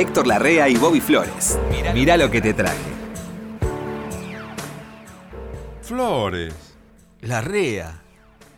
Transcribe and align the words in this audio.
Héctor 0.00 0.26
Larrea 0.26 0.66
y 0.66 0.76
Bobby 0.76 0.98
Flores. 0.98 1.58
Mirá 1.92 2.16
lo 2.16 2.30
que 2.30 2.40
te 2.40 2.54
traje. 2.54 2.78
Flores. 5.82 6.54
Larrea. 7.20 8.00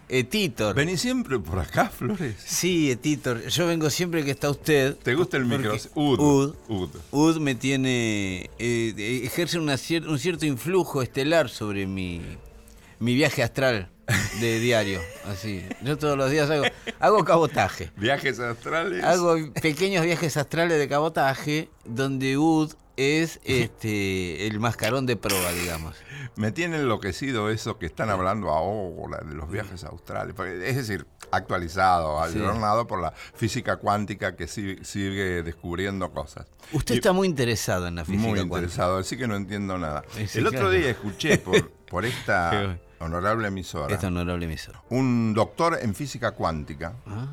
Etitor. 0.08 0.76
¿Venís 0.76 1.00
siempre 1.00 1.40
por 1.40 1.58
acá, 1.58 1.88
Flores? 1.88 2.36
Sí, 2.44 2.92
Etitor. 2.92 3.44
Yo 3.48 3.66
vengo 3.66 3.90
siempre 3.90 4.24
que 4.24 4.30
está 4.30 4.50
usted. 4.50 4.94
¿Te 4.98 5.14
gusta 5.16 5.36
el 5.36 5.46
micro? 5.46 5.74
Ud. 5.96 6.20
Ud. 6.20 6.54
Ud. 6.68 6.90
Ud 7.10 7.36
me 7.38 7.56
tiene. 7.56 8.48
eh, 8.60 9.22
ejerce 9.24 9.58
una 9.58 9.74
cier- 9.74 10.06
un 10.06 10.20
cierto 10.20 10.46
influjo 10.46 11.02
estelar 11.02 11.48
sobre 11.48 11.86
mi, 11.88 12.20
mi 13.00 13.16
viaje 13.16 13.42
astral 13.42 13.88
de 14.40 14.60
diario. 14.60 15.00
Así. 15.26 15.64
Yo 15.82 15.98
todos 15.98 16.16
los 16.16 16.30
días 16.30 16.48
hago, 16.50 16.64
hago 17.00 17.24
cabotaje. 17.24 17.90
Viajes 17.96 18.38
astrales. 18.40 19.02
Hago 19.04 19.36
pequeños 19.60 20.04
viajes 20.04 20.36
astrales 20.36 20.78
de 20.78 20.88
cabotaje 20.88 21.70
donde 21.84 22.36
Ud 22.38 22.72
es 22.96 23.40
este 23.44 24.46
el 24.46 24.60
mascarón 24.60 25.06
de 25.06 25.16
proa, 25.16 25.52
digamos. 25.52 25.96
Me 26.36 26.52
tiene 26.52 26.76
enloquecido 26.76 27.50
eso 27.50 27.78
que 27.78 27.86
están 27.86 28.10
hablando 28.10 28.50
ahora 28.50 29.18
de 29.26 29.34
los 29.34 29.50
viajes 29.50 29.84
australes. 29.84 30.34
Es 30.62 30.76
decir, 30.76 31.06
actualizado, 31.30 32.22
Sí. 32.30 32.38
adornado 32.38 32.86
por 32.86 33.00
la 33.00 33.12
física 33.12 33.76
cuántica 33.76 34.36
que 34.36 34.46
si- 34.46 34.76
sigue 34.84 35.42
descubriendo 35.42 36.10
cosas. 36.12 36.46
Usted 36.72 36.94
Y- 36.94 36.98
está 36.98 37.12
muy 37.12 37.26
interesado 37.28 37.86
en 37.88 37.96
la 37.96 38.04
física 38.04 38.20
Muy 38.22 38.32
cuántica. 38.38 38.56
interesado, 38.58 38.98
así 38.98 39.16
que 39.16 39.26
no 39.26 39.36
entiendo 39.36 39.78
nada. 39.78 40.04
Sí, 40.26 40.38
El 40.38 40.46
otro 40.46 40.70
día 40.70 40.90
escuché 40.90 41.38
por, 41.38 41.70
por 41.70 42.04
esta. 42.06 42.78
Honorable 43.02 43.48
emisora 43.48 43.94
Esta 43.94 44.06
honorable 44.08 44.46
emisora. 44.46 44.82
un 44.90 45.34
doctor 45.34 45.78
en 45.80 45.94
física 45.94 46.32
cuántica 46.32 46.94
Ah, 47.06 47.26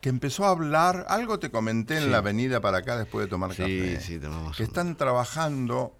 que 0.00 0.08
empezó 0.08 0.44
a 0.44 0.50
hablar, 0.50 1.04
algo 1.08 1.38
te 1.38 1.50
comenté 1.50 1.96
en 1.98 2.04
Sí. 2.04 2.10
la 2.10 2.18
avenida 2.18 2.60
para 2.60 2.78
acá 2.78 2.96
después 2.96 3.26
de 3.26 3.30
tomar 3.30 3.50
sí, 3.52 3.56
café, 3.62 4.00
sí, 4.00 4.18
tomamos 4.18 4.56
que 4.56 4.62
están 4.62 4.96
trabajando, 4.96 5.94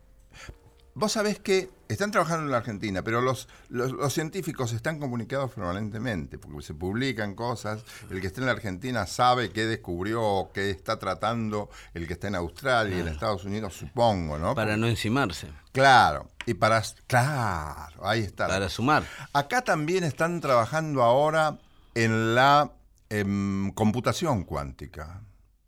vos 0.97 1.12
sabés 1.12 1.39
que 1.39 1.69
están 1.89 2.11
trabajando 2.11 2.47
en 2.47 2.50
la 2.50 2.56
Argentina, 2.56 3.02
pero 3.02 3.20
los, 3.20 3.48
los, 3.69 3.92
los 3.92 4.12
científicos 4.12 4.72
están 4.72 4.98
comunicados 4.98 5.53
permanentemente, 5.53 6.38
porque 6.38 6.62
se 6.62 6.72
publican 6.75 7.34
cosas, 7.34 7.84
el 8.11 8.20
que 8.22 8.27
está 8.27 8.41
en 8.41 8.47
la 8.47 8.53
Argentina 8.53 9.06
sabe 9.06 9.50
qué 9.50 9.66
descubrió, 9.66 10.50
qué 10.55 10.70
está 10.70 10.98
tratando, 10.98 11.69
el 11.92 12.06
que 12.06 12.14
está 12.14 12.28
en 12.28 12.36
Australia 12.36 12.97
y 12.97 13.00
en 13.00 13.08
Estados 13.08 13.44
Unidos, 13.44 13.75
supongo, 13.75 14.38
¿no? 14.38 14.55
Para 14.55 14.77
no 14.77 14.86
encimarse, 14.88 15.48
Claro, 15.70 16.30
y 16.47 16.55
para... 16.55 16.83
Claro, 17.06 18.03
ahí 18.03 18.22
está. 18.22 18.48
para 18.48 18.70
sumar. 18.70 19.05
Acá 19.34 19.60
también 19.60 20.03
están 20.03 20.41
trabajando 20.41 21.03
ahora 21.03 21.58
en 21.94 22.34
la 22.34 22.72
em, 23.10 23.70
computación 23.72 24.44
cuántica. 24.44 25.20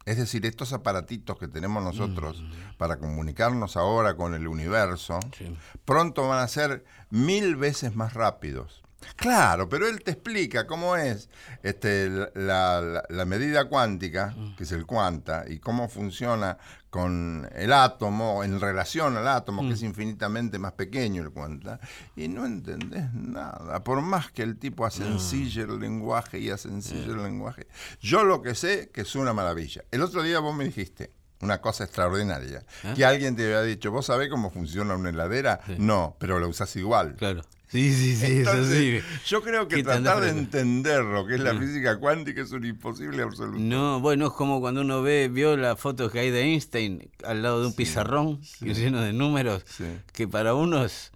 Es 0.09 0.17
decir, 0.17 0.47
estos 0.47 0.73
aparatitos 0.73 1.39
que 1.39 1.49
tenemos 1.49 1.83
nosotros 1.83 2.43
para 2.79 2.99
comunicarnos 2.99 3.77
ahora 3.77 4.17
con 4.17 4.35
el 4.35 4.49
universo, 4.49 5.21
Sí. 5.37 5.55
pronto 5.85 6.27
van 6.27 6.39
a 6.41 6.49
ser 6.49 6.85
mil 7.11 7.57
veces 7.57 7.95
más 7.95 8.15
rápidos. 8.15 8.83
Claro, 9.17 9.69
pero 9.69 9.89
él 9.89 10.03
te 10.03 10.13
explica 10.13 10.67
cómo 10.67 10.97
es 10.97 11.29
este, 11.63 12.09
la, 12.35 12.81
la- 12.81 13.05
la 13.09 13.25
medida 13.25 13.65
cuántica, 13.69 14.35
que 14.57 14.65
es 14.65 14.73
el 14.73 14.87
cuanta, 14.87 15.45
y 15.49 15.59
cómo 15.59 15.89
funciona 15.89 16.59
con 16.91 17.49
el 17.55 17.73
átomo, 17.73 18.43
en 18.45 18.61
relación 18.61 19.17
al 19.17 19.29
átomo, 19.29 19.63
que 19.69 19.75
es 19.75 19.83
infinitamente 19.83 20.59
más 20.59 20.73
pequeño 20.73 21.23
el 21.23 21.31
cuanta, 21.31 21.81
y 22.17 22.29
no 22.29 22.47
entendés 22.47 23.13
nada, 23.13 23.83
por 23.85 24.01
más 24.03 24.31
que 24.33 24.43
el 24.43 24.57
tipo 24.59 24.87
asencille 24.87 25.63
el 25.63 25.79
lenguaje 25.79 26.39
y 26.39 26.51
asencille 26.51 27.05
el 27.05 27.23
lenguaje. 27.23 27.67
Yo 28.01 28.25
lo 28.25 28.41
que 28.43 28.55
sé 28.55 28.91
que 28.93 29.03
es 29.03 29.15
una 29.15 29.33
maravilla. 29.33 29.85
El 29.91 30.03
otro 30.03 30.23
día 30.23 30.39
vos 30.41 30.55
me 30.57 30.65
dijiste 30.65 31.13
una 31.41 31.61
cosa 31.61 31.85
extraordinaria, 31.85 32.65
que 32.97 33.05
alguien 33.05 33.37
te 33.37 33.45
había 33.45 33.63
dicho, 33.63 33.91
¿vos 33.93 34.07
sabés 34.07 34.29
cómo 34.29 34.51
funciona 34.51 34.97
una 34.97 35.11
heladera? 35.11 35.61
No, 35.79 36.17
pero 36.19 36.41
la 36.41 36.47
usás 36.49 36.75
igual. 36.77 37.15
Claro. 37.17 37.43
Sí, 37.71 37.93
sí, 37.93 38.17
sí, 38.17 38.25
eso 38.41 38.51
Entonces, 38.53 39.03
sí. 39.05 39.19
Yo 39.27 39.43
creo 39.43 39.69
que 39.69 39.77
¿Qué 39.77 39.83
te 39.83 39.91
tratar 39.91 40.23
de 40.23 40.31
entender 40.31 41.05
lo 41.05 41.27
que 41.27 41.35
es 41.35 41.41
la 41.41 41.55
física 41.55 41.99
cuántica 41.99 42.41
es 42.41 42.51
un 42.53 42.65
imposible 42.65 43.23
absoluto. 43.23 43.59
No, 43.61 44.01
bueno, 44.01 44.29
es 44.29 44.33
como 44.33 44.61
cuando 44.61 44.81
uno 44.81 45.03
ve, 45.03 45.29
vio 45.29 45.57
la 45.57 45.77
foto 45.77 46.11
que 46.11 46.21
hay 46.21 46.31
de 46.31 46.43
Einstein 46.43 47.11
al 47.25 47.43
lado 47.43 47.61
de 47.61 47.67
un 47.67 47.75
pizarrón 47.75 48.41
lleno 48.61 49.03
de 49.03 49.13
números, 49.13 49.65
Sí. 49.67 49.85
que 50.13 50.27
para 50.27 50.55
unos 50.55 51.13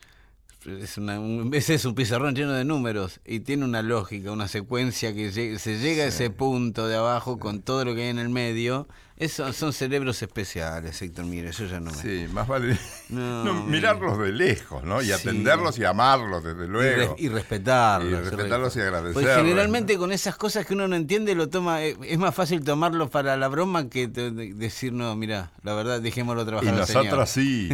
es, 0.66 0.96
una, 0.98 1.18
un, 1.18 1.52
es 1.54 1.84
un 1.84 1.94
pizarrón 1.94 2.34
lleno 2.36 2.52
de 2.52 2.64
números 2.64 3.20
y 3.24 3.40
tiene 3.40 3.64
una 3.64 3.82
lógica, 3.82 4.30
una 4.30 4.46
secuencia 4.46 5.14
que 5.14 5.32
se 5.32 5.78
llega 5.78 6.04
a 6.04 6.08
ese 6.08 6.30
punto 6.30 6.86
de 6.86 6.96
abajo 6.96 7.38
con 7.38 7.62
todo 7.62 7.84
lo 7.84 7.94
que 7.94 8.02
hay 8.02 8.08
en 8.08 8.18
el 8.18 8.28
medio. 8.28 8.86
Eso 9.16 9.52
son 9.52 9.72
cerebros 9.72 10.20
especiales, 10.22 11.00
Héctor, 11.00 11.26
mire, 11.26 11.50
eso 11.50 11.64
ya 11.66 11.78
no 11.78 11.90
me... 11.92 11.96
Sí, 11.96 12.26
más 12.32 12.48
vale 12.48 12.76
No, 13.08 13.44
no, 13.44 13.54
mirarlos 13.64 14.18
de 14.18 14.32
lejos, 14.32 14.82
¿no? 14.84 15.00
Y 15.00 15.06
Sí. 15.06 15.12
atenderlos 15.12 15.78
y 15.78 15.84
amarlos, 15.84 16.42
desde 16.42 16.64
Y, 16.64 16.68
luego. 16.68 17.12
res- 17.14 17.22
y 17.22 17.28
respetarlos. 17.28 18.10
Y 18.10 18.14
respetarlos 18.30 18.76
y 18.76 18.80
agradecerlos. 18.80 19.22
Porque 19.22 19.34
generalmente 19.40 19.96
con 19.98 20.10
esas 20.12 20.36
cosas 20.36 20.66
que 20.66 20.74
uno 20.74 20.88
no 20.88 20.96
entiende, 20.96 21.34
lo 21.34 21.48
toma 21.48 21.82
eh, 21.84 21.96
es 22.02 22.18
más 22.18 22.34
fácil 22.34 22.64
tomarlo 22.64 23.10
para 23.10 23.36
la 23.36 23.48
broma 23.48 23.88
que 23.88 24.08
decir, 24.08 24.92
no, 24.92 25.14
mira, 25.14 25.52
la 25.62 25.74
verdad, 25.74 26.00
dejémoslo 26.00 26.42
Y 26.42 26.46
trabajar. 26.46 26.70
al 26.74 26.80
nosotros 26.80 27.30
sí. 27.30 27.68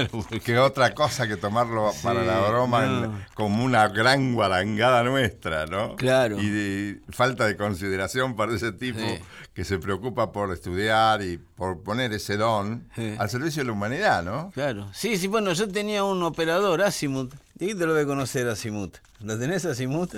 que 0.44 0.58
otra 0.58 0.94
cosa 0.94 1.26
que 1.28 1.36
tomarlo 1.36 1.90
para 2.02 2.22
la 2.24 2.40
broma 2.48 2.86
no. 2.86 3.04
en- 3.04 3.26
como 3.34 3.64
una 3.64 3.88
gran 3.88 4.32
guarangada 4.34 5.02
nuestra, 5.02 5.66
¿no? 5.66 5.96
Claro. 5.96 6.38
Y 6.40 6.48
de 6.48 7.00
falta 7.10 7.46
de 7.46 7.56
consideración 7.56 8.36
para 8.36 8.54
ese 8.54 8.72
tipo 8.72 9.00
Sí. 9.00 9.18
Que 9.54 9.64
se 9.64 9.78
preocupa 9.78 10.32
por 10.32 10.52
estudiar 10.52 11.22
y 11.22 11.38
por 11.38 11.82
poner 11.82 12.12
ese 12.12 12.36
don 12.36 12.88
Sí. 12.96 13.14
al 13.18 13.30
servicio 13.30 13.62
de 13.62 13.66
la 13.68 13.72
humanidad, 13.72 14.22
¿no? 14.24 14.50
Claro. 14.52 14.88
Sí, 14.92 15.16
sí, 15.16 15.28
bueno, 15.28 15.52
yo 15.52 15.68
tenía 15.68 16.02
un 16.04 16.22
operador, 16.24 16.82
Asimut. 16.82 17.32
Y 17.60 17.74
te 17.74 17.86
lo 17.86 17.92
voy 17.94 18.02
a 18.02 18.06
conocer, 18.06 18.48
Asimut. 18.48 18.96
¿Lo 19.20 19.38
tenés, 19.38 19.64
Asimut? 19.64 20.12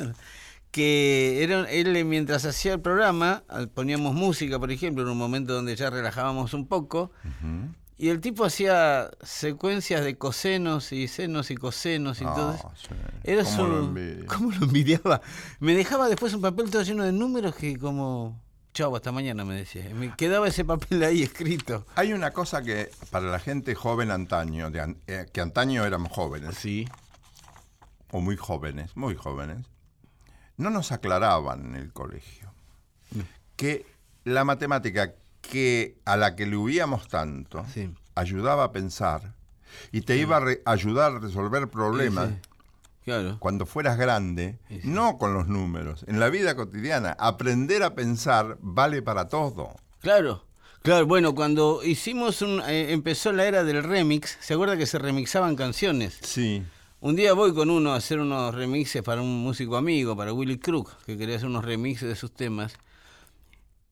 Que 0.71 1.43
era, 1.43 1.71
él, 1.71 2.05
mientras 2.05 2.45
hacía 2.45 2.75
el 2.75 2.81
programa, 2.81 3.45
poníamos 3.75 4.15
música, 4.15 4.59
por 4.59 4.71
ejemplo, 4.71 5.03
en 5.05 5.11
un 5.11 5.17
momento 5.19 5.55
donde 5.55 5.75
ya 5.77 5.89
relajábamos 5.91 6.53
un 6.55 6.67
poco. 6.67 7.13
Y 7.99 8.11
el 8.11 8.21
tipo 8.21 8.45
hacía 8.45 9.11
secuencias 9.23 10.05
de 10.05 10.19
cosenos 10.19 10.93
y 10.93 11.09
senos 11.09 11.51
y 11.51 11.55
cosenos 11.57 12.21
y 12.21 12.25
Ah, 12.27 12.33
todo 12.37 12.53
eso. 12.55 12.73
sí. 12.77 12.89
Era 13.25 13.43
¿Cómo 13.45 13.57
su- 13.57 13.67
lo 13.67 13.79
envidio? 13.81 14.27
¿Cómo 14.35 14.51
lo 14.53 14.67
envidiaba? 14.67 15.23
Me 15.61 15.75
dejaba 15.75 16.09
después 16.11 16.35
un 16.35 16.43
papel 16.43 16.71
todo 16.71 16.83
lleno 16.83 17.05
de 17.05 17.13
números 17.13 17.55
que 17.55 17.79
como... 17.79 18.39
Chau, 18.77 18.95
hasta 18.95 19.11
mañana 19.11 19.43
me 19.47 19.55
decía. 19.55 19.89
Me 19.95 20.15
quedaba 20.17 20.49
ese 20.49 20.63
papel 20.63 21.03
ahí 21.03 21.23
escrito. 21.23 21.87
Hay 21.95 22.13
una 22.13 22.33
cosa 22.33 22.63
que 22.63 22.91
para 23.11 23.25
la 23.31 23.39
gente 23.39 23.75
joven 23.75 24.11
antaño, 24.11 24.71
de 24.71 24.83
an- 24.83 24.99
eh, 25.07 25.25
que 25.33 25.41
antaño 25.41 25.87
éramos 25.87 26.13
jóvenes, 26.13 26.57
Sí. 26.59 26.87
o 28.13 28.21
muy 28.21 28.37
jóvenes, 28.37 28.95
muy 28.95 29.15
jóvenes, 29.15 29.65
no 30.59 30.69
nos 30.69 30.93
aclaraban 30.93 31.65
en 31.65 31.77
el 31.77 31.91
colegio 31.95 32.53
que 33.57 33.87
la 34.25 34.45
matemática 34.45 35.15
que 35.41 35.97
a 36.05 36.19
la 36.19 36.37
que 36.37 36.45
le 36.45 36.59
huíamos 36.59 37.09
tanto 37.09 37.65
Sí. 37.73 37.91
ayudaba 38.15 38.65
a 38.65 38.73
pensar 38.73 39.33
y 39.91 40.03
te 40.03 40.19
iba 40.19 40.37
a 40.37 40.41
re- 40.41 40.63
ayudar 40.67 41.13
a 41.13 41.19
resolver 41.19 41.69
problemas 41.71 42.29
sí. 42.29 42.35
Claro. 43.07 43.39
cuando 43.39 43.65
fueras 43.67 43.97
grande, 43.97 44.59
Sí, 44.69 44.81
sí. 44.83 44.89
no 44.89 45.17
con 45.17 45.33
los 45.33 45.47
números, 45.49 46.05
en 46.09 46.21
la 46.21 46.29
vida 46.29 46.55
cotidiana. 46.57 47.17
Aprender 47.19 47.83
a 47.85 47.95
pensar 47.95 48.59
vale 48.61 49.01
para 49.01 49.29
todo. 49.29 49.75
Claro. 50.01 50.45
Claro, 50.83 51.07
bueno, 51.07 51.35
cuando 51.35 51.83
hicimos 51.83 52.43
un... 52.43 52.61
eh, 52.69 52.93
empezó 52.93 53.33
la 53.33 53.47
era 53.47 53.65
del 53.65 53.83
remix, 53.83 54.37
¿se 54.41 54.55
acuerda 54.55 54.77
que 54.77 54.87
se 54.87 54.99
remixaban 54.99 55.57
canciones? 55.57 56.19
Sí. 56.21 56.63
Un 57.01 57.15
día 57.17 57.33
voy 57.33 57.55
con 57.55 57.71
uno 57.71 57.93
a 57.93 57.97
hacer 57.97 58.19
unos 58.21 58.55
remixes 58.55 59.03
para 59.03 59.21
un 59.23 59.43
músico 59.43 59.77
amigo, 59.77 60.17
para 60.17 60.33
Willy 60.33 60.59
Crook, 60.59 60.91
que 61.07 61.17
quería 61.17 61.37
hacer 61.37 61.49
unos 61.49 61.65
remixes 61.65 62.09
de 62.09 62.17
sus 62.17 62.33
temas. 62.35 62.75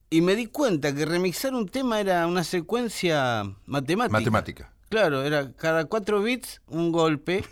Y 0.09 0.21
me 0.21 0.35
di 0.35 0.47
cuenta 0.47 0.93
que 0.93 1.05
remixar 1.05 1.53
un 1.53 1.67
tema 1.67 1.99
era 1.99 2.27
una 2.27 2.43
secuencia 2.43 3.43
matemática. 3.65 4.19
Matemática. 4.19 4.71
Claro, 4.89 5.23
era 5.23 5.51
cada 5.53 5.85
cuatro 5.85 6.21
bits 6.21 6.61
un 6.67 6.91
golpe, 6.91 7.43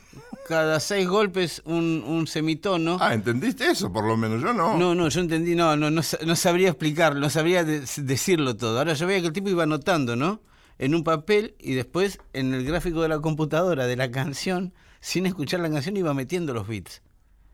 cada 0.47 0.80
seis 0.80 1.07
golpes 1.07 1.62
un, 1.65 2.03
un 2.06 2.27
semitono. 2.27 2.97
Ah, 3.01 3.13
¿entendiste 3.13 3.68
eso? 3.69 3.91
Por 3.91 4.06
lo 4.06 4.15
menos 4.15 4.41
yo 4.41 4.53
no. 4.53 4.77
No, 4.77 4.94
no, 4.95 5.09
yo 5.09 5.19
entendí, 5.21 5.56
no, 5.56 5.75
no, 5.75 5.89
no, 5.89 6.03
sa- 6.03 6.19
no 6.25 6.35
sabría 6.35 6.69
explicarlo, 6.69 7.19
no 7.19 7.30
sabría 7.30 7.63
de- 7.63 7.83
decirlo 7.97 8.56
todo. 8.56 8.77
Ahora 8.77 8.94
yo 8.94 9.07
veía 9.07 9.21
que 9.21 9.27
el 9.27 9.33
tipo 9.33 9.50
iba 9.50 9.63
anotando, 9.63 10.15
¿no? 10.15 10.41
En 10.80 10.94
un 10.95 11.03
papel 11.03 11.56
y 11.59 11.74
después 11.74 12.19
en 12.33 12.53
el 12.53 12.65
gráfico 12.65 13.01
de 13.01 13.09
la 13.09 13.19
computadora 13.19 13.88
de 13.88 13.95
la 13.95 14.12
canción, 14.12 14.74
sin 15.01 15.25
escuchar 15.25 15.59
la 15.59 15.69
canción, 15.71 15.97
iba 15.97 16.13
metiendo 16.13 16.53
los 16.53 16.68
bits. 16.68 17.01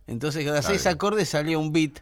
Entonces 0.07 0.45
cada 0.45 0.61
seis 0.61 0.85
acordes 0.87 1.29
salía 1.29 1.57
un 1.57 1.71
bit 1.71 1.99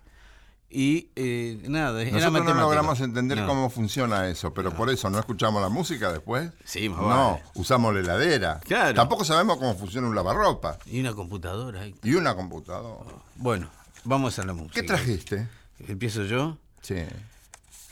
y 0.70 1.10
eh, 1.16 1.60
nada, 1.68 2.02
era 2.02 2.12
Nosotros 2.12 2.46
no 2.46 2.54
logramos 2.54 3.00
entender 3.00 3.38
No. 3.40 3.48
cómo 3.48 3.70
funciona 3.70 4.28
eso, 4.28 4.54
pero 4.54 4.72
por 4.76 4.90
eso 4.90 5.10
no 5.10 5.18
escuchamos 5.20 5.62
la 5.62 5.70
música 5.70 6.12
después. 6.12 6.52
Sí, 6.66 6.90
más 6.90 7.00
No, 7.00 7.08
vale. 7.32 7.44
usamos 7.56 7.94
la 7.94 8.00
heladera. 8.02 8.60
Claro. 8.66 8.94
Tampoco 8.94 9.24
sabemos 9.24 9.58
cómo 9.58 9.76
funciona 9.76 10.08
un 10.08 10.16
lavarropa 10.16 10.78
Y 10.86 11.00
una 11.00 11.14
computadora. 11.14 11.88
y 12.04 12.14
una 12.16 12.36
computadora. 12.36 13.12
Bueno, 13.36 13.70
vamos 14.04 14.38
a 14.40 14.46
la 14.46 14.54
música. 14.54 14.74
¿Qué 14.74 14.84
trajiste? 14.84 15.48
¿Empiezo 15.88 16.26
yo? 16.26 16.58
Sí. 16.82 16.96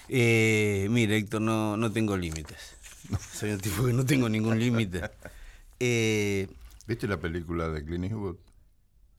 Eh, 0.09 0.87
mire, 0.89 1.17
Héctor, 1.17 1.41
no, 1.41 1.77
no 1.77 1.91
tengo 1.91 2.15
límites. 2.17 2.75
Soy 3.33 3.51
un 3.51 3.59
tipo 3.59 3.85
que 3.85 3.93
no 3.93 4.05
tengo 4.05 4.27
ningún 4.29 4.59
límite. 4.59 5.01
Eh, 5.77 6.47
¿Viste 6.87 7.05
la 7.05 7.17
película 7.17 7.67
de 7.67 7.83
Clint 7.83 8.05
Eastwood? 8.05 8.37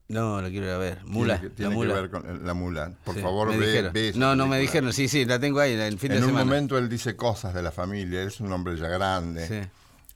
No, 0.09 0.41
la 0.41 0.49
quiero 0.51 0.67
ir 0.67 0.73
a 0.73 0.79
ver. 0.79 1.05
Mula. 1.05 1.39
Tiene, 1.41 1.55
que, 1.55 1.63
la 1.63 1.69
tiene 1.69 1.75
mula. 1.75 1.95
que 1.95 2.01
ver 2.03 2.11
con 2.11 2.47
la 2.47 2.55
mula. 2.55 2.93
Por 3.05 3.15
Sí, 3.17 3.21
favor, 3.23 3.49
ve, 3.57 3.67
dijeron. 3.67 3.93
ve 3.93 4.09
esa 4.11 4.19
No, 4.19 4.37
no 4.37 4.47
me 4.47 4.59
dijeron. 4.59 4.93
Sí, 4.93 5.09
sí, 5.09 5.25
la 5.25 5.39
tengo 5.41 5.59
ahí 5.61 5.73
el 5.73 5.99
fin 5.99 6.13
En 6.13 6.19
de 6.19 6.23
un 6.25 6.29
semana. 6.31 6.45
momento 6.45 6.79
él 6.79 6.89
dice 6.89 7.17
cosas 7.17 7.53
de 7.55 7.63
la 7.63 7.73
familia. 7.73 8.23
Él 8.23 8.29
es 8.29 8.41
un 8.41 8.53
hombre 8.53 8.77
ya 8.77 8.89
grande. 8.89 9.47
Sí. 9.49 9.69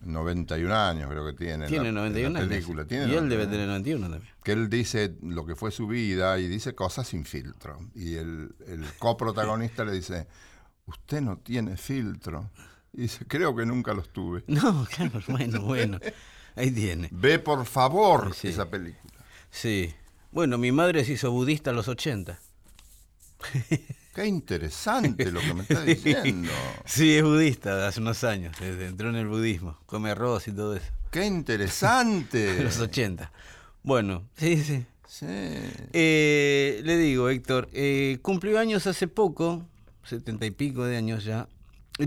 91 0.03 0.73
años 0.75 1.11
creo 1.11 1.27
que 1.27 1.33
tiene. 1.35 1.65
en 1.65 1.69
Tiene 1.69 1.85
la- 1.85 1.89
en 1.91 1.95
la 1.95 2.01
91 2.03 2.39
años. 2.39 2.49
película. 2.49 2.85
Tiene 2.87 3.05
y 3.05 3.09
él 3.09 3.29
91. 3.29 3.29
debe 3.31 3.47
tener 3.51 3.69
91 3.69 4.09
también. 4.11 4.33
que 4.43 4.53
él 4.53 4.71
dice 4.71 5.15
lo 5.23 5.45
que 5.45 5.55
fue 5.57 5.71
su 5.71 5.87
vida 5.87 6.39
y 6.39 6.49
dice 6.49 6.75
cosas 6.75 7.07
sin 7.09 7.25
filtro. 7.25 7.79
Y 7.95 8.15
el, 8.15 8.55
el 8.67 8.85
coprotagonista 8.99 9.85
le 9.85 9.93
dice, 9.93 10.27
usted 10.87 11.21
no 11.21 11.37
tiene 11.39 11.77
filtro. 11.77 12.51
Y 12.93 13.03
dice, 13.03 13.25
creo 13.27 13.55
que 13.55 13.67
nunca 13.67 13.93
los 13.93 14.09
tuve. 14.11 14.43
No, 14.49 14.87
claro, 14.95 15.21
bueno, 15.29 15.61
bueno. 15.63 15.99
Ahí 16.57 16.71
tiene. 16.71 17.09
Ve 17.13 17.39
por 17.39 17.65
favor 17.67 18.35
Sí. 18.35 18.49
esa 18.49 18.69
película. 18.71 19.10
Sí. 19.51 19.95
Bueno, 20.33 20.59
mi 20.59 20.73
madre 20.73 21.05
se 21.05 21.13
hizo 21.13 21.31
budista 21.31 21.71
a 21.71 21.73
los 21.73 21.89
80. 21.89 22.39
Qué 24.15 24.27
interesante 24.27 25.31
lo 25.31 25.41
que 25.41 25.55
me 25.55 25.63
está 25.63 25.83
diciendo. 25.83 26.51
Sí, 26.85 27.17
es 27.17 27.23
budista 27.23 27.87
hace 27.87 28.01
unos 28.01 28.25
años. 28.25 28.61
Entró 28.61 29.09
en 29.09 29.17
el 29.17 29.29
budismo. 29.29 29.79
Come 29.87 30.11
arroz 30.11 30.49
y 30.49 30.53
todo 30.53 30.77
eso. 30.77 30.87
Qué 31.11 31.25
interesante. 31.27 32.51
A 32.61 32.63
los 32.63 32.79
80. 32.79 33.33
Bueno, 33.83 34.29
sí, 34.37 34.63
sí. 34.63 34.85
Sí. 35.07 35.27
Eh, 35.29 36.81
le 36.85 36.97
digo, 36.97 37.29
Héctor, 37.31 37.69
eh, 37.73 38.19
cumplió 38.23 38.61
años 38.61 38.87
hace 38.87 39.09
poco, 39.09 39.67
setenta 40.05 40.47
y 40.47 40.53
pico 40.53 40.85
de 40.85 40.97
años 40.97 41.25
ya, 41.25 41.49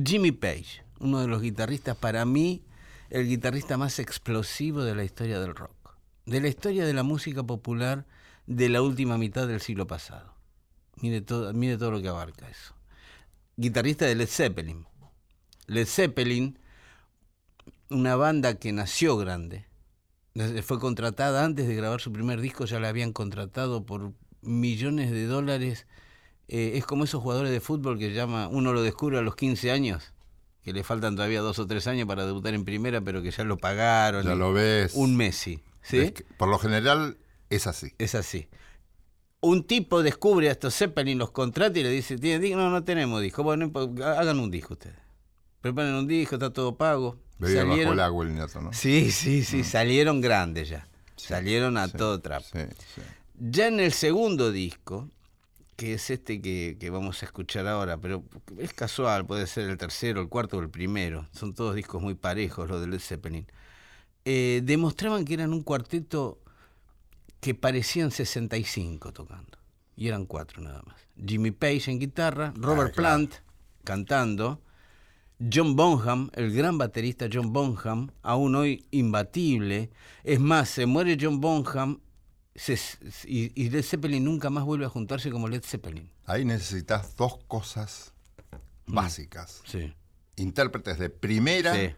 Jimmy 0.05 0.31
Page, 0.31 0.83
uno 0.99 1.19
de 1.19 1.27
los 1.27 1.41
guitarristas, 1.41 1.97
para 1.97 2.23
mí, 2.23 2.63
el 3.09 3.27
guitarrista 3.27 3.75
más 3.77 3.99
explosivo 3.99 4.83
de 4.83 4.95
la 4.95 5.03
historia 5.03 5.41
del 5.41 5.53
rock, 5.53 5.82
de 6.25 6.41
la 6.41 6.47
historia 6.47 6.85
de 6.85 6.93
la 6.93 7.03
música 7.03 7.43
popular 7.43 8.05
de 8.47 8.69
la 8.69 8.81
última 8.81 9.17
mitad 9.17 9.47
del 9.47 9.61
siglo 9.61 9.87
pasado. 9.87 10.33
Mire 11.01 11.21
todo, 11.21 11.53
mire 11.53 11.77
todo 11.77 11.91
lo 11.91 12.01
que 12.01 12.07
abarca 12.07 12.49
eso. 12.49 12.75
Guitarrista 13.57 14.05
de 14.05 14.15
Led 14.15 14.27
Zeppelin. 14.27 14.85
Led 15.67 15.87
Zeppelin, 15.87 16.59
una 17.89 18.15
banda 18.15 18.55
que 18.55 18.71
nació 18.71 19.17
grande, 19.17 19.65
fue 20.63 20.79
contratada 20.79 21.45
antes 21.45 21.67
de 21.67 21.75
grabar 21.75 22.01
su 22.01 22.11
primer 22.11 22.41
disco, 22.41 22.65
ya 22.65 22.79
la 22.79 22.89
habían 22.89 23.13
contratado 23.13 23.85
por 23.85 24.13
millones 24.41 25.11
de 25.11 25.25
dólares. 25.25 25.85
Eh, 26.47 26.73
es 26.75 26.85
como 26.85 27.03
esos 27.03 27.21
jugadores 27.21 27.51
de 27.51 27.59
fútbol 27.59 27.97
que 27.97 28.13
llama, 28.13 28.47
uno 28.47 28.73
lo 28.73 28.81
descubre 28.81 29.17
a 29.19 29.21
los 29.21 29.35
15 29.35 29.71
años, 29.71 30.13
que 30.63 30.73
le 30.73 30.83
faltan 30.83 31.15
todavía 31.15 31.41
dos 31.41 31.59
o 31.59 31.67
tres 31.67 31.87
años 31.87 32.07
para 32.07 32.25
debutar 32.25 32.53
en 32.53 32.65
primera, 32.65 33.01
pero 33.01 33.21
que 33.21 33.31
ya 33.31 33.43
lo 33.43 33.57
pagaron. 33.57 34.25
Ya 34.25 34.35
lo 34.35 34.53
ves. 34.53 34.93
Un 34.95 35.15
Messi, 35.15 35.61
¿sí? 35.83 35.99
Es 35.99 36.11
que, 36.13 36.23
por 36.37 36.49
lo 36.49 36.57
general 36.59 37.17
es 37.49 37.67
así. 37.67 37.93
Es 37.99 38.15
así. 38.15 38.47
Un 39.41 39.63
tipo 39.65 40.01
descubre 40.03 40.47
a 40.49 40.51
estos 40.53 40.75
Zeppelin, 40.75 41.17
los 41.17 41.31
contrata 41.31 41.77
y 41.77 41.83
le 41.83 41.89
dice, 41.89 42.17
¿tiene 42.17 42.39
disco? 42.39 42.57
No, 42.57 42.69
no 42.69 42.83
tenemos 42.83 43.21
disco. 43.21 43.43
Bueno, 43.43 43.59
no 43.61 43.65
importa, 43.67 44.19
hagan 44.19 44.39
un 44.39 44.49
disco 44.49 44.73
ustedes. 44.73 44.95
Preparen 45.61 45.93
un 45.95 46.07
disco, 46.07 46.35
está 46.35 46.51
todo 46.51 46.75
pago. 46.77 47.17
Veía 47.39 47.63
bajo 47.63 47.75
Salieron- 47.75 47.93
el 47.93 47.99
agua 47.99 48.25
el 48.25 48.33
nieto, 48.35 48.61
¿no? 48.61 48.71
Sí, 48.73 49.11
sí, 49.11 49.43
sí, 49.43 49.63
salieron 49.63 50.21
grandes 50.21 50.69
ya. 50.69 50.87
Salieron 51.17 51.77
a 51.77 51.87
Sí, 51.87 51.97
todo 51.97 52.21
trapo. 52.21 52.45
Ya 53.39 53.67
en 53.67 53.79
el 53.79 53.91
segundo 53.93 54.51
disco, 54.51 55.09
que 55.75 55.93
es 55.95 56.09
este 56.09 56.41
que, 56.41 56.77
que 56.79 56.89
vamos 56.89 57.21
a 57.21 57.25
escuchar 57.25 57.67
ahora, 57.67 57.97
pero 57.97 58.23
es 58.59 58.73
casual, 58.73 59.25
puede 59.25 59.47
ser 59.47 59.69
el 59.69 59.77
tercero, 59.77 60.21
el 60.21 60.29
cuarto 60.29 60.57
o 60.57 60.61
el 60.61 60.69
primero, 60.69 61.27
son 61.33 61.53
todos 61.53 61.75
discos 61.75 62.01
muy 62.01 62.13
parejos 62.13 62.69
los 62.69 62.79
de 62.79 62.87
Led 62.87 62.99
Zeppelin, 62.99 63.47
eh, 64.25 64.61
demostraban 64.63 65.25
que 65.25 65.33
eran 65.35 65.53
un 65.53 65.63
cuarteto 65.63 66.39
que 67.39 67.53
parecían 67.55 68.11
65 68.11 69.11
tocando, 69.11 69.57
y 69.95 70.07
eran 70.07 70.25
cuatro 70.25 70.61
nada 70.61 70.81
más. 70.85 70.95
Jimmy 71.25 71.51
Page 71.51 71.91
en 71.91 71.99
guitarra, 71.99 72.53
Robert 72.55 72.91
Ah, 72.91 72.95
claro. 72.95 73.17
Plant 73.27 73.33
cantando, 73.83 74.61
John 75.53 75.75
Bonham, 75.75 76.29
el 76.35 76.53
gran 76.53 76.77
baterista 76.77 77.27
John 77.31 77.51
Bonham, 77.51 78.09
aún 78.21 78.55
hoy 78.55 78.85
imbatible. 78.91 79.89
Es 80.23 80.39
más, 80.39 80.69
se 80.69 80.85
muere 80.85 81.17
John 81.19 81.41
Bonham 81.41 81.99
se- 82.55 82.77
y, 83.27 83.51
y 83.61 83.69
Led 83.71 83.83
Zeppelin 83.83 84.23
nunca 84.23 84.49
más 84.49 84.63
vuelve 84.63 84.85
a 84.85 84.89
juntarse 84.89 85.29
como 85.31 85.49
Led 85.49 85.63
Zeppelin. 85.63 86.09
Ahí 86.25 86.45
necesitas 86.45 87.15
dos 87.17 87.39
cosas 87.47 88.13
Mm. 88.85 88.95
básicas. 88.95 89.61
Sí. 89.65 89.93
Intérpretes 90.37 90.97
de 90.99 91.09
primera 91.09 91.73
Sí. 91.75 91.89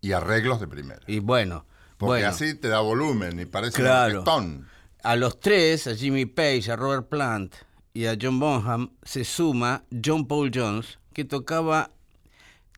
y 0.00 0.12
arreglos 0.12 0.60
de 0.60 0.68
primera. 0.68 1.00
Y 1.06 1.18
bueno, 1.18 1.66
Porque 1.96 2.10
bueno, 2.22 2.28
así 2.28 2.54
te 2.54 2.68
da 2.68 2.80
volumen 2.80 3.38
y 3.40 3.46
parece 3.46 3.80
Claro. 3.82 4.22
un 4.22 4.28
orquestón. 4.28 4.68
a 5.02 5.16
los 5.16 5.38
tres, 5.40 5.86
a 5.86 5.94
Jimmy 5.94 6.26
Page, 6.26 6.70
a 6.72 6.76
Robert 6.76 7.08
Plant 7.08 7.54
y 7.92 8.06
a 8.06 8.16
John 8.20 8.40
Bonham, 8.40 8.90
se 9.02 9.24
suma 9.24 9.84
John 10.04 10.26
Paul 10.26 10.50
Jones, 10.54 10.98
que 11.12 11.24
tocaba 11.24 11.90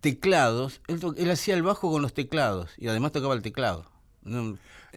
teclados. 0.00 0.80
Él, 0.88 1.00
to- 1.00 1.14
él 1.16 1.30
hacía 1.30 1.54
el 1.54 1.62
bajo 1.62 1.90
con 1.90 2.02
los 2.02 2.14
teclados 2.14 2.70
y 2.76 2.88
además 2.88 3.12
tocaba 3.12 3.34
el 3.34 3.42
teclado. 3.42 3.86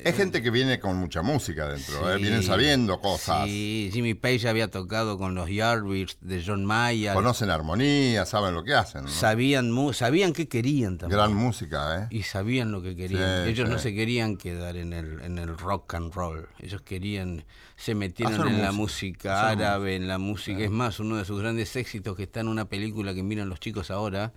Es 0.04 0.16
gente 0.16 0.42
que 0.42 0.50
viene 0.50 0.80
con 0.80 0.96
mucha 0.98 1.22
música 1.22 1.68
dentro, 1.68 2.12
¿eh? 2.12 2.18
Vienen 2.18 2.44
sabiendo 2.44 3.00
cosas, 3.01 3.46
Sí, 3.46 3.90
Jimmy 3.92 4.13
Page 4.13 4.48
había 4.48 4.69
tocado 4.69 5.18
con 5.18 5.36
los 5.36 5.50
Yardbirds 5.50 6.18
de 6.22 6.44
John 6.46 6.66
Mayer. 6.66 7.13
conocen 7.13 7.50
armonía, 7.50 8.25
saben 8.25 8.54
lo 8.54 8.63
que 8.63 8.74
hacen. 8.74 9.04
¿no? 9.04 9.10
Sabían, 9.10 9.74
sabían 9.94 10.34
qué 10.34 10.48
querían 10.48 10.98
también. 10.98 11.18
Gran 11.18 11.34
música, 11.36 12.04
¿eh? 12.04 12.07
Y 12.12 12.24
sabían 12.24 12.72
lo 12.72 12.81
que 12.81 12.96
querían. 12.96 13.44
Sí, 13.46 13.50
Ellos 13.51 13.69
no 13.69 13.78
se 13.80 13.94
querían 13.94 14.38
quedar 14.38 14.78
en 14.78 14.94
el, 14.94 15.19
en 15.22 15.38
el 15.38 15.57
rock 15.57 15.96
and 15.96 16.13
roll. 16.13 16.48
Ellos 16.60 16.81
querían, 16.81 17.44
se 17.75 17.96
metieron 17.96 18.48
en 18.48 18.62
la 18.62 18.72
música. 18.72 19.50
árabe, 19.50 19.96
en 19.96 20.07
la 20.07 20.18
música. 20.18 20.60
Es 20.63 20.72
más, 20.72 21.00
uno 21.00 21.18
de 21.18 21.25
sus 21.25 21.40
grandes 21.42 21.75
éxitos 21.75 22.16
que 22.16 22.24
está 22.24 22.40
en 22.40 22.48
una 22.48 22.66
película 22.66 23.13
que 23.13 23.24
miran 23.24 23.50
los 23.50 23.60
chicos 23.60 23.92
ahora, 23.92 24.34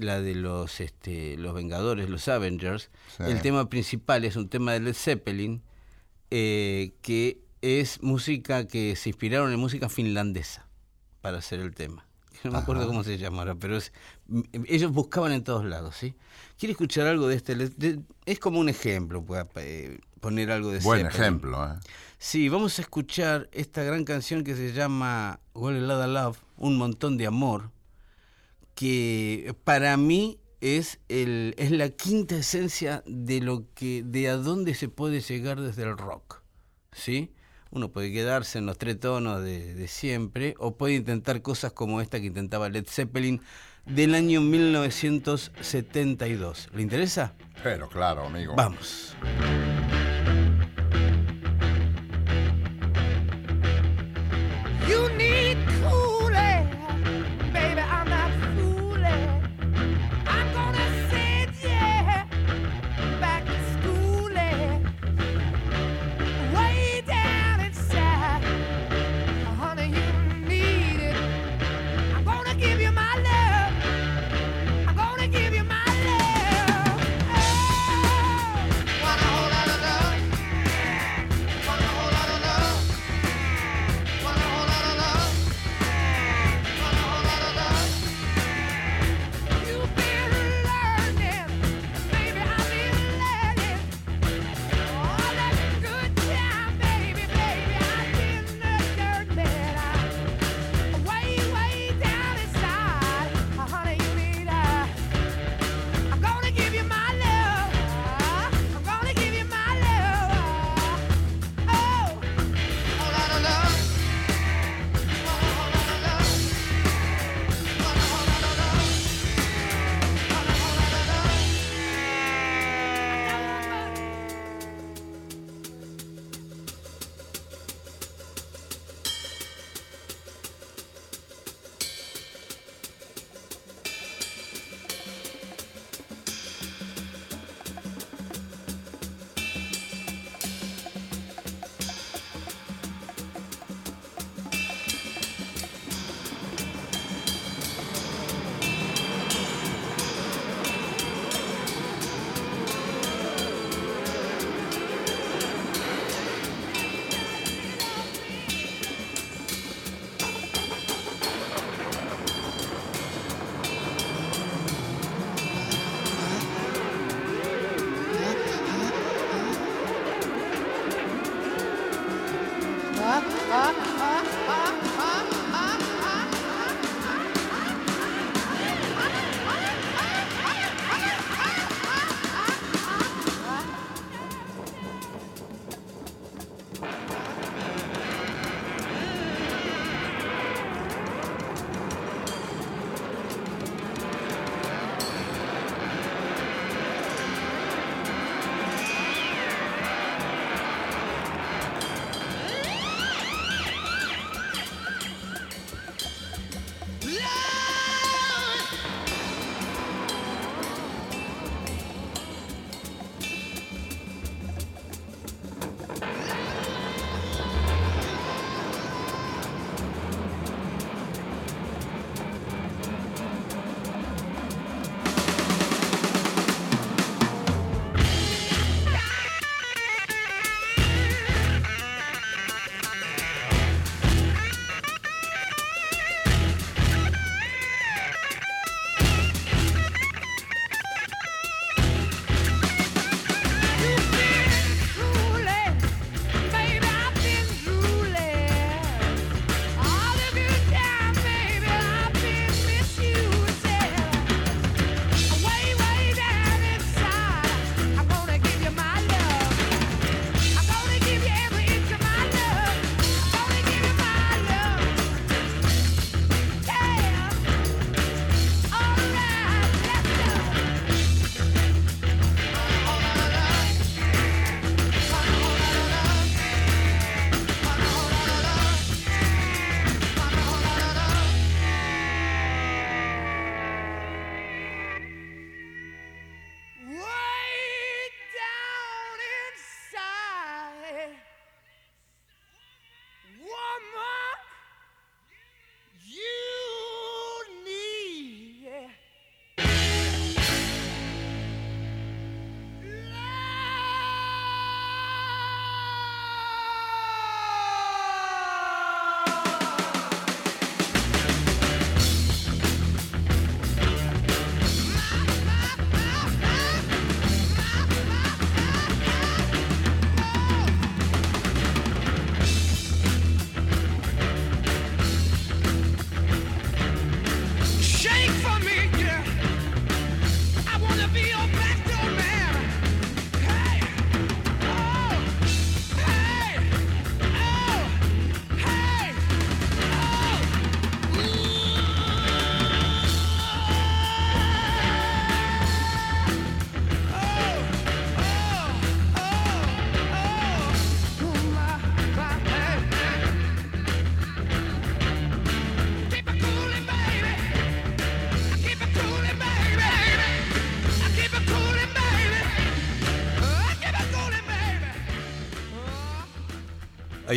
la 0.00 0.20
de 0.20 0.34
los, 0.34 0.80
este, 0.80 1.36
los 1.36 1.54
Vengadores, 1.54 2.08
los 2.08 2.26
Avengers. 2.28 2.90
Sí. 3.16 3.24
El 3.24 3.40
tema 3.42 3.68
principal 3.68 4.24
es 4.24 4.36
un 4.36 4.48
tema 4.48 4.72
de 4.72 4.80
Led 4.80 4.94
Zeppelin, 4.94 5.62
eh, 6.30 6.92
que 7.02 7.40
es 7.62 8.02
música 8.02 8.66
que 8.66 8.94
se 8.96 9.08
inspiraron 9.10 9.52
en 9.52 9.58
música 9.58 9.88
finlandesa 9.88 10.66
para 11.20 11.38
hacer 11.38 11.60
el 11.60 11.74
tema. 11.74 12.04
No 12.44 12.52
me 12.52 12.58
acuerdo 12.58 12.82
Ajá. 12.82 12.90
cómo 12.90 13.02
se 13.02 13.18
llama 13.18 13.38
ahora, 13.38 13.56
pero 13.56 13.76
es- 13.76 13.92
m- 14.30 14.44
ellos 14.68 14.92
buscaban 14.92 15.32
en 15.32 15.42
todos 15.42 15.64
lados, 15.64 15.96
¿sí? 15.96 16.14
¿Quiere 16.56 16.70
escuchar 16.70 17.08
algo 17.08 17.26
de 17.26 17.34
este? 17.34 17.56
De- 17.56 17.98
es 18.26 18.38
como 18.38 18.60
un 18.60 18.68
ejemplo, 18.68 19.24
pueda 19.24 19.48
eh, 19.56 19.98
poner 20.20 20.52
algo 20.52 20.70
de 20.70 20.78
Buen 20.78 21.00
Zeppelin. 21.02 21.20
ejemplo, 21.20 21.66
¿eh? 21.66 21.74
Sí, 22.18 22.48
vamos 22.48 22.78
a 22.78 22.82
escuchar 22.82 23.48
esta 23.50 23.82
gran 23.82 24.04
canción 24.04 24.44
que 24.44 24.54
se 24.54 24.72
llama 24.72 25.40
Well 25.54 25.78
a 25.78 25.80
Lot 25.80 26.04
of 26.04 26.12
Love, 26.12 26.38
un 26.58 26.76
montón 26.76 27.16
de 27.16 27.26
amor, 27.26 27.72
que 28.78 29.54
para 29.64 29.96
mí 29.96 30.38
es 30.60 31.00
el 31.08 31.56
es 31.58 31.72
la 31.72 31.88
quinta 31.88 32.36
esencia 32.36 33.02
de 33.06 33.40
lo 33.40 33.64
que 33.74 34.04
de 34.04 34.28
a 34.28 34.36
dónde 34.36 34.74
se 34.74 34.88
puede 34.88 35.20
llegar 35.20 35.60
desde 35.60 35.82
el 35.82 35.98
rock, 35.98 36.42
¿sí? 36.92 37.32
Uno 37.70 37.90
puede 37.90 38.12
quedarse 38.12 38.58
en 38.58 38.66
los 38.66 38.78
tres 38.78 39.00
tonos 39.00 39.42
de, 39.42 39.74
de 39.74 39.88
siempre 39.88 40.54
o 40.60 40.76
puede 40.76 40.94
intentar 40.94 41.42
cosas 41.42 41.72
como 41.72 42.00
esta 42.00 42.20
que 42.20 42.26
intentaba 42.26 42.68
Led 42.68 42.86
Zeppelin 42.86 43.40
del 43.84 44.14
año 44.14 44.40
1972. 44.42 46.68
¿Le 46.72 46.82
interesa? 46.82 47.34
Pero 47.64 47.88
claro, 47.88 48.26
amigo. 48.26 48.54
Vamos. 48.54 49.16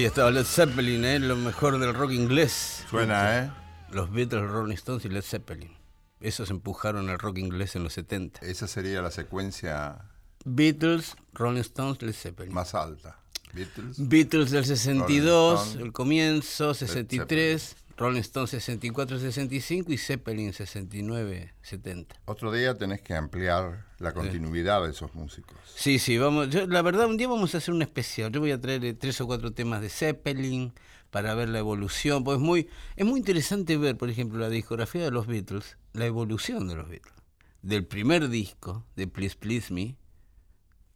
Ahí 0.02 0.08
estaba 0.08 0.32
Led 0.32 0.46
Zeppelin, 0.46 1.06
¿eh? 1.06 1.20
lo 1.20 1.36
mejor 1.36 1.78
del 1.78 1.94
rock 1.94 2.10
inglés. 2.14 2.84
Suena, 2.90 3.38
¿eh? 3.38 3.52
Los 3.92 4.12
Beatles, 4.12 4.50
Rolling 4.50 4.74
Stones 4.74 5.06
y 5.06 5.10
Led 5.10 5.22
Zeppelin. 5.22 5.78
Esos 6.20 6.50
empujaron 6.50 7.08
el 7.12 7.20
rock 7.20 7.38
inglés 7.38 7.76
en 7.76 7.84
los 7.84 7.94
70. 7.94 8.40
Esa 8.44 8.66
sería 8.66 9.04
la 9.04 9.12
secuencia 9.12 10.10
Beatles, 10.44 11.16
Rolling 11.34 11.62
Stones, 11.62 12.02
Led 12.02 12.14
Zeppelin. 12.14 12.52
más 12.52 12.74
alta. 12.74 13.20
Beatles. 13.54 14.10
Beatles 14.10 14.50
del 14.50 14.66
62, 14.66 15.60
Rolling 15.60 15.68
Stone, 15.70 15.86
el 15.86 15.92
comienzo, 15.92 16.74
Zeppelin. 16.74 17.08
63, 17.10 17.76
Rolling 18.02 18.22
Stone 18.22 18.48
64, 18.48 19.20
65 19.20 19.92
y 19.92 19.98
Zeppelin 19.98 20.54
69, 20.54 21.54
70. 21.62 22.16
Otro 22.26 22.52
día 22.52 22.76
tenés 22.76 23.02
que 23.02 23.14
ampliar 23.14 23.86
la 24.00 24.12
continuidad 24.12 24.84
de 24.84 24.90
esos 24.90 25.14
músicos. 25.14 25.56
Sí, 25.76 26.00
sí, 26.00 26.18
vamos. 26.18 26.50
Yo, 26.50 26.66
la 26.66 26.82
verdad, 26.82 27.06
un 27.06 27.18
día 27.18 27.28
vamos 27.28 27.54
a 27.54 27.60
hacer 27.60 27.76
un 27.76 27.84
especial. 27.84 28.32
Yo 28.32 28.40
voy 28.40 28.52
a 28.52 28.60
traer 28.60 28.84
eh, 28.86 28.96
tres 28.96 29.22
o 29.22 29.28
cuatro 29.28 29.54
temas 29.54 29.82
de 29.82 29.90
Zeppelin 29.90 30.74
para 31.12 31.36
ver 31.36 31.50
la 31.50 31.60
evolución. 31.60 32.24
Pues 32.24 32.38
es 32.38 32.42
muy, 32.42 32.68
es 32.96 33.06
muy 33.06 33.20
interesante 33.20 33.78
ver, 33.78 33.96
por 33.98 34.10
ejemplo, 34.10 34.40
la 34.40 34.50
discografía 34.50 35.04
de 35.04 35.12
los 35.12 35.28
Beatles, 35.28 35.78
la 35.94 36.08
evolución 36.08 36.68
de 36.68 36.76
los 36.76 36.90
Beatles. 36.90 37.14
Del 37.62 37.86
primer 37.86 38.30
disco, 38.30 38.84
de 38.96 39.06
Please 39.06 39.36
Please 39.38 39.72
Me, 39.72 39.96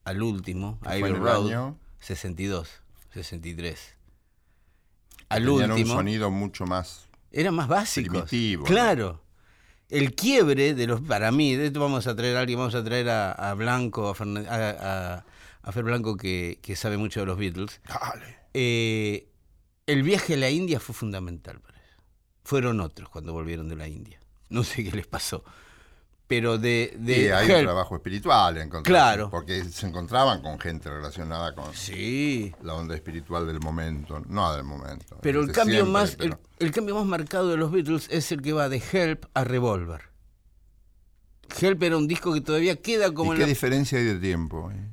al 0.05 0.24
último, 0.24 0.79
¿Qué 0.81 0.89
fue 0.89 0.97
Abbey 0.97 1.09
en 1.12 1.15
el 1.17 1.21
Road, 1.21 1.45
año? 1.45 1.79
62, 2.00 2.81
63. 3.13 3.94
Al 5.29 5.44
Tenían 5.46 5.72
último. 5.72 5.91
un 5.94 5.98
sonido 6.00 6.32
mucho 6.32 6.65
más. 6.65 7.08
Eran 7.32 7.53
más 7.55 7.67
básicos. 7.67 8.24
Primitivo, 8.29 8.63
¿no? 8.63 8.67
Claro. 8.67 9.22
El 9.89 10.15
quiebre 10.15 10.74
de 10.74 10.88
los, 10.88 11.01
para 11.01 11.32
mí, 11.32 11.55
de 11.55 11.67
esto 11.67 11.79
vamos 11.79 12.08
a 12.08 12.15
traer 12.15 12.38
a 12.38 12.39
alguien, 12.41 12.58
vamos 12.60 12.74
a 12.75 12.84
traer 12.84 13.10
a, 13.10 13.32
a 13.32 13.53
Blanco, 13.53 14.08
a, 14.10 14.15
a- 14.50 15.25
a 15.62 15.72
Fer 15.72 15.84
Blanco 15.84 16.15
que, 16.17 16.60
que 16.62 16.75
sabe 16.75 16.98
mucho 16.98 17.20
de 17.22 17.25
los 17.25 17.38
Beatles. 17.38 17.82
Dale. 17.88 18.38
Eh, 18.53 19.27
el 19.88 20.03
viaje 20.03 20.36
a 20.36 20.38
la 20.38 20.50
India 20.50 20.79
fue 20.79 20.94
fundamental 20.96 21.60
para 21.60 21.77
eso. 21.79 22.01
Fueron 22.44 22.79
otros 22.79 23.10
cuando 23.10 23.34
volvieron 23.34 23.67
de 23.67 23.75
la 23.75 23.88
India. 23.88 24.20
No 24.50 24.63
sé 24.63 24.84
qué 24.84 24.91
les 24.91 25.08
pasó. 25.08 25.44
Pero 26.27 26.58
de... 26.58 26.96
de 26.98 27.32
hay 27.34 27.51
un 27.51 27.62
trabajo 27.65 27.96
espiritual 27.96 28.58
en 28.58 28.70
Claro. 28.70 29.29
Porque 29.29 29.63
se 29.65 29.86
encontraban 29.86 30.41
con 30.41 30.60
gente 30.60 30.89
relacionada 30.89 31.53
con 31.53 31.72
Sí. 31.75 32.51
la 32.63 32.74
onda 32.74 32.96
espiritual 32.96 33.46
del 33.46 33.60
momento. 33.60 34.22
No 34.27 34.51
del 34.53 34.63
momento. 34.63 35.20
Pero 35.22 35.41
el 35.41 35.51
cambio, 35.51 35.75
siempre, 35.75 35.91
más, 35.94 36.15
pero- 36.15 36.39
el, 36.60 36.65
el 36.67 36.72
cambio 36.74 36.96
más 36.96 37.05
marcado 37.05 37.50
de 37.50 37.58
los 37.58 37.72
Beatles 37.72 38.08
es 38.10 38.32
el 38.32 38.41
que 38.41 38.53
va 38.53 38.70
de 38.70 38.82
Help 38.91 39.25
a 39.36 39.44
Revolver. 39.44 40.01
Help 41.62 41.84
era 41.84 41.98
un 41.98 42.08
disco 42.08 42.34
que 42.34 42.41
todavía 42.41 42.75
queda 42.82 43.13
como 43.13 43.34
¿Y 43.34 43.38
qué 43.38 43.41
la- 43.44 43.48
diferencia 43.48 43.98
hay 44.00 44.05
de 44.05 44.15
tiempo? 44.20 44.72
eh? 44.72 44.91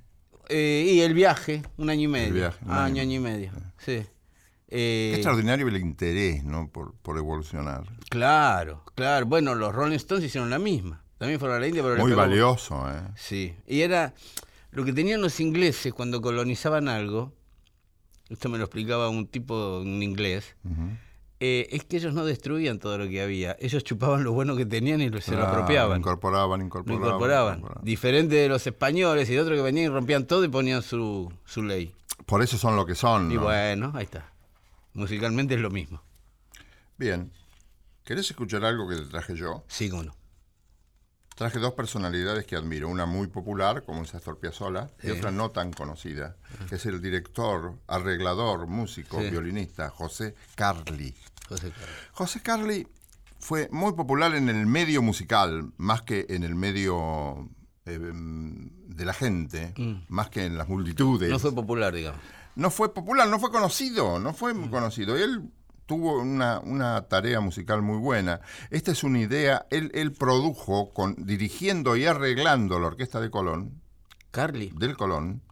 Eh, 0.49 0.85
y 0.97 1.01
el 1.01 1.15
viaje, 1.15 1.63
un 1.79 1.89
año 1.89 2.03
y 2.03 2.09
medio. 2.09 2.35
viaje, 2.35 2.59
un 2.65 2.71
Ah, 2.73 2.85
año. 2.85 3.01
año, 3.01 3.03
año 3.03 3.13
y 3.15 3.19
medio, 3.21 3.53
sí. 3.79 4.05
Qué 4.69 5.11
Eh, 5.11 5.13
extraordinario 5.15 5.67
el 5.69 5.77
interés, 5.79 6.45
¿no? 6.45 6.69
Por, 6.69 6.95
por 6.97 7.17
evolucionar. 7.19 7.85
claro, 8.11 8.85
claro. 8.95 9.27
Bueno, 9.27 9.55
los 9.55 9.75
Rolling 9.75 9.97
Stones 9.97 10.25
hicieron 10.25 10.51
la 10.51 10.59
misma. 10.59 11.02
También 11.23 11.39
fueron 11.39 11.57
a 11.59 11.61
la 11.61 11.69
India, 11.69 11.85
pero 11.85 11.97
Muy 11.99 12.15
valioso, 12.15 12.85
¿eh? 12.91 13.01
Sí. 13.15 13.55
Y 13.69 13.83
era 13.83 14.13
lo 14.73 14.85
que 14.85 14.93
tenían 14.93 15.21
los 15.21 15.39
ingleses 15.39 15.93
cuando 15.95 16.21
colonizaban 16.21 16.89
algo. 16.89 17.33
Esto 18.29 18.49
me 18.49 18.59
lo 18.59 18.65
explicaba 18.65 19.09
un 19.09 19.29
tipo 19.29 19.83
en 19.83 20.03
inglés. 20.03 20.57
Eh, 21.39 21.69
es 21.71 21.85
que 21.85 21.99
ellos 21.99 22.13
no 22.13 22.25
destruían 22.25 22.81
todo 22.81 22.99
lo 22.99 23.09
que 23.09 23.23
había. 23.23 23.57
Ellos 23.61 23.85
chupaban 23.85 24.25
lo 24.25 24.33
bueno 24.33 24.57
que 24.57 24.67
tenían 24.67 25.01
y 25.01 25.11
lo- 25.11 25.21
se 25.21 25.37
lo 25.37 25.45
apropiaban. 25.47 25.99
Incorporaban, 25.99 26.59
Lo 26.59 26.67
incorporaban. 26.67 27.07
incorporaban. 27.07 27.59
incorporaban. 27.59 27.85
Diferente 27.85 28.35
de 28.35 28.49
los 28.49 28.67
españoles 28.67 29.31
y 29.31 29.35
de 29.35 29.41
otros 29.43 29.57
que 29.57 29.63
venían 29.63 29.87
y 29.93 29.95
rompían 29.95 30.27
todo 30.27 30.43
y 30.45 30.49
ponían 30.49 30.83
su, 30.83 31.33
su 31.45 31.63
ley. 31.63 31.95
Por 32.27 32.43
eso 32.43 32.59
son 32.59 32.75
lo 32.75 32.85
que 32.85 32.97
son. 32.97 33.31
Y 33.31 33.37
¿no? 33.37 33.43
bueno, 33.43 33.93
ahí 33.95 34.03
está. 34.05 34.33
Musicalmente 34.95 35.55
es 35.55 35.61
lo 35.61 35.71
mismo. 35.71 36.03
Bien. 36.99 37.31
¿Querés 38.05 38.29
escuchar 38.29 38.65
algo 38.65 38.89
que 38.89 38.97
te 38.97 39.05
traje 39.07 39.37
yo? 39.37 39.63
Sí, 39.69 39.89
cómo 39.89 40.03
no. 40.03 40.17
Traje 41.35 41.59
dos 41.59 41.73
personalidades 41.73 42.45
que 42.47 42.57
admiro, 42.57 42.89
una 42.89 43.07
muy 43.07 43.27
popular, 43.27 43.83
como 43.85 44.03
es 44.03 44.15
Astor 44.15 44.39
Piazzolla, 44.39 44.89
y 45.03 45.11
otra 45.11 45.31
no 45.31 45.51
tan 45.51 45.73
conocida, 45.73 46.37
que 46.69 46.75
es 46.77 46.87
el 46.87 47.01
director, 47.01 47.79
arreglador, 47.87 48.67
músico, 48.67 49.21
Sí. 49.21 49.31
violinista, 49.31 49.89
José 49.91 50.35
Carli. 50.55 51.15
José 51.49 51.71
Carlos. 51.71 51.89
José 52.13 52.41
Carli 52.43 52.87
fue 53.39 53.69
muy 53.73 53.93
popular 53.95 54.35
en 54.35 54.49
el 54.49 54.67
medio 54.67 55.03
musical, 55.03 55.73
más 55.79 56.03
que 56.03 56.27
en 56.29 56.45
el 56.45 56.55
medio 56.55 57.49
eh, 57.87 57.99
de 57.99 59.05
la 59.05 59.13
gente, 59.15 59.75
más 60.09 60.29
que 60.29 60.45
en 60.45 60.57
las 60.57 60.69
multitudes. 60.69 61.29
Mm. 61.29 61.33
No 61.33 61.39
fue 61.41 61.53
popular, 61.55 61.93
digamos. 61.95 62.21
No 62.55 62.71
fue 62.71 62.93
popular, 62.93 63.27
no 63.27 63.41
fue 63.41 63.51
conocido, 63.51 64.19
no 64.21 64.35
fue 64.35 64.53
muy 64.55 64.69
conocido. 64.69 65.19
Y 65.19 65.23
él 65.23 65.51
tuvo 65.87 66.21
una, 66.21 66.61
una 66.61 67.03
tarea 67.09 67.41
musical 67.41 67.83
muy 67.83 67.99
buena. 67.99 68.41
Esta 68.71 68.93
es 68.93 69.05
una 69.05 69.21
idea, 69.21 69.67
él, 69.71 69.91
él 69.95 70.13
produjo, 70.13 70.93
con, 70.93 71.15
dirigiendo 71.27 71.97
y 71.97 72.07
arreglando 72.07 72.79
la 72.79 72.89
orquesta 72.89 73.21
de 73.21 73.31
Colón, 73.31 73.81
Carly. 74.31 74.73
del 74.77 74.97
Colón, 74.97 75.43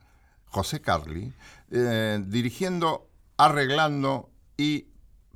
José 0.47 0.81
Carli, 0.81 1.33
eh, 1.71 2.23
dirigiendo, 2.27 3.09
arreglando 3.37 4.31
y 4.57 4.87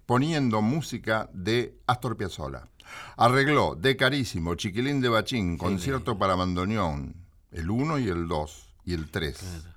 poniendo 0.06 0.62
música 0.62 1.28
de 1.32 1.76
Astor 1.86 2.16
Piazzolla. 2.16 2.68
Arregló 3.16 3.74
de 3.74 3.96
Carísimo, 3.96 4.54
Chiquilín 4.54 5.00
de 5.00 5.08
Bachín, 5.08 5.56
Concierto 5.58 6.18
para 6.18 6.34
Bandoneón, 6.34 7.14
el 7.50 7.70
1 7.70 7.98
y 7.98 8.08
el 8.08 8.28
2 8.28 8.74
y 8.84 8.94
el 8.94 9.10
3. 9.10 9.42
Mo- 9.42 9.73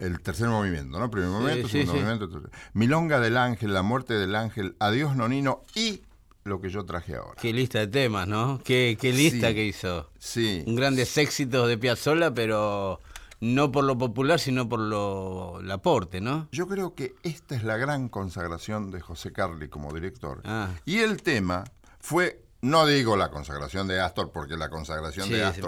El 0.00 0.20
tercer 0.20 0.48
movimiento, 0.48 0.98
¿no? 0.98 1.10
Primer 1.10 1.30
movimiento, 1.30 1.68
sí, 1.68 1.84
segundo 1.84 1.92
sí. 1.92 1.98
movimiento. 2.00 2.28
tercer- 2.30 2.50
Milonga 2.74 3.20
del 3.20 3.36
Ángel, 3.36 3.72
La 3.74 3.82
Muerte 3.82 4.14
del 4.14 4.34
Ángel, 4.34 4.76
Adiós 4.78 5.16
Nonino 5.16 5.62
y 5.74 6.02
lo 6.44 6.60
que 6.60 6.70
yo 6.70 6.84
traje 6.84 7.16
ahora. 7.16 7.40
Qué 7.40 7.52
lista 7.52 7.78
de 7.78 7.86
temas, 7.86 8.26
¿no? 8.26 8.60
Qué, 8.64 8.96
qué 9.00 9.12
lista 9.12 9.48
Sí. 9.48 9.54
que 9.54 9.64
hizo. 9.64 10.10
Sí. 10.18 10.64
Un 10.66 10.74
grandes 10.76 11.16
éxitos 11.16 11.68
de 11.68 11.78
Piazzolla, 11.78 12.32
pero 12.34 13.00
no 13.40 13.70
por 13.72 13.84
lo 13.84 13.96
popular, 13.98 14.38
sino 14.40 14.68
por 14.68 14.80
lo 14.80 15.60
el 15.60 15.70
aporte, 15.70 16.20
¿no? 16.20 16.48
Yo 16.52 16.66
creo 16.66 16.94
que 16.94 17.14
esta 17.22 17.54
es 17.54 17.62
la 17.64 17.76
gran 17.76 18.08
consagración 18.08 18.90
de 18.90 19.00
José 19.00 19.32
Carli 19.32 19.68
como 19.68 19.92
director. 19.92 20.40
Ah. 20.44 20.70
Y 20.84 20.98
el 20.98 21.22
tema 21.22 21.64
fue, 22.00 22.40
no 22.60 22.86
digo 22.86 23.16
la 23.16 23.30
consagración 23.30 23.86
de 23.88 24.00
Astor, 24.00 24.30
porque 24.32 24.56
la 24.56 24.68
consagración 24.68 25.26
Sí, 25.26 25.34
de 25.34 25.52
sí. 25.52 25.60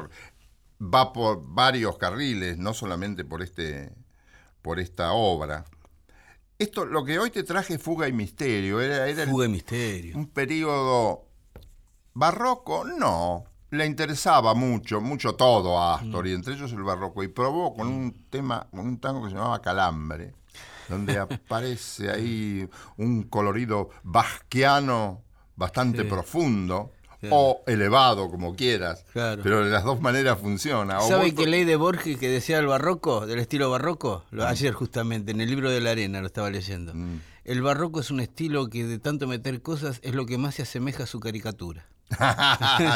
Va 0.82 1.12
por 1.12 1.42
varios 1.44 1.96
carriles, 1.98 2.58
no 2.58 2.74
solamente 2.74 3.24
por, 3.24 3.42
este, 3.42 3.92
por 4.62 4.80
esta 4.80 5.12
obra. 5.12 5.64
Esto, 6.58 6.84
lo 6.84 7.04
que 7.04 7.18
hoy 7.18 7.30
te 7.30 7.42
traje, 7.42 7.78
Fuga 7.78 8.06
y 8.08 8.12
Misterio, 8.12 8.80
era, 8.80 9.06
Fuga 9.26 9.42
de 9.44 9.48
misterio. 9.48 10.16
un 10.16 10.26
periodo 10.28 11.26
barroco, 12.12 12.84
no. 12.84 13.44
Le 13.70 13.86
interesaba 13.86 14.54
mucho, 14.54 15.00
mucho 15.00 15.34
todo 15.34 15.78
a 15.78 15.96
Astor, 15.96 16.28
y 16.28 16.32
entre 16.32 16.54
ellos 16.54 16.72
el 16.72 16.84
barroco. 16.84 17.22
Y 17.24 17.28
probó 17.28 17.74
con 17.74 17.88
un 17.88 18.12
tema, 18.30 18.68
con 18.70 18.80
un 18.80 19.00
tango 19.00 19.22
que 19.24 19.30
se 19.30 19.34
llamaba 19.36 19.60
Calambre, 19.62 20.32
donde 20.88 21.18
aparece 21.18 22.10
ahí 22.10 22.68
un 22.98 23.24
colorido 23.24 23.90
basquiano 24.04 25.22
bastante 25.56 26.02
Sí. 26.02 26.08
profundo, 26.08 26.92
Claro. 27.28 27.36
o 27.36 27.62
elevado, 27.66 28.30
como 28.30 28.54
quieras. 28.56 29.04
Claro. 29.12 29.42
Pero 29.42 29.64
de 29.64 29.70
las 29.70 29.84
dos 29.84 30.00
maneras 30.00 30.38
funciona. 30.38 31.00
¿Sabe 31.00 31.30
vos- 31.32 31.34
qué 31.40 31.46
ley 31.46 31.64
de 31.64 31.76
Borges 31.76 32.18
que 32.18 32.28
decía 32.28 32.58
el 32.58 32.66
barroco, 32.66 33.26
del 33.26 33.38
estilo 33.38 33.70
barroco? 33.70 34.24
Lo, 34.30 34.46
ayer 34.46 34.72
justamente, 34.72 35.32
en 35.32 35.40
el 35.40 35.48
libro 35.50 35.70
de 35.70 35.80
la 35.80 35.90
arena 35.90 36.20
lo 36.20 36.26
estaba 36.26 36.50
leyendo. 36.50 36.92
Mm. 36.94 37.20
El 37.44 37.60
barroco 37.62 38.00
es 38.00 38.10
un 38.10 38.20
estilo 38.20 38.68
que 38.68 38.84
de 38.86 38.98
tanto 38.98 39.26
meter 39.26 39.60
cosas 39.60 40.00
es 40.02 40.14
lo 40.14 40.24
que 40.26 40.38
más 40.38 40.54
se 40.54 40.62
asemeja 40.62 41.02
a 41.04 41.06
su 41.06 41.20
caricatura. 41.20 41.86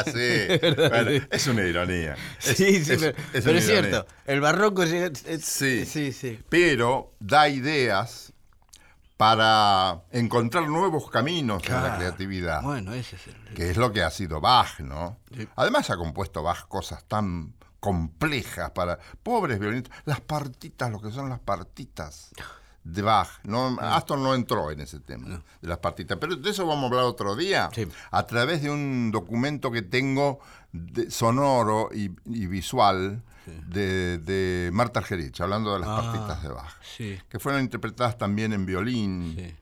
sí, 0.05 0.59
bueno, 0.89 1.25
es 1.31 1.47
una 1.47 1.65
ironía. 1.65 2.15
Es- 2.43 2.57
sí, 2.57 2.83
sí, 2.83 2.93
es- 2.93 2.99
pero, 2.99 3.17
es 3.33 3.43
pero 3.43 3.57
es 3.57 3.65
cierto. 3.65 4.05
El 4.25 4.41
barroco 4.41 4.83
es- 4.83 5.19
Sí. 5.43 5.85
sí, 5.85 6.11
sí. 6.11 6.39
pero 6.49 7.11
da 7.19 7.49
ideas 7.49 8.28
para 9.19 10.03
encontrar 10.11 10.69
nuevos 10.69 11.09
caminos 11.11 11.61
en 11.65 11.73
la 11.73 11.79
Claro. 11.81 11.97
creatividad, 11.97 12.61
Bueno, 12.63 12.93
ese 12.93 13.17
es 13.17 13.27
el... 13.27 13.53
que 13.53 13.69
es 13.69 13.75
lo 13.75 13.91
que 13.91 14.01
ha 14.01 14.09
sido 14.11 14.39
Bach, 14.39 14.79
¿no? 14.79 15.17
Sí. 15.35 15.45
Además 15.57 15.89
ha 15.89 15.97
compuesto 15.97 16.41
Bach 16.41 16.69
cosas 16.69 17.03
tan 17.03 17.53
complejas 17.81 18.71
para 18.71 18.97
pobres 19.21 19.59
violinistas, 19.59 19.93
las 20.05 20.21
partitas, 20.21 20.89
lo 20.89 21.01
que 21.01 21.11
son 21.11 21.27
las 21.27 21.39
partitas 21.39 22.29
de 22.85 23.01
Bach. 23.01 23.27
No, 23.43 23.77
Astor 23.81 24.19
no 24.19 24.33
entró 24.35 24.71
en 24.71 24.79
ese 24.79 25.01
tema 25.01 25.43
de 25.61 25.67
las 25.67 25.79
partitas, 25.79 26.17
pero 26.17 26.37
de 26.37 26.49
eso 26.49 26.65
vamos 26.65 26.83
a 26.85 26.87
hablar 26.87 27.03
otro 27.03 27.35
día, 27.35 27.69
Sí. 27.75 27.85
a 28.11 28.25
través 28.25 28.61
de 28.61 28.71
un 28.71 29.11
documento 29.11 29.69
que 29.69 29.81
tengo 29.81 30.39
de- 30.71 31.11
sonoro 31.11 31.89
y, 31.93 32.05
y 32.23 32.47
visual 32.47 33.21
de, 33.67 34.17
de 34.19 34.69
Marta 34.71 34.99
Argerich, 34.99 35.39
hablando 35.41 35.73
de 35.73 35.79
las 35.79 35.89
Ah. 35.89 36.01
partitas 36.01 36.43
de 36.43 36.49
Bach 36.49 36.77
Sí, 36.81 37.17
que 37.29 37.39
fueron 37.39 37.61
interpretadas 37.61 38.17
también 38.17 38.53
en 38.53 38.65
violín 38.65 39.35
sí. 39.37 39.55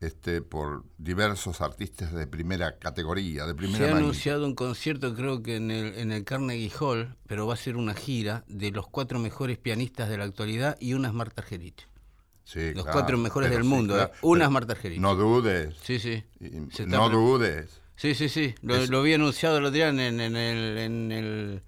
este, 0.00 0.40
por 0.42 0.84
diversos 0.98 1.60
artistas 1.60 2.12
de 2.12 2.26
primera 2.26 2.78
categoría, 2.78 3.44
de 3.44 3.50
Se 3.52 3.54
primera 3.54 3.78
ha 3.84 3.88
manera. 3.88 3.98
anunciado 3.98 4.46
un 4.46 4.54
concierto, 4.54 5.14
creo 5.14 5.42
que 5.42 5.56
en 5.56 5.70
el, 5.70 5.94
en 5.98 6.12
el 6.12 6.24
Carnegie 6.24 6.72
Hall, 6.80 7.16
pero 7.26 7.46
va 7.46 7.54
a 7.54 7.56
ser 7.56 7.76
una 7.76 7.94
gira 7.94 8.44
de 8.48 8.70
los 8.70 8.86
cuatro 8.88 9.18
mejores 9.18 9.58
pianistas 9.58 10.08
de 10.08 10.18
la 10.18 10.24
actualidad 10.24 10.76
y 10.80 10.94
una 10.94 11.08
es 11.08 11.14
Marta 11.14 11.42
Argerich. 11.42 11.86
Sí, 12.44 12.72
Los 12.74 12.82
claro, 12.84 12.92
cuatro 12.92 13.18
mejores 13.18 13.50
del 13.50 13.62
mundo. 13.64 13.94
claro. 13.94 14.10
¿eh? 14.12 14.16
Una 14.22 14.38
Pero 14.40 14.44
es 14.48 14.50
Marta 14.52 14.72
Argerich. 14.72 14.98
No 15.00 15.14
dudes. 15.14 15.76
Sí, 15.84 16.00
sí. 16.00 16.24
Se 16.72 16.84
No 16.86 17.08
dudes. 17.08 17.80
Sí, 17.94 18.14
sí, 18.14 18.28
sí. 18.30 18.54
Lo, 18.62 18.74
Es- 18.76 18.88
lo 18.90 19.00
había 19.00 19.16
anunciado 19.16 19.58
el 19.58 19.64
otro 19.66 19.74
día 19.74 19.88
en, 19.90 20.00
en- 20.00 20.20
en 20.20 20.34
el, 20.36 20.78
en 20.78 21.12
el- 21.12 21.62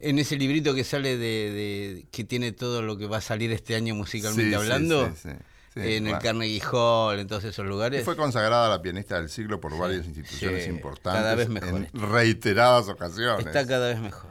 en 0.00 0.18
ese 0.18 0.36
librito 0.36 0.74
que 0.74 0.84
sale 0.84 1.16
de, 1.16 1.50
de- 1.52 2.06
que 2.10 2.24
tiene 2.24 2.52
todo 2.52 2.82
lo 2.82 2.96
que 2.98 3.06
va 3.06 3.18
a 3.18 3.20
salir 3.22 3.50
este 3.52 3.74
año 3.76 3.94
musicalmente 3.94 4.50
Sí, 4.50 4.54
hablando. 4.54 5.06
sí, 5.08 5.12
sí, 5.22 5.28
sí, 5.74 5.80
en 5.80 6.06
el. 6.08 6.18
Carnegie 6.18 6.62
Hall, 6.72 7.18
en 7.18 7.26
todos 7.26 7.44
esos 7.44 7.64
Y 7.64 7.68
lugares. 7.68 8.04
Fue 8.04 8.16
consagrada 8.16 8.68
la 8.68 8.82
pianista 8.82 9.16
del 9.16 9.28
siglo 9.28 9.60
por 9.60 9.76
varias 9.78 10.04
instituciones 10.06 10.64
sí, 10.64 10.70
importantes 10.70 11.22
cada 11.22 11.34
vez 11.34 11.48
mejor 11.48 11.68
en 11.70 11.84
está. 11.84 11.98
reiteradas 12.06 12.88
ocasiones. 12.88 13.46
Está 13.46 13.66
cada 13.66 13.88
vez 13.88 13.98
mejor. 14.00 14.30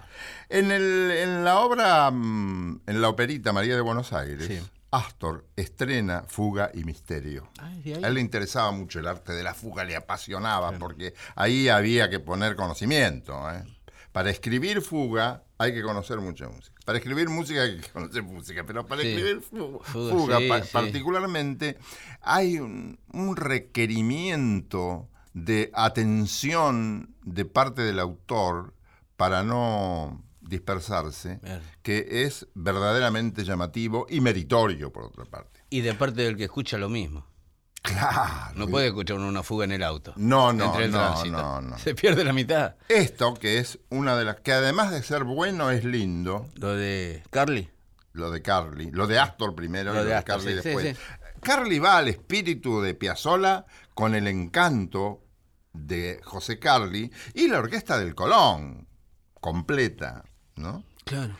En, 0.49 0.71
el, 0.71 1.11
en 1.11 1.43
la 1.43 1.59
obra, 1.59 2.09
mm, 2.11 2.81
en 2.85 3.01
la 3.01 3.09
operita 3.09 3.51
María 3.51 3.75
de 3.75 3.81
Buenos 3.81 4.13
Aires, 4.13 4.47
Sí. 4.47 4.59
Astor 4.91 5.45
estrena 5.57 6.23
Fuga 6.27 6.71
y 6.73 6.85
Misterio. 6.85 7.49
Ay. 7.59 7.93
A 8.01 8.07
él 8.07 8.13
le 8.13 8.21
interesaba 8.21 8.71
mucho 8.71 8.99
el 8.99 9.07
arte 9.07 9.33
de 9.33 9.43
la 9.43 9.53
fuga, 9.53 9.83
le 9.83 9.93
apasionaba, 9.95 10.71
porque 10.73 11.13
ahí 11.35 11.67
había 11.67 12.09
que 12.09 12.19
poner 12.21 12.55
conocimiento. 12.55 13.33
¿eh? 13.51 13.63
Para 14.13 14.29
escribir 14.29 14.81
fuga 14.81 15.43
hay 15.57 15.73
que 15.73 15.81
conocer 15.81 16.19
mucha 16.19 16.47
música. 16.49 16.75
Para 16.85 16.97
escribir 16.97 17.29
música 17.29 17.61
hay 17.63 17.79
que 17.79 17.89
conocer 17.89 18.23
música, 18.23 18.63
pero 18.65 18.85
para 18.85 19.01
Sí. 19.01 19.07
escribir 19.09 19.41
fu- 19.41 19.79
Fuga, 19.83 20.11
fuga, 20.13 20.37
sí, 20.39 20.47
pa- 20.49 20.61
sí. 20.63 20.69
particularmente, 20.73 21.77
hay 22.21 22.59
un, 22.59 22.99
un 23.13 23.35
requerimiento 23.35 25.09
de 25.33 25.71
atención 25.73 27.15
de 27.23 27.45
parte 27.45 27.81
del 27.81 27.99
autor 27.99 28.73
para 29.17 29.43
no 29.43 30.23
dispersarse, 30.41 31.39
que 31.81 32.23
es 32.25 32.47
verdaderamente 32.53 33.43
llamativo 33.43 34.05
y 34.09 34.21
meritorio, 34.21 34.91
por 34.93 35.03
otra 35.05 35.25
parte. 35.25 35.61
Y 35.69 35.81
de 35.81 35.93
parte 35.95 36.21
del 36.21 36.37
que 36.37 36.43
escucha 36.43 36.77
lo 36.77 36.87
mismo. 36.89 37.25
Claro. 37.85 38.53
No 38.55 38.67
puede 38.67 38.87
escuchar 38.87 39.17
uno 39.17 39.27
una 39.27 39.43
fuga 39.43 39.65
en 39.65 39.71
el 39.71 39.83
auto. 39.83 40.13
No, 40.15 40.51
no, 40.53 40.65
entre 40.65 40.85
el 40.85 40.91
no, 40.91 40.97
tránsito. 40.97 41.37
no, 41.37 41.61
no. 41.61 41.77
Se 41.77 41.93
pierde 41.95 42.23
la 42.23 42.33
mitad. 42.33 42.75
Esto 42.89 43.33
que 43.35 43.59
es 43.59 43.79
una 43.89 44.15
de 44.17 44.25
las 44.25 44.37
que 44.37 44.53
además 44.53 44.91
de 44.91 45.03
ser 45.03 45.23
bueno 45.23 45.71
es 45.71 45.83
lindo, 45.83 46.47
Lo 46.55 46.73
de 46.75 47.23
Carly. 47.29 47.69
lo 48.13 48.31
de 48.31 48.41
Carly, 48.41 48.91
lo 48.91 49.07
de 49.07 49.19
Astor 49.19 49.55
primero 49.55 49.91
Lo 49.93 49.99
y 49.99 49.99
lo 49.99 50.03
de 50.03 50.09
de 50.09 50.15
Astor, 50.15 50.37
Carly 50.37 50.53
sí, 50.53 50.57
sí, 50.61 50.69
después. 50.69 50.97
sí. 50.97 51.03
Carly 51.41 51.79
va 51.79 51.97
al 51.97 52.07
espíritu 52.07 52.81
de 52.81 52.93
Piazzolla 52.95 53.65
con 53.93 54.15
el 54.15 54.27
encanto 54.27 55.21
de 55.73 56.19
José 56.23 56.57
Carly 56.57 57.11
y 57.33 57.47
la 57.47 57.59
orquesta 57.59 57.99
del 57.99 58.15
Colón 58.15 58.87
completa, 59.41 60.23
¿no? 60.55 60.83
Claro. 61.03 61.35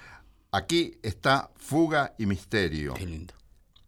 Aquí 0.52 1.00
está 1.02 1.50
Fuga 1.58 2.14
y 2.18 2.26
Misterio. 2.28 2.94
Qué 2.94 3.06
lindo. 3.06 3.34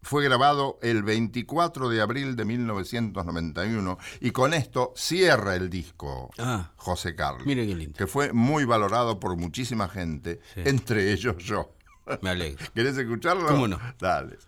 Fue 0.02 0.24
grabado 0.24 0.78
el 0.82 1.02
24 1.02 1.88
de 1.88 2.00
abril 2.00 2.36
de 2.36 2.44
1991 2.44 3.98
y 4.20 4.30
con 4.30 4.54
esto 4.54 4.92
cierra 4.96 5.54
el 5.56 5.68
disco 5.70 6.30
Ah. 6.38 6.72
José 6.76 7.14
Carly. 7.14 7.44
Mire 7.46 7.66
qué 7.66 7.74
lindo. 7.74 7.96
que 7.98 8.06
fue 8.06 8.32
muy 8.32 8.64
valorado 8.64 9.18
por 9.20 9.36
muchísima 9.36 9.88
gente, 9.88 10.40
Sí. 10.54 10.62
entre 10.64 11.12
ellos 11.12 11.36
yo. 11.38 11.74
Me 12.22 12.30
alegro. 12.30 12.64
¿Querés 12.74 12.96
escucharlo? 12.96 13.46
¿Cómo 13.48 13.68
no? 13.68 13.78
Dale. 13.98 14.38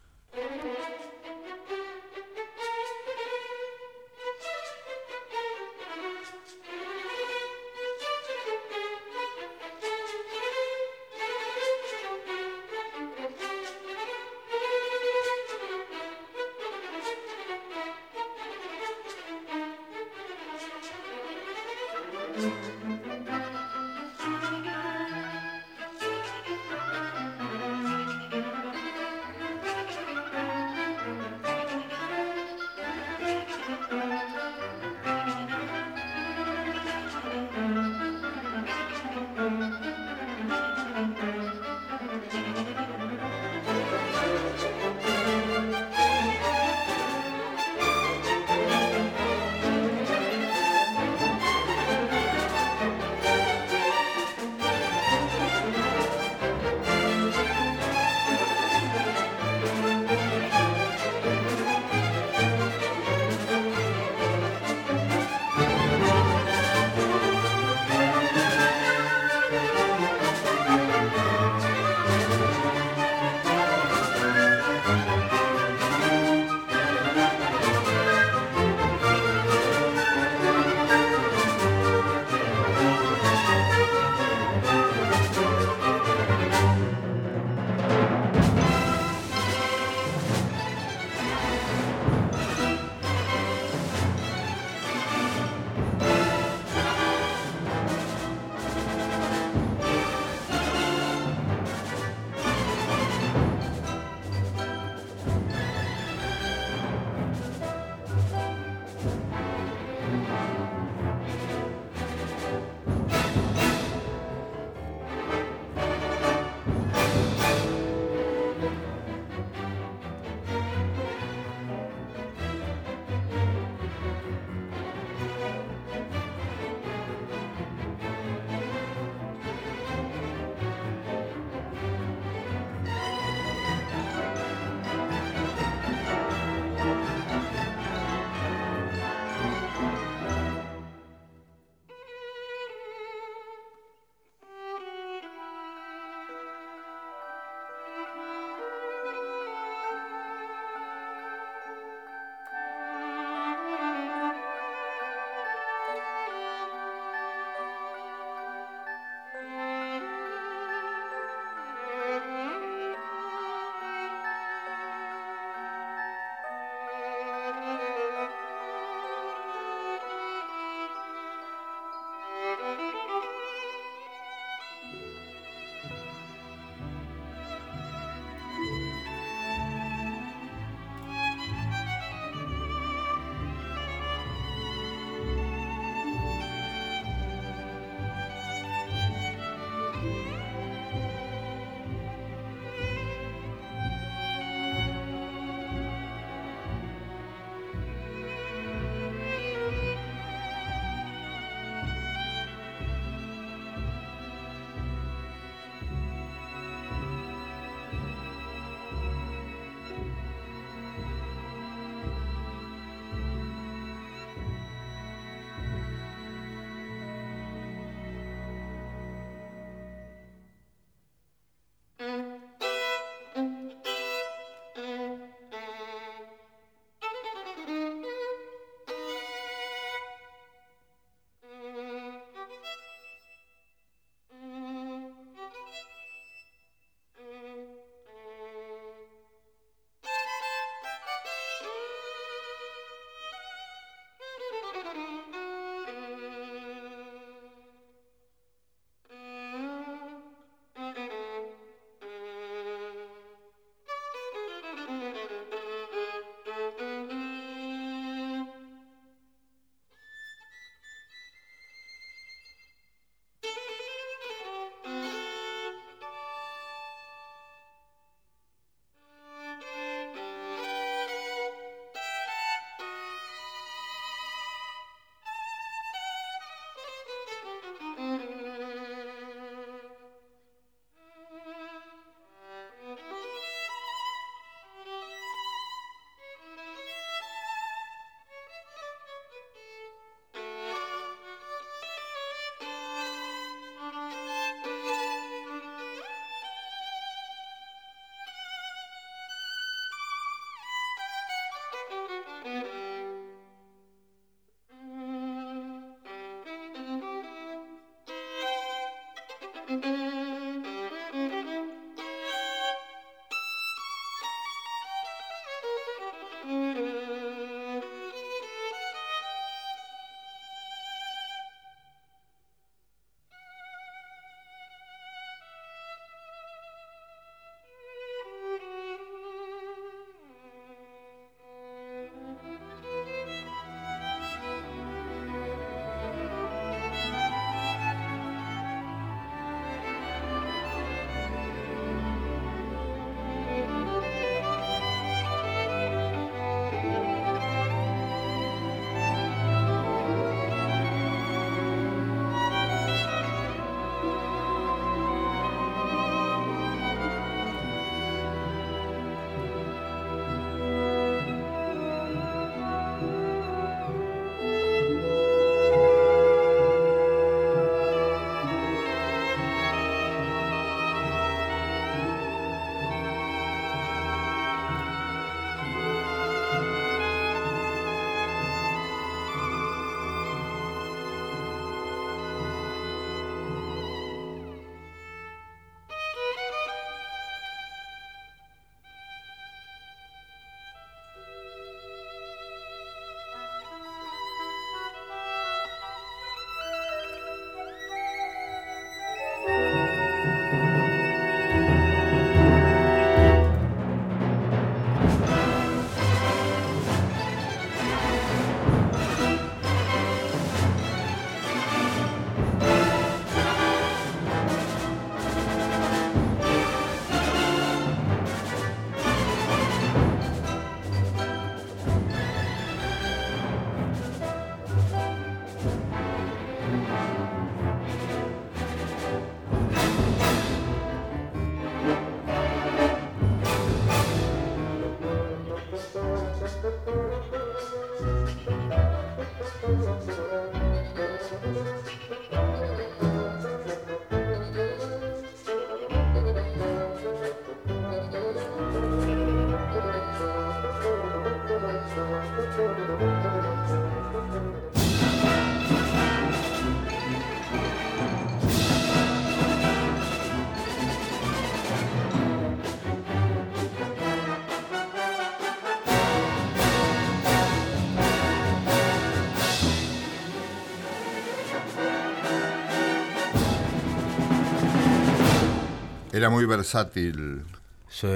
Era 476.21 476.29
muy 476.29 476.45
versátil 476.45 477.45
Sí. 477.89 478.07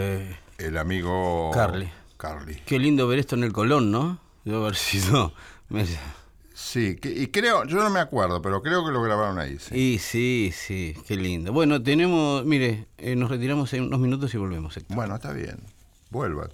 el 0.58 0.76
amigo 0.76 1.50
Carly. 1.54 1.88
Carly. 2.18 2.56
Qué 2.66 2.78
lindo 2.78 3.08
ver 3.08 3.18
esto 3.18 3.34
en 3.34 3.44
el 3.44 3.52
Colón, 3.54 3.90
¿no? 3.90 4.18
Debe 4.44 4.58
haber 4.58 4.74
sido... 4.76 5.32
Sí, 6.52 6.96
que- 6.96 7.08
y 7.10 7.28
creo, 7.28 7.64
yo 7.64 7.78
no 7.82 7.88
me 7.88 8.00
acuerdo, 8.00 8.42
pero 8.42 8.60
creo 8.60 8.84
que 8.84 8.92
lo 8.92 9.00
grabaron 9.00 9.38
ahí. 9.38 9.56
Sí. 9.58 9.74
Y 9.74 9.98
sí, 10.00 10.52
sí, 10.54 10.94
qué 11.08 11.16
lindo. 11.16 11.54
Bueno, 11.54 11.82
tenemos, 11.82 12.44
mire, 12.44 12.84
eh, 12.98 13.16
nos 13.16 13.30
retiramos 13.30 13.72
en 13.72 13.84
unos 13.84 13.98
minutos 14.00 14.34
y 14.34 14.36
volvemos. 14.36 14.76
Héctor. 14.76 14.94
Bueno, 14.94 15.14
está 15.14 15.32
bien. 15.32 15.56
Vuelva. 16.10 16.48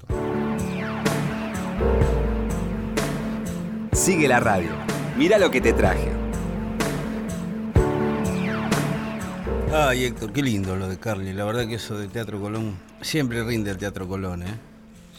Sigue 3.92 4.28
la 4.28 4.38
radio. 4.38 4.70
Mira 5.18 5.36
lo 5.36 5.50
que 5.50 5.60
te 5.60 5.72
traje. 5.72 6.12
Ay, 9.72 10.04
Héctor, 10.04 10.32
qué 10.32 10.42
lindo 10.42 10.74
lo 10.76 10.88
de 10.88 10.98
Carly. 10.98 11.32
La 11.32 11.44
verdad 11.44 11.66
que 11.66 11.74
eso 11.76 11.96
del 11.96 12.10
Teatro 12.10 12.40
Colón 12.40 12.76
siempre 13.00 13.42
rinde 13.44 13.70
el 13.70 13.76
Teatro 13.78 14.08
Colón, 14.08 14.42
¿eh? 14.42 14.54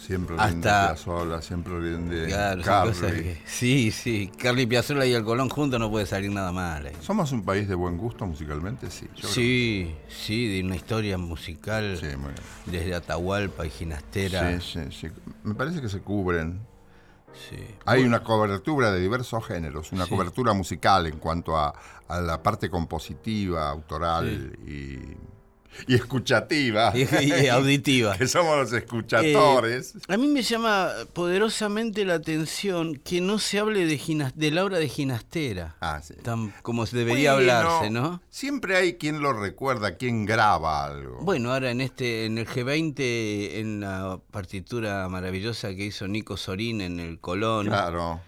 Siempre 0.05 0.35
Hasta- 0.35 0.47
rinde 0.49 0.61
Piazzolla, 0.69 1.41
siempre 1.41 1.79
rinde 1.79 2.25
Claro, 2.27 2.61
Carly. 2.61 2.93
que- 2.93 3.41
Sí, 3.45 3.91
sí. 3.91 4.29
Carly 4.37 4.65
Piazzolla 4.65 5.05
y 5.05 5.13
el 5.13 5.23
Colón 5.23 5.47
juntos 5.47 5.79
no 5.79 5.89
puede 5.89 6.05
salir 6.05 6.31
nada 6.31 6.51
mal. 6.51 6.85
¿eh? 6.87 6.91
¿Somos 7.01 7.31
un 7.31 7.43
país 7.43 7.67
de 7.69 7.75
buen 7.75 7.97
gusto 7.97 8.25
musicalmente? 8.25 8.89
Sí. 8.91 9.05
yo 9.15 9.21
creo 9.21 9.31
Sí, 9.31 9.95
sí, 10.09 10.47
de 10.57 10.63
una 10.65 10.75
historia 10.75 11.17
musical 11.17 11.97
Sí, 11.99 12.07
muy 12.17 12.31
bien. 12.33 12.35
desde 12.65 12.95
Atahualpa 12.95 13.65
y 13.65 13.69
Ginastera. 13.69 14.59
Sí, 14.59 14.67
sí, 14.73 14.79
sí. 14.91 15.07
Me 15.43 15.53
parece 15.55 15.79
que 15.81 15.87
se 15.87 15.99
cubren. 16.01 16.59
Sí. 17.49 17.57
Hay 17.85 18.03
una 18.03 18.23
cobertura 18.23 18.91
de 18.91 18.99
diversos 18.99 19.45
géneros, 19.45 19.91
una 19.91 20.05
Sí. 20.05 20.09
cobertura 20.11 20.53
musical 20.53 21.07
en 21.07 21.17
cuanto 21.17 21.57
a, 21.57 21.73
a 22.07 22.19
la 22.21 22.41
parte 22.43 22.69
compositiva, 22.69 23.69
autoral 23.69 24.57
y, 24.67 25.17
y 25.88 25.95
escuchativa. 25.95 26.91
Y, 26.95 27.03
y 27.43 27.47
auditiva. 27.49 28.17
que 28.17 28.27
somos 28.27 28.57
los 28.57 28.73
escuchatores. 28.73 29.95
Eh, 29.95 29.99
a 30.13 30.17
mí 30.17 30.27
me 30.27 30.41
llama 30.41 30.89
poderosamente 31.13 32.05
la 32.05 32.15
atención 32.15 32.95
que 32.95 33.21
no 33.21 33.39
se 33.39 33.60
hable 33.60 33.86
de, 33.86 33.97
ginas- 33.97 34.34
de 34.36 34.51
la 34.51 34.63
obra 34.65 34.79
de 34.79 34.89
Ginastera, 34.89 35.75
Ah, 35.81 36.01
sí. 36.03 36.13
tan 36.23 36.51
como 36.62 36.86
se 36.86 36.97
debería 36.97 37.34
Bueno, 37.34 37.51
hablarse, 37.51 37.89
¿no? 37.89 38.21
Siempre 38.29 38.75
hay 38.77 38.95
quien 38.95 39.21
lo 39.21 39.34
recuerda, 39.34 39.97
quien 39.97 40.25
graba 40.25 40.86
algo. 40.86 41.19
Bueno, 41.21 41.53
ahora 41.53 41.71
en 41.71 41.81
este, 41.81 42.25
en 42.25 42.38
el 42.38 42.47
G20, 42.47 42.95
en 43.60 43.79
la 43.81 44.19
partitura 44.31 45.07
maravillosa 45.10 45.69
que 45.75 45.86
hizo 45.86 46.07
Nico 46.07 46.38
Sorín 46.38 46.81
en 46.81 46.99
el 46.99 47.19
Colón, 47.19 47.67
Claro. 47.67 48.21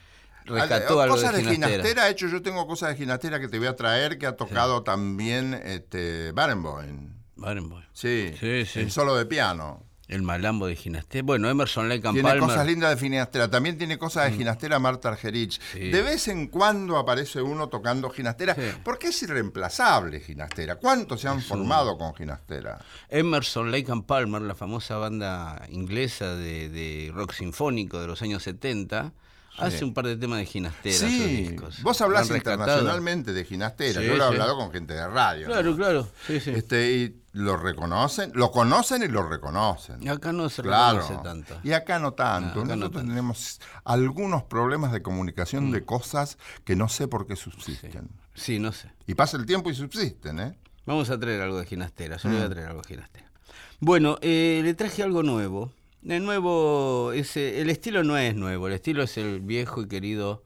rescató 0.45 1.01
algo 1.01 1.15
cosas 1.15 1.31
de 1.33 1.43
de 1.43 1.51
Ginastera. 1.51 1.83
Ginastera, 1.83 2.09
hecho 2.09 2.27
yo 2.27 2.41
tengo 2.41 2.65
cosas 2.67 2.89
de 2.89 2.95
Ginastera 2.95 3.39
que 3.39 3.47
te 3.47 3.57
voy 3.59 3.67
a 3.67 3.75
traer 3.75 4.17
que 4.17 4.25
ha 4.25 4.35
tocado 4.35 4.83
también 4.83 5.53
este 5.53 6.31
Barenboim. 6.33 7.12
Barenboim. 7.35 7.83
Sí, 7.93 8.33
Sí, 8.39 8.65
sí. 8.65 8.79
el 8.79 8.91
solo 8.91 9.15
de 9.15 9.25
piano. 9.25 9.83
El 10.09 10.21
malambo 10.21 10.67
de 10.67 10.75
Ginastera. 10.75 11.23
Bueno, 11.23 11.49
Emerson 11.49 11.87
Lake 11.87 12.05
and 12.05 12.15
Tiene 12.15 12.29
Palmer. 12.29 12.47
cosas 12.49 12.67
lindas 12.67 12.93
de 12.93 12.99
Ginastera. 13.07 13.49
También 13.49 13.77
tiene 13.77 13.97
cosas 13.97 14.29
de 14.29 14.37
Ginastera 14.37 14.77
Marta 14.77 15.07
Argerich. 15.09 15.59
Sí. 15.71 15.89
De 15.89 16.01
vez 16.01 16.27
en 16.27 16.47
cuando 16.47 16.97
aparece 16.97 17.41
uno 17.41 17.69
tocando 17.69 18.09
Ginastera. 18.09 18.53
Sí. 18.53 18.61
Porque 18.83 19.07
es 19.07 19.23
irreemplazable 19.23 20.19
Ginastera. 20.19 20.75
¿Cuántos 20.75 21.21
se 21.21 21.29
han 21.29 21.41
formado 21.41 21.97
con 21.97 22.13
Ginastera? 22.15 22.79
Emerson, 23.09 23.71
Lake 23.71 23.91
and 23.91 24.05
Palmer, 24.05 24.41
la 24.41 24.55
famosa 24.55 24.97
banda 24.97 25.65
inglesa 25.69 26.35
de, 26.35 26.67
de 26.69 27.09
rock 27.13 27.31
sinfónico 27.31 27.99
de 28.01 28.07
los 28.07 28.21
años 28.21 28.43
70, 28.43 29.13
hace 29.57 29.83
un 29.85 29.93
par 29.93 30.05
de 30.07 30.15
temas 30.17 30.39
de 30.39 30.45
Ginastera. 30.45 30.95
en 30.95 31.01
sus 31.01 31.09
Sí, 31.09 31.43
discos. 31.43 31.81
vos 31.83 32.01
hablás 32.01 32.29
internacionalmente 32.29 33.33
de 33.33 33.45
Ginastera. 33.45 34.01
Sí, 34.01 34.07
Yo 34.07 34.15
lo 34.15 34.23
he 34.23 34.27
hablado 34.27 34.55
con 34.57 34.71
gente 34.71 34.93
de 34.93 35.07
radio. 35.07 35.47
¿no? 35.47 35.53
Claro, 35.53 35.75
claro. 35.75 36.07
Sí, 36.27 36.39
sí. 36.39 36.51
Este, 36.51 36.91
y 36.93 37.19
lo 37.33 37.57
reconocen, 37.57 38.31
lo 38.35 38.51
conocen 38.51 39.03
y 39.03 39.07
lo 39.07 39.27
reconocen. 39.27 40.01
Y 40.03 40.07
acá 40.09 40.31
no 40.33 40.49
se 40.49 40.61
Claro. 40.61 40.99
reconoce 40.99 41.23
tanto. 41.23 41.55
Y 41.63 41.71
acá 41.73 41.99
no 41.99 42.13
tanto. 42.13 42.55
No, 42.59 42.61
acá 42.65 42.75
no 42.75 42.81
Nosotros 42.81 42.91
tanto. 43.01 43.05
Mm. 43.05 43.09
tenemos 43.09 43.59
algunos 43.83 44.43
problemas 44.43 44.91
de 44.91 45.01
comunicación 45.01 45.71
de 45.71 45.83
cosas 45.83 46.37
que 46.63 46.75
no 46.75 46.89
sé 46.89 47.07
por 47.07 47.25
qué 47.27 47.35
subsisten. 47.35 48.09
Sí, 48.35 48.59
no 48.59 48.71
sé. 48.71 48.91
Y 49.07 49.13
pasa 49.15 49.37
el 49.37 49.45
tiempo 49.45 49.69
y 49.69 49.75
subsisten, 49.75 50.39
¿eh? 50.39 50.57
Vamos 50.85 51.09
a 51.09 51.19
traer 51.19 51.41
algo 51.41 51.59
de 51.59 51.65
ginastera, 51.65 52.17
yo 52.17 52.27
Mm. 52.29 52.33
voy 52.33 52.41
a 52.41 52.49
traer 52.49 52.67
algo 52.67 52.81
de 52.81 52.87
ginastera. 52.87 53.31
Bueno, 53.79 54.17
eh, 54.21 54.61
le 54.63 54.73
traje 54.73 55.03
algo 55.03 55.23
nuevo. 55.23 55.71
De 56.03 56.19
nuevo, 56.19 57.11
ese, 57.13 57.61
el 57.61 57.69
estilo 57.69 58.03
no 58.03 58.17
es 58.17 58.35
nuevo, 58.35 58.67
el 58.67 58.73
estilo 58.73 59.03
es 59.03 59.17
el 59.17 59.39
viejo 59.39 59.81
y 59.83 59.87
querido 59.87 60.43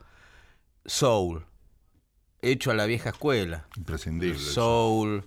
soul, 0.85 1.45
hecho 2.41 2.69
a 2.71 2.75
la 2.75 2.85
vieja 2.85 3.09
escuela. 3.09 3.67
Imprescindible. 3.75 4.37
Soul, 4.39 5.23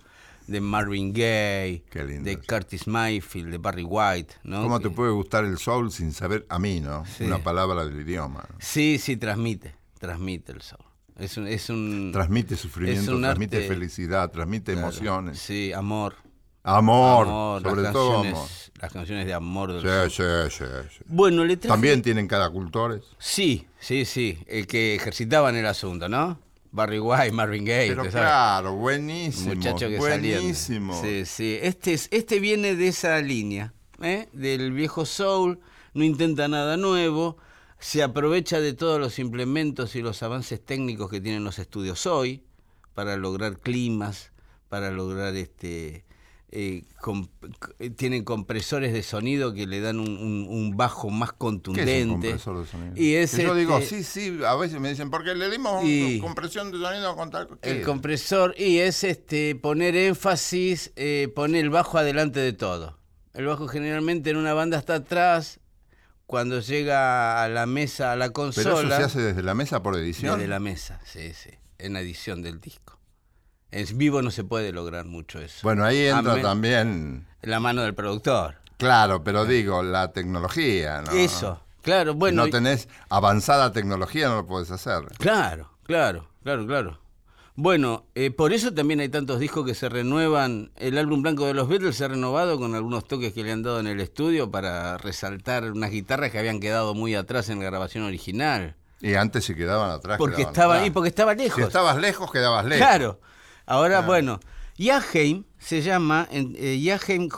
de 0.47 0.61
Marvin 0.61 1.11
Gaye, 1.13 1.83
de 1.93 2.31
eso. 2.31 2.41
Curtis 2.47 2.87
Mayfield, 2.87 3.51
de 3.51 3.57
Barry 3.57 3.83
White, 3.83 4.35
¿no? 4.43 4.63
¿Cómo 4.63 4.79
Que- 4.79 4.89
te 4.89 4.95
puede 4.95 5.11
gustar 5.11 5.43
el 5.43 5.57
soul 5.57 5.91
sin 5.91 6.13
saber 6.13 6.45
a 6.49 6.59
mí, 6.59 6.79
no? 6.79 7.05
Sí. 7.05 7.25
Una 7.25 7.39
palabra 7.43 7.85
del 7.85 7.99
idioma. 7.99 8.45
¿no? 8.49 8.55
Sí, 8.59 8.97
sí, 8.99 9.17
transmite, 9.17 9.75
transmite 9.99 10.53
el 10.53 10.61
soul. 10.61 10.79
Es 11.19 11.37
un... 11.37 11.47
Es 11.47 11.69
un 11.69 12.11
Transmite 12.13 12.55
sufrimiento, 12.55 13.19
transmite 13.19 13.57
arte- 13.57 13.67
felicidad, 13.67 14.31
transmite 14.31 14.71
claro, 14.73 14.87
emociones. 14.87 15.39
Sí, 15.39 15.71
amor. 15.73 16.15
Amor, 16.63 17.27
Amor, 17.27 17.61
sobre 17.63 17.81
las 17.81 17.93
todo 17.93 18.19
amor. 18.19 18.47
Las 18.79 18.93
canciones 18.93 19.25
de 19.25 19.33
amor 19.33 19.73
del 19.73 20.09
Sí, 20.09 20.15
sí, 20.17 20.23
sí, 20.57 20.65
sí. 20.97 21.03
Bueno, 21.07 21.43
le 21.45 21.57
traje... 21.57 21.69
También 21.69 22.01
tienen 22.01 22.27
caracultores. 22.27 23.03
Sí, 23.19 23.67
sí, 23.79 24.05
sí, 24.05 24.39
el 24.47 24.67
que 24.67 24.95
ejercitaban 24.95 25.55
el 25.55 25.65
asunto, 25.65 26.07
¿no? 26.09 26.39
Barry 26.71 26.99
White, 26.99 27.31
Marvin 27.31 27.65
Gaye, 27.65 27.89
Pero 27.89 28.09
claro, 28.09 28.75
buenísimo. 28.75 29.55
muchacho 29.55 29.89
que 29.89 29.99
salían. 29.99 30.39
buenísimo. 30.39 31.01
Sí, 31.01 31.25
sí. 31.25 31.59
Este, 31.61 31.93
es, 31.93 32.07
este 32.11 32.39
viene 32.39 32.75
de 32.75 32.87
esa 32.87 33.19
línea, 33.21 33.73
¿eh? 34.01 34.29
del 34.31 34.71
viejo 34.71 35.05
soul, 35.05 35.59
no 35.93 36.03
intenta 36.03 36.47
nada 36.47 36.77
nuevo, 36.77 37.37
se 37.79 38.01
aprovecha 38.03 38.59
de 38.61 38.73
todos 38.73 38.99
los 38.99 39.19
implementos 39.19 39.95
y 39.95 40.01
los 40.01 40.23
avances 40.23 40.63
técnicos 40.63 41.09
que 41.09 41.19
tienen 41.19 41.43
los 41.43 41.59
estudios 41.59 42.05
hoy 42.05 42.43
para 42.93 43.17
lograr 43.17 43.57
climas, 43.57 44.31
para 44.69 44.91
lograr 44.91 45.35
este... 45.35 46.05
eh, 46.53 46.83
c- 47.79 47.89
tienen 47.91 48.23
compresores 48.25 48.91
de 48.93 49.03
sonido 49.03 49.53
que 49.53 49.65
le 49.67 49.79
dan 49.79 49.99
un, 49.99 50.09
un- 50.17 50.47
un 50.49 50.75
bajo 50.77 51.09
más 51.09 51.31
¿Qué 51.31 51.37
contundente. 51.37 51.99
es 51.99 52.05
un 52.05 52.11
compresor 52.13 52.59
de 52.59 52.65
sonido? 52.67 52.93
Y 53.01 53.13
es 53.15 53.33
Que 53.35 53.43
yo 53.43 53.55
digo, 53.55 53.77
este- 53.77 54.03
sí, 54.03 54.29
sí, 54.31 54.39
a 54.45 54.55
veces 54.55 54.79
me 54.79 54.89
dicen, 54.89 55.09
porque 55.09 55.33
le 55.33 55.49
dimos 55.49 55.83
Y- 55.85 56.19
compresión 56.19 56.71
de 56.71 56.77
sonido 56.79 57.15
con 57.15 57.29
tal... 57.31 57.47
¿qué 57.61 57.71
El 57.71 57.77
es? 57.77 57.85
compresor 57.85 58.53
y 58.57 58.79
es 58.79 59.03
este 59.03 59.55
poner 59.55 59.95
énfasis, 59.95 60.91
eh, 60.95 61.31
poner 61.35 61.63
el 61.63 61.69
bajo 61.69 61.97
adelante 61.97 62.39
de 62.39 62.53
todo. 62.53 62.99
El 63.33 63.45
bajo 63.45 63.67
generalmente 63.69 64.29
en 64.29 64.35
una 64.37 64.53
banda 64.53 64.77
está 64.77 64.95
atrás, 64.95 65.59
cuando 66.25 66.59
llega 66.61 67.43
a 67.43 67.49
la 67.49 67.65
mesa, 67.65 68.11
a 68.11 68.15
la 68.15 68.25
Pero 68.25 68.33
consola. 68.33 68.71
eso 68.71 68.87
se 68.97 69.03
hace 69.03 69.21
desde 69.21 69.43
la 69.43 69.53
mesa 69.53 69.81
por 69.83 69.95
edición. 69.97 70.37
desde 70.37 70.47
la 70.49 70.59
mesa, 70.59 70.99
sí, 71.05 71.33
sí, 71.33 71.49
en 71.77 71.95
edición 71.97 72.41
del 72.41 72.59
disco. 72.61 72.99
En 73.71 73.97
vivo 73.97 74.21
no 74.21 74.31
se 74.31 74.43
puede 74.43 74.71
lograr 74.73 75.05
mucho 75.05 75.39
eso. 75.39 75.59
Bueno, 75.63 75.85
ahí 75.85 76.05
entra 76.05 76.33
Amén. 76.33 76.43
también, 76.43 77.27
la 77.41 77.59
mano 77.59 77.81
del 77.83 77.93
productor. 77.95 78.55
claro, 78.77 79.23
pero 79.23 79.45
digo, 79.45 79.81
la 79.83 80.11
tecnología, 80.11 81.01
¿no? 81.01 81.11
Eso, 81.11 81.61
claro, 81.81 82.13
bueno. 82.13 82.43
si 82.43 82.51
no 82.51 82.57
tenés 82.57 82.89
avanzada 83.09 83.71
tecnología, 83.71 84.27
no 84.27 84.35
lo 84.35 84.45
puedes 84.45 84.71
hacer. 84.71 85.03
Claro, 85.17 85.71
claro, 85.83 86.27
claro, 86.43 86.67
claro. 86.67 86.99
Bueno, 87.55 88.05
eh, 88.15 88.31
por 88.31 88.53
eso 88.53 88.73
también 88.73 89.01
hay 89.01 89.09
tantos 89.09 89.39
discos 89.39 89.65
que 89.65 89.75
se 89.75 89.87
renuevan. 89.89 90.71
El 90.77 90.97
álbum 90.97 91.21
blanco 91.21 91.45
de 91.45 91.53
los 91.53 91.67
Beatles 91.67 91.95
se 91.97 92.05
ha 92.05 92.07
renovado 92.07 92.57
con 92.57 92.75
algunos 92.75 93.05
toques 93.07 93.33
que 93.33 93.43
le 93.43 93.51
han 93.51 93.61
dado 93.61 93.79
en 93.79 93.87
el 93.87 93.99
estudio 93.99 94.49
para 94.49 94.97
resaltar 94.97 95.69
unas 95.71 95.91
guitarras 95.91 96.31
que 96.31 96.39
habían 96.39 96.59
quedado 96.59 96.93
muy 96.95 97.13
atrás 97.13 97.49
en 97.49 97.59
la 97.59 97.65
grabación 97.65 98.03
original. 98.05 98.75
Y 99.01 99.15
antes 99.15 99.45
se 99.45 99.55
quedaban 99.55 99.91
atrás. 99.91 100.17
Porque 100.17 100.37
quedaban 100.37 100.53
estaba 100.53 100.73
atrás. 100.75 100.83
ahí, 100.85 100.89
porque 100.91 101.09
estaba 101.09 101.33
lejos. 101.35 101.55
Si 101.57 101.61
estabas 101.61 101.97
lejos, 101.97 102.31
quedabas 102.31 102.65
lejos. 102.65 102.87
Claro. 102.87 103.19
Ahora, 103.71 104.01
bueno, 104.01 104.39
Yaheim 104.77 105.43
se 105.59 105.81
llama, 105.81 106.27
eh, 106.31 106.79
Yaheim 106.81 107.29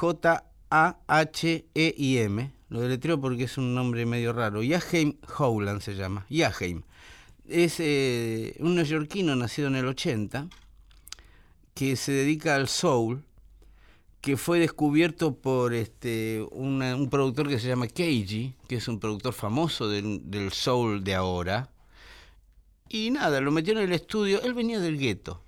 J-A-H-E-I-M. 1.24 2.52
Lo 2.70 2.82
deletreo 2.82 3.20
porque 3.22 3.44
es 3.44 3.58
un 3.58 3.76
nombre 3.76 4.06
medio 4.06 4.34
raro. 4.34 4.64
Yaheim 4.64 5.18
Howland 5.38 5.82
se 5.82 5.94
llama. 5.96 6.26
Yaheim. 6.30 6.82
Es 7.48 7.76
eh, 7.80 8.56
un 8.60 8.76
neoyorquino 8.76 9.36
nacido 9.36 9.68
en 9.68 9.76
el 9.76 9.86
80 9.88 10.48
que 11.76 11.96
se 11.96 12.12
dedica 12.14 12.56
al 12.56 12.68
soul, 12.68 13.24
que 14.22 14.38
fue 14.38 14.58
descubierto 14.60 15.36
por 15.36 15.74
este 15.74 16.46
una- 16.52 16.96
un 16.96 17.10
productor 17.10 17.48
que 17.50 17.60
se 17.60 17.68
llama 17.68 17.88
Keiji, 17.88 18.56
que 18.68 18.78
es 18.78 18.88
un 18.88 19.00
productor 19.00 19.34
famoso 19.34 19.88
del, 19.90 20.22
del 20.32 20.52
soul 20.52 21.04
de 21.04 21.14
ahora. 21.16 21.70
Y 22.90 23.12
nada, 23.12 23.42
lo 23.42 23.52
metió 23.52 23.74
en 23.74 23.80
el 23.80 23.92
estudio. 23.92 24.42
Él 24.44 24.54
venía 24.54 24.80
del 24.80 24.98
gueto. 24.98 25.43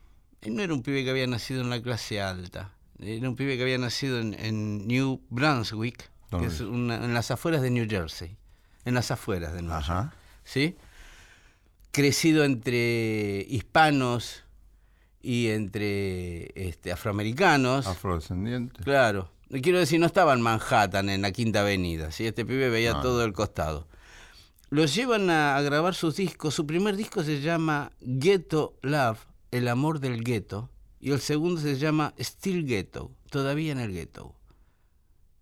Él 0.46 0.56
no 0.56 0.62
era 0.64 0.74
un 0.74 0.82
pibe 0.84 1.04
que 1.04 1.10
había 1.10 1.28
nacido 1.28 1.62
en 1.62 1.70
la 1.70 1.82
clase 1.82 2.22
alta. 2.22 2.72
Era 3.00 3.28
un 3.30 3.36
pibe 3.36 3.58
que 3.58 3.64
había 3.64 3.78
nacido 3.78 4.20
en, 4.20 4.34
en 4.36 4.88
New 4.88 5.22
Brunswick, 5.30 5.98
que 5.98 6.08
¿Dónde 6.32 6.48
es 6.48 6.54
es? 6.56 6.62
una- 6.62 7.04
en 7.04 7.14
las 7.14 7.32
afueras 7.32 7.62
de 7.62 7.70
New 7.72 7.88
Jersey. 7.90 8.38
En 8.86 8.94
las 8.94 9.12
afueras 9.12 9.54
de 9.54 9.62
Nueva 9.62 9.80
York. 9.82 9.90
Ajá. 9.92 10.14
¿sí? 10.44 10.76
Crecido 11.92 12.44
entre 12.44 13.46
hispanos 13.50 14.44
y 15.22 15.48
entre 15.48 16.52
este, 16.68 16.92
afroamericanos. 16.92 17.88
Afrodescendiente. 17.88 18.84
Claro. 18.84 19.32
Quiero 19.62 19.80
decir, 19.80 20.00
no 20.00 20.06
estaba 20.06 20.34
en 20.34 20.42
Manhattan, 20.42 21.10
en 21.10 21.22
la 21.22 21.32
Quinta 21.32 21.62
Avenida. 21.62 22.12
¿sí? 22.12 22.28
Este 22.28 22.46
pibe 22.46 22.70
veía 22.70 22.94
No, 22.94 23.02
todo 23.02 23.24
el 23.24 23.32
costado. 23.34 23.88
Los 24.70 24.94
llevan 24.94 25.30
a, 25.30 25.56
a 25.56 25.62
grabar 25.62 25.96
sus 25.96 26.18
discos. 26.18 26.54
Su 26.54 26.66
primer 26.68 26.96
disco 26.98 27.24
se 27.24 27.40
llama 27.40 27.92
Ghetto 28.02 28.78
Love, 28.82 29.20
El 29.52 29.68
amor 29.68 30.00
del 30.00 30.24
gueto. 30.24 30.70
Y 31.00 31.12
el 31.12 31.20
segundo 31.20 31.62
se 31.62 31.78
llama 31.78 32.14
Still 32.20 32.66
Ghetto, 32.66 33.12
todavía 33.30 33.72
en 33.72 33.80
el 33.80 33.92
ghetto. 33.94 34.34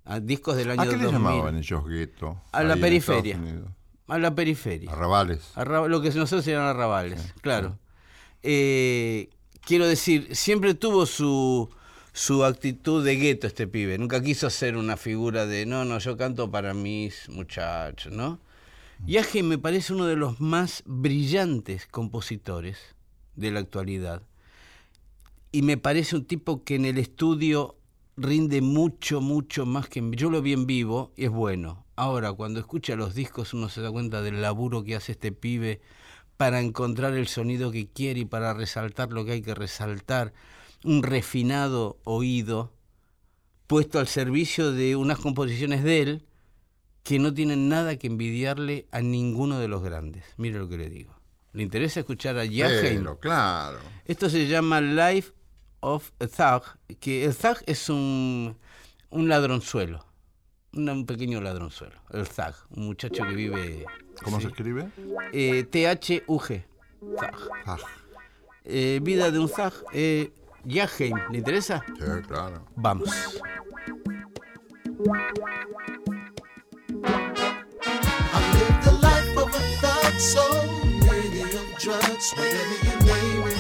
A 0.04 0.20
discos 0.20 0.58
del 0.58 0.72
año 0.72 0.82
¿A 0.82 0.86
qué 0.86 0.98
le 0.98 1.04
2000. 1.06 1.12
llamaban 1.14 1.56
ellos 1.58 1.86
gueto? 1.88 2.42
A 2.52 2.64
la 2.64 2.76
periferia. 2.76 3.40
A 4.08 4.18
la 4.18 4.36
periferia. 4.36 4.92
Arrabales. 4.92 5.52
Arraba- 5.56 5.88
lo 5.88 6.02
que 6.02 6.10
nosotros 6.10 6.46
eran 6.48 6.64
arrabales, 6.64 7.34
claro. 7.42 7.80
Eh, 8.42 9.30
quiero 9.62 9.88
decir, 9.88 10.36
siempre 10.36 10.74
tuvo 10.74 11.06
su, 11.06 11.70
su 12.12 12.44
actitud 12.44 13.06
de 13.06 13.16
gueto 13.16 13.48
este 13.48 13.66
pibe. 13.68 13.98
Nunca 13.98 14.22
quiso 14.22 14.50
ser 14.50 14.76
una 14.76 14.98
figura 14.98 15.46
de, 15.46 15.66
no, 15.66 15.86
no, 15.86 16.00
yo 16.00 16.18
canto 16.18 16.52
para 16.52 16.74
mis 16.74 17.30
muchachos, 17.30 18.12
¿no? 18.12 18.40
Yaje 19.06 19.44
me 19.44 19.58
parece 19.58 19.94
uno 19.94 20.06
de 20.08 20.18
los 20.18 20.42
más 20.42 20.84
brillantes 20.86 21.88
compositores 21.88 22.78
de 23.36 23.52
la 23.52 23.60
actualidad. 23.60 24.22
Y 25.52 25.62
me 25.62 25.78
parece 25.78 26.16
un 26.16 26.26
tipo 26.26 26.64
que 26.64 26.76
en 26.76 26.86
el 26.86 26.98
estudio 26.98 27.78
rinde 28.18 28.62
mucho, 28.62 29.22
mucho 29.22 29.66
más 29.66 29.88
que. 29.88 30.04
Yo 30.12 30.30
lo 30.30 30.42
vi 30.42 30.54
en 30.54 30.66
vivo 30.66 31.14
y 31.16 31.26
es 31.26 31.32
bueno. 31.32 31.86
Ahora, 31.96 32.34
cuando 32.34 32.60
escucha 32.60 32.96
los 32.96 33.14
discos 33.14 33.54
uno 33.54 33.70
se 33.70 33.82
da 33.82 33.92
cuenta 33.92 34.22
del 34.22 34.42
laburo 34.42 34.84
que 34.84 34.96
hace 34.96 35.12
este 35.12 35.32
pibe 35.32 35.82
para 36.38 36.60
encontrar 36.60 37.14
el 37.14 37.28
sonido 37.28 37.72
que 37.72 37.88
quiere 37.88 38.22
y 38.22 38.26
para 38.26 38.54
resaltar 38.54 39.12
lo 39.12 39.26
que 39.26 39.34
hay 39.34 39.42
que 39.42 39.54
resaltar. 39.54 40.34
Un 40.84 41.04
refinado 41.04 41.98
oído 42.04 42.74
puesto 43.68 44.00
al 44.00 44.08
servicio 44.08 44.72
de 44.72 44.96
unas 44.96 45.20
composiciones 45.20 45.84
de 45.84 46.02
él 46.02 46.26
que 47.04 47.20
no 47.20 47.34
tienen 47.34 47.70
nada 47.70 47.98
que 47.98 48.08
envidiarle 48.08 48.88
a 48.92 49.02
ninguno 49.02 49.60
de 49.60 49.68
los 49.68 49.84
grandes. 49.84 50.24
Mire 50.38 50.60
lo 50.60 50.68
que 50.68 50.78
le 50.78 50.90
digo. 50.90 51.14
¿Le 51.54 51.64
interesa 51.64 52.00
escuchar 52.00 52.38
a 52.38 52.46
Yaheim? 52.46 53.00
Pero, 53.04 53.20
claro. 53.20 53.78
Esto 54.06 54.30
se 54.30 54.48
llama 54.48 54.82
Life 54.82 55.32
of 55.82 56.12
a 56.20 56.28
Thug, 56.28 56.98
que 57.00 57.26
el 57.26 57.36
thug 57.36 57.58
es 57.68 57.90
un, 57.90 58.58
un 59.10 59.30
ladronzuelo, 59.30 60.04
un, 60.74 60.90
un 60.90 61.06
pequeño 61.06 61.42
ladronzuelo, 61.42 61.96
el 62.12 62.28
thug, 62.28 62.56
un 62.72 62.88
muchacho 62.88 63.24
que 63.24 63.34
vive... 63.34 63.86
¿Cómo 64.24 64.38
sí, 64.38 64.44
se 64.44 64.50
escribe? 64.50 64.90
eh, 65.34 65.64
T-H-U-G, 65.66 66.66
thug. 67.00 67.50
Ah, 67.66 67.78
Eh, 68.66 69.00
vida 69.04 69.30
de 69.30 69.40
un 69.40 69.50
thug, 69.50 69.74
eh, 69.94 70.32
¿le 70.66 71.38
interesa? 71.38 71.84
sí, 71.88 72.22
claro. 72.28 72.66
Vamos. 72.76 73.10
I 78.36 78.40
live 78.54 78.84
the 78.86 78.92
life 79.02 79.38
of 79.38 79.50
a 79.54 79.60
thug, 79.82 80.20
so 80.20 80.42
of 81.56 81.78
drugs, 81.78 82.34
whatever 82.36 82.78
you 82.86 82.96
name 83.06 83.48
it, 83.48 83.58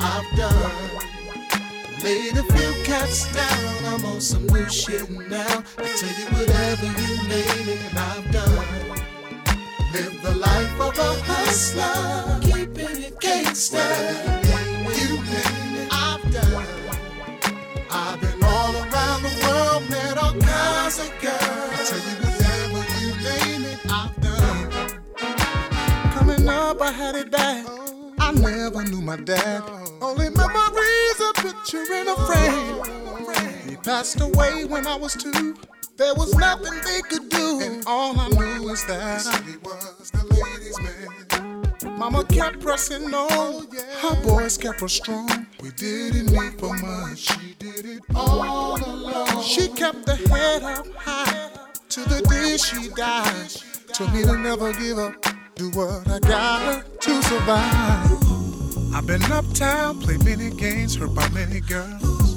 I've 0.00 0.36
done. 0.36 0.90
Laid 2.02 2.36
a 2.36 2.42
few 2.42 2.84
cats 2.84 3.32
down, 3.32 3.84
I'm 3.94 4.04
on 4.06 4.20
some 4.20 4.46
new 4.46 4.68
shit 4.68 5.10
now. 5.10 5.64
I 5.78 5.88
tell 5.98 6.14
you 6.18 6.26
whatever 6.36 6.86
you 6.86 7.16
name 7.28 7.68
it, 7.74 7.94
I've 7.94 8.30
done. 8.32 8.66
Live 9.92 10.22
the 10.22 10.34
life 10.34 10.80
of 10.80 10.98
a 10.98 11.14
hustler, 11.24 12.40
keeping 12.40 13.02
it 13.02 13.20
gangsta. 13.20 13.84
You 14.98 15.16
name 15.16 15.74
it, 15.82 15.88
I've 15.90 16.32
done. 16.32 16.66
I've 17.90 18.20
been 18.20 18.42
all 18.42 18.74
around 18.74 19.22
the 19.22 19.32
world, 19.46 19.90
met 19.90 20.16
all 20.18 20.34
kinds 20.40 20.98
of 21.00 21.10
girls. 21.20 21.32
I 21.32 21.84
tell 21.86 21.98
you 21.98 22.33
Had 26.80 27.16
it 27.16 27.30
bad. 27.30 27.66
I 28.20 28.30
never 28.32 28.84
knew 28.84 29.00
my 29.00 29.16
dad. 29.16 29.62
Only 30.00 30.28
memories 30.30 31.20
a 31.20 31.32
picture 31.34 31.92
in 31.92 32.06
a 32.06 32.14
frame. 32.26 33.68
He 33.68 33.76
passed 33.76 34.20
away 34.20 34.64
when 34.64 34.86
I 34.86 34.94
was 34.94 35.14
two. 35.14 35.56
There 35.96 36.14
was 36.14 36.34
nothing 36.36 36.72
they 36.84 37.00
could 37.02 37.28
do, 37.30 37.60
and 37.62 37.84
all 37.86 38.18
I 38.18 38.28
knew 38.28 38.68
was 38.68 38.84
that 38.86 39.22
he 39.44 39.56
was 39.56 40.10
the 40.12 40.24
ladies' 40.34 40.78
man. 40.80 41.98
Mama 41.98 42.24
kept 42.26 42.60
pressing 42.60 43.12
on, 43.12 43.66
her 44.00 44.22
boys 44.22 44.56
kept 44.56 44.80
her 44.80 44.88
strong. 44.88 45.46
We 45.60 45.70
didn't 45.70 46.26
need 46.32 46.60
for 46.60 46.76
much, 46.76 47.18
she 47.18 47.54
did 47.58 47.86
it 47.86 48.02
all 48.14 48.76
alone. 48.76 49.42
She 49.42 49.68
kept 49.68 50.08
her 50.08 50.16
head 50.28 50.62
up 50.62 50.86
high 50.94 51.50
to 51.88 52.00
the 52.00 52.20
day 52.28 52.56
she 52.56 52.88
died. 52.90 53.50
Told 53.92 54.12
me 54.12 54.22
to 54.22 54.36
never 54.38 54.72
give 54.72 54.98
up, 54.98 55.14
do 55.56 55.70
what 55.70 56.08
I 56.08 56.18
gotta 56.18 56.84
to 57.00 57.22
survive. 57.22 58.94
I've 58.94 59.06
been 59.06 59.22
uptown, 59.30 60.00
played 60.00 60.24
many 60.24 60.50
games, 60.50 60.96
hurt 60.96 61.14
by 61.14 61.28
many 61.28 61.60
girls. 61.60 62.34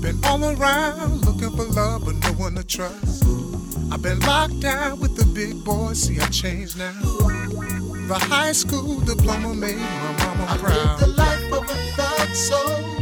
Been 0.00 0.18
all 0.24 0.44
around 0.44 1.24
looking 1.24 1.50
for 1.56 1.64
love, 1.64 2.04
but 2.04 2.16
no 2.16 2.32
one 2.32 2.54
to 2.56 2.64
trust. 2.64 3.24
I've 3.92 4.02
been 4.02 4.18
locked 4.20 4.60
down 4.60 5.00
with 5.00 5.16
the 5.16 5.24
big 5.26 5.64
boys, 5.64 6.02
see 6.02 6.18
I 6.20 6.26
changed 6.26 6.78
now. 6.78 6.92
The 8.08 8.18
high 8.18 8.52
school 8.52 9.00
diploma 9.00 9.54
made 9.54 9.76
my 9.76 10.12
mama 10.24 10.58
proud. 10.58 10.72
I 10.72 10.92
live 10.92 11.00
the 11.00 11.06
life 11.08 11.52
of 11.52 11.64
a 11.64 11.74
thug 11.96 12.34
soul, 12.34 12.97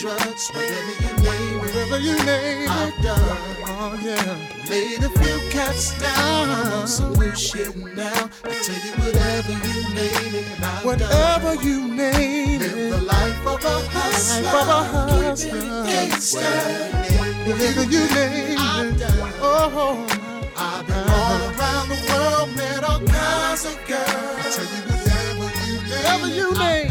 drugs, 0.00 0.50
whatever 0.54 0.92
you 1.02 1.12
name 1.22 1.56
it. 1.56 1.60
Whatever 1.60 1.98
you 1.98 2.16
name 2.24 2.62
it, 2.64 2.70
I've 2.70 3.02
done. 3.02 3.20
oh 3.68 4.00
yeah. 4.02 4.70
Laid 4.70 5.02
a 5.04 5.10
few 5.10 5.50
cats 5.50 5.92
down. 6.00 6.86
Some 6.88 7.12
new 7.14 7.34
shit 7.36 7.76
now. 7.76 8.30
I 8.44 8.54
tell 8.64 8.80
you 8.86 8.92
whatever 9.04 9.52
you 9.52 9.82
name 9.94 10.34
it, 10.40 10.46
and 10.56 10.64
I've 10.64 10.82
done. 10.82 10.86
Whatever 10.86 11.54
you 11.62 11.88
name 11.94 12.60
Live 12.60 12.72
the 12.72 12.96
it, 12.96 13.02
life 13.02 13.46
of 13.46 13.64
a 13.64 13.88
hustler. 13.92 14.42
life 14.42 14.54
of 14.54 14.68
a 14.68 14.80
it 14.80 15.24
hustler. 15.26 15.84
gangster. 15.84 16.40
whatever 17.46 17.84
you 17.84 18.02
name 18.14 18.56
I've 18.58 18.86
it, 18.94 18.98
done. 18.98 19.32
oh. 19.42 20.06
I've 20.56 20.86
been 20.86 20.96
all 20.96 21.40
around 21.52 21.88
the 21.88 21.98
world, 22.08 22.56
met 22.56 22.84
all 22.84 23.00
kinds 23.00 23.64
of 23.66 23.76
girls. 23.86 24.00
I 24.00 24.50
Tell 24.56 24.64
you 24.64 24.82
whatever 24.88 25.46
you 25.68 25.76
name 25.76 25.90
Whatever 25.90 26.28
you 26.28 26.48
name 26.58 26.88
done. 26.88 26.89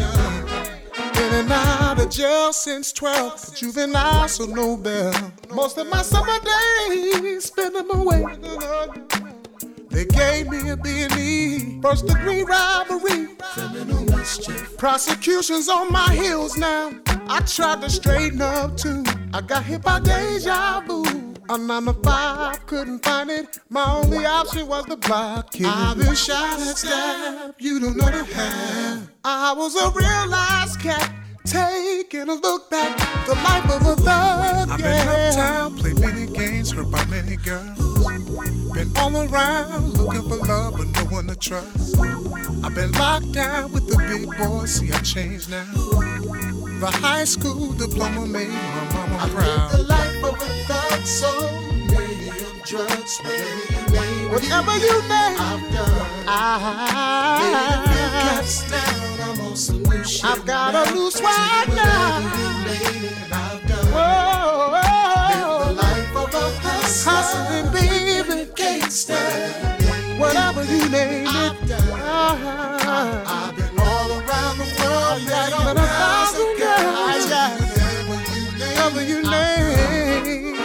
In 1.30 1.36
and 1.36 1.52
out 1.52 2.00
of 2.00 2.10
jail 2.10 2.52
since 2.52 2.92
12, 2.92 3.54
juvenile, 3.54 4.26
so 4.26 4.46
no 4.46 4.76
bail. 4.76 5.12
Most 5.54 5.78
of 5.78 5.88
my 5.88 6.02
summer 6.02 6.36
days, 6.88 7.44
spend 7.44 7.76
them 7.76 7.88
away. 7.92 8.24
They 9.90 10.06
gave 10.06 10.48
me 10.48 10.70
a 10.70 10.76
B&E, 10.76 11.80
first 11.80 12.06
degree 12.06 12.42
robbery. 12.42 13.28
Criminal 13.38 14.04
mischief. 14.06 14.76
Prosecution's 14.76 15.68
on 15.68 15.92
my 15.92 16.12
heels 16.14 16.56
now. 16.56 16.92
I 17.28 17.40
tried 17.40 17.80
to 17.82 17.90
straighten 17.90 18.42
up 18.42 18.76
too. 18.76 19.04
I 19.32 19.40
got 19.40 19.62
hit 19.64 19.82
by 19.82 20.00
deja 20.00 20.80
vu. 20.80 21.04
A 21.48 21.58
nine 21.58 21.84
to 21.84 21.94
five, 21.94 22.64
couldn't 22.66 23.04
find 23.04 23.30
it. 23.30 23.58
My 23.68 23.92
only 23.94 24.24
option 24.26 24.66
was 24.68 24.84
the 24.86 24.96
block. 24.96 25.52
kid. 25.52 25.66
I've 25.66 25.96
been 25.96 26.14
shot 26.14 26.60
and 26.60 26.76
stabbed. 26.76 27.54
You 27.58 27.80
don't 27.80 27.96
know 27.96 28.06
the 28.10 28.24
half. 28.24 29.08
I 29.24 29.52
was 29.52 29.74
a 29.74 29.90
real 29.90 30.28
life 30.28 30.78
cat. 30.80 31.19
Taking 32.10 32.28
a 32.28 32.34
look 32.34 32.68
back, 32.70 32.96
the 33.24 33.34
life 33.34 33.70
of 33.70 33.86
a 33.86 33.94
thug. 33.94 34.68
I've 34.68 34.78
been 34.78 35.08
uptown, 35.08 35.76
played 35.76 36.00
many 36.00 36.26
games, 36.26 36.72
hurt 36.72 36.90
by 36.90 37.04
many 37.04 37.36
girls. 37.36 37.78
Been 38.74 38.90
all 38.96 39.16
around 39.16 39.96
looking 39.96 40.28
for 40.28 40.38
love, 40.38 40.74
but 40.76 40.88
no 40.88 41.04
one 41.04 41.28
to 41.28 41.36
trust. 41.36 42.00
I've 42.64 42.74
been 42.74 42.90
locked 42.92 43.30
down 43.30 43.70
with 43.70 43.86
the 43.86 43.96
big 43.96 44.26
boys, 44.36 44.74
see 44.74 44.90
I 44.90 44.98
changed 45.02 45.50
now. 45.50 45.64
The 46.80 46.90
high 46.90 47.22
school 47.22 47.74
diploma 47.74 48.26
made 48.26 48.48
my 48.48 48.92
mama 48.92 49.16
I 49.20 49.28
proud. 49.28 49.70
the 49.70 49.84
life 49.84 50.24
of 50.24 50.34
a 50.34 50.48
thug 50.66 51.06
lady 51.96 52.28
of 52.30 52.64
drugs, 52.64 53.20
whatever 53.22 53.54
you 53.70 54.00
name. 54.00 54.32
Whatever 54.32 54.76
you 54.78 54.98
name, 55.02 55.38
I've 55.38 55.72
done. 55.72 56.24
Ah. 56.26 57.38
Laid 57.38 57.54
a 57.54 57.94
few 57.94 58.02
I, 58.02 58.34
cats 58.34 58.68
down, 58.68 59.00
I'm 59.04 59.09
I've 60.24 60.44
got 60.46 60.72
now. 60.72 60.82
a 60.84 60.94
new 60.94 61.06
I 61.06 61.10
swag 61.10 61.66
tell 61.66 61.76
you 61.76 61.76
now. 61.76 62.20
whatever 62.20 62.38
you 62.38 62.52
name 62.64 63.04
it, 63.04 63.22
and 63.24 63.34
I've 63.34 63.68
done. 63.68 63.86
oh, 63.92 64.70
Live 64.72 65.40
the 65.40 65.70
oh, 65.70 65.72
life 65.76 66.16
of 66.16 66.34
a 66.34 66.58
hustler, 66.60 67.12
hustling, 67.12 67.72
baby, 67.72 68.50
gangster. 68.54 69.14
whatever 70.18 70.64
you 70.64 70.88
name 70.88 71.26
it. 71.26 71.28
I've 71.28 71.68
done. 71.68 71.88
Ah, 71.92 73.48
I've 73.48 73.56
been 73.56 73.78
all 73.78 74.10
around 74.10 74.58
the 74.58 74.68
world, 74.80 75.24
met 75.26 75.52
all 75.52 75.64
Met 75.64 75.76
a 75.76 75.80
kinds 75.80 76.32
thousand 76.32 76.50
of 76.50 76.58
girls. 76.58 77.26
girls, 77.26 77.30
yeah. 77.30 77.50
Whatever 78.08 78.34
you 78.40 78.48
name 78.58 78.76
whatever 78.76 79.02
you 79.02 79.18
it, 79.20 80.24
name. 80.24 80.56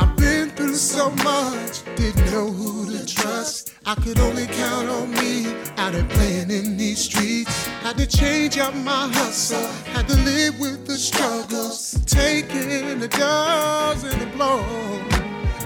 I've 0.00 0.16
been 0.16 0.50
through 0.50 0.74
so 0.76 1.10
much, 1.10 1.82
didn't 1.96 2.26
know 2.30 2.50
who 2.52 2.90
to 2.92 3.06
trust. 3.06 3.63
I 3.86 3.94
could 3.96 4.18
only 4.18 4.46
count 4.46 4.88
on 4.88 5.10
me 5.10 5.44
out 5.76 5.94
and 5.94 6.08
playing 6.08 6.50
in 6.50 6.78
these 6.78 7.04
streets. 7.04 7.66
Had 7.82 7.98
to 7.98 8.06
change 8.06 8.56
up 8.56 8.74
my 8.76 9.08
hustle, 9.12 9.60
had 9.92 10.08
to 10.08 10.16
live 10.22 10.58
with 10.58 10.86
the 10.86 10.96
struggles, 10.96 11.92
taking 12.06 12.98
the 12.98 13.08
dubs 13.08 14.04
and 14.04 14.18
the 14.22 14.26
blows. 14.34 14.64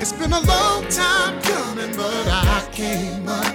It's 0.00 0.12
been 0.12 0.32
a 0.32 0.40
long 0.40 0.84
time 0.88 1.40
coming, 1.42 1.94
but 1.94 2.26
I 2.26 2.68
came 2.72 3.28
up. 3.28 3.54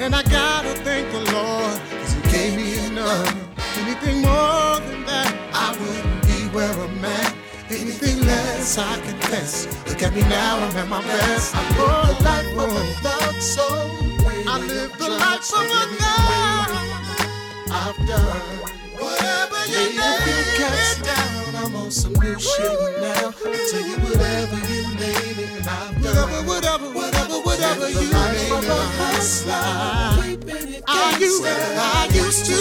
And 0.00 0.16
I 0.16 0.24
gotta 0.24 0.74
thank 0.82 1.08
the 1.12 1.20
Lord, 1.32 1.80
cause 1.90 2.12
He 2.14 2.22
gave 2.32 2.56
me 2.56 2.84
enough. 2.86 3.36
Anything 3.78 4.22
more 4.22 4.80
than 4.80 5.06
that, 5.06 5.32
I 5.54 5.76
wouldn't 5.78 6.22
be 6.26 6.56
where 6.56 6.72
I'm 6.72 7.04
at. 7.04 7.41
Anything 7.72 8.20
less, 8.26 8.78
I 8.78 9.00
confess. 9.00 9.66
Look 9.88 10.02
at 10.02 10.12
me 10.14 10.20
now, 10.22 10.58
I'm 10.58 10.76
at 10.76 10.88
my 10.88 11.02
best. 11.02 11.54
I 11.56 11.60
live 11.70 12.18
the 12.18 12.24
life 12.24 12.58
of 12.58 12.76
a 12.76 12.84
thug 13.02 13.40
soul. 13.40 13.90
I 14.48 14.58
live 14.60 14.92
the 14.98 15.08
life 15.08 15.52
of 15.52 15.66
a 15.80 15.82
thug. 16.00 16.70
I've 17.72 17.96
done. 18.06 18.42
Whatever 19.00 19.60
you 19.66 19.74
Laid 19.74 19.98
a 19.98 20.22
few 20.22 20.42
cats 20.60 20.98
name 20.98 21.02
it. 21.02 21.16
down, 21.16 21.64
I'm 21.64 21.76
on 21.76 21.90
some 21.90 22.12
new 22.14 22.38
shit 22.38 22.72
now. 23.00 23.32
I 23.32 23.68
tell 23.70 23.86
you 23.88 23.96
whatever 24.04 24.58
you 24.72 24.82
name 25.00 25.38
it, 25.40 25.50
and 25.58 25.68
I've 25.68 25.96
Whatever, 26.04 26.30
done. 26.30 26.46
whatever, 26.46 26.86
whatever, 26.92 27.34
whatever 27.40 27.86
the 27.86 27.92
you 28.04 28.12
name 28.12 28.52
of 28.52 28.68
a 28.68 28.82
hustler. 29.00 30.22
Keeping 30.22 30.74
it 30.74 30.84
I 30.86 31.16
used. 31.18 31.44
I 31.44 32.08
used 32.12 32.46
to 32.46 32.52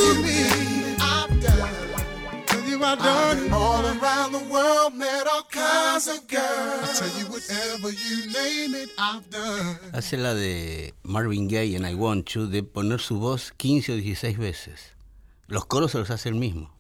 you 2.82 2.88
I 2.88 2.96
done 2.96 3.54
all 3.54 3.86
around 3.86 4.32
the 4.32 4.44
world, 4.52 4.94
met 4.96 5.26
all 5.28 5.44
kinds 5.52 6.08
of 6.08 6.28
girls. 6.28 7.02
I 7.02 7.08
tell 7.08 7.20
you 7.20 7.28
whatever 7.28 7.90
you 7.92 8.28
name 8.32 8.76
it, 8.76 8.90
I've 8.98 9.30
done. 9.30 9.78
Hace 9.94 10.18
la 10.18 10.34
de 10.34 10.94
Marvin 11.04 11.48
Gaye 11.48 11.76
en 11.76 11.86
I 11.86 11.94
Want 11.94 12.30
You 12.30 12.48
de 12.48 12.64
poner 12.64 13.00
su 13.00 13.20
voz 13.20 13.52
15 13.58 13.94
o 13.94 13.96
16 13.96 14.38
veces. 14.38 14.80
Los 15.48 15.66
coros 15.66 15.92
se 15.92 16.00
los 16.00 16.10
hace 16.10 16.30
él 16.30 16.36
mismo 16.36 16.74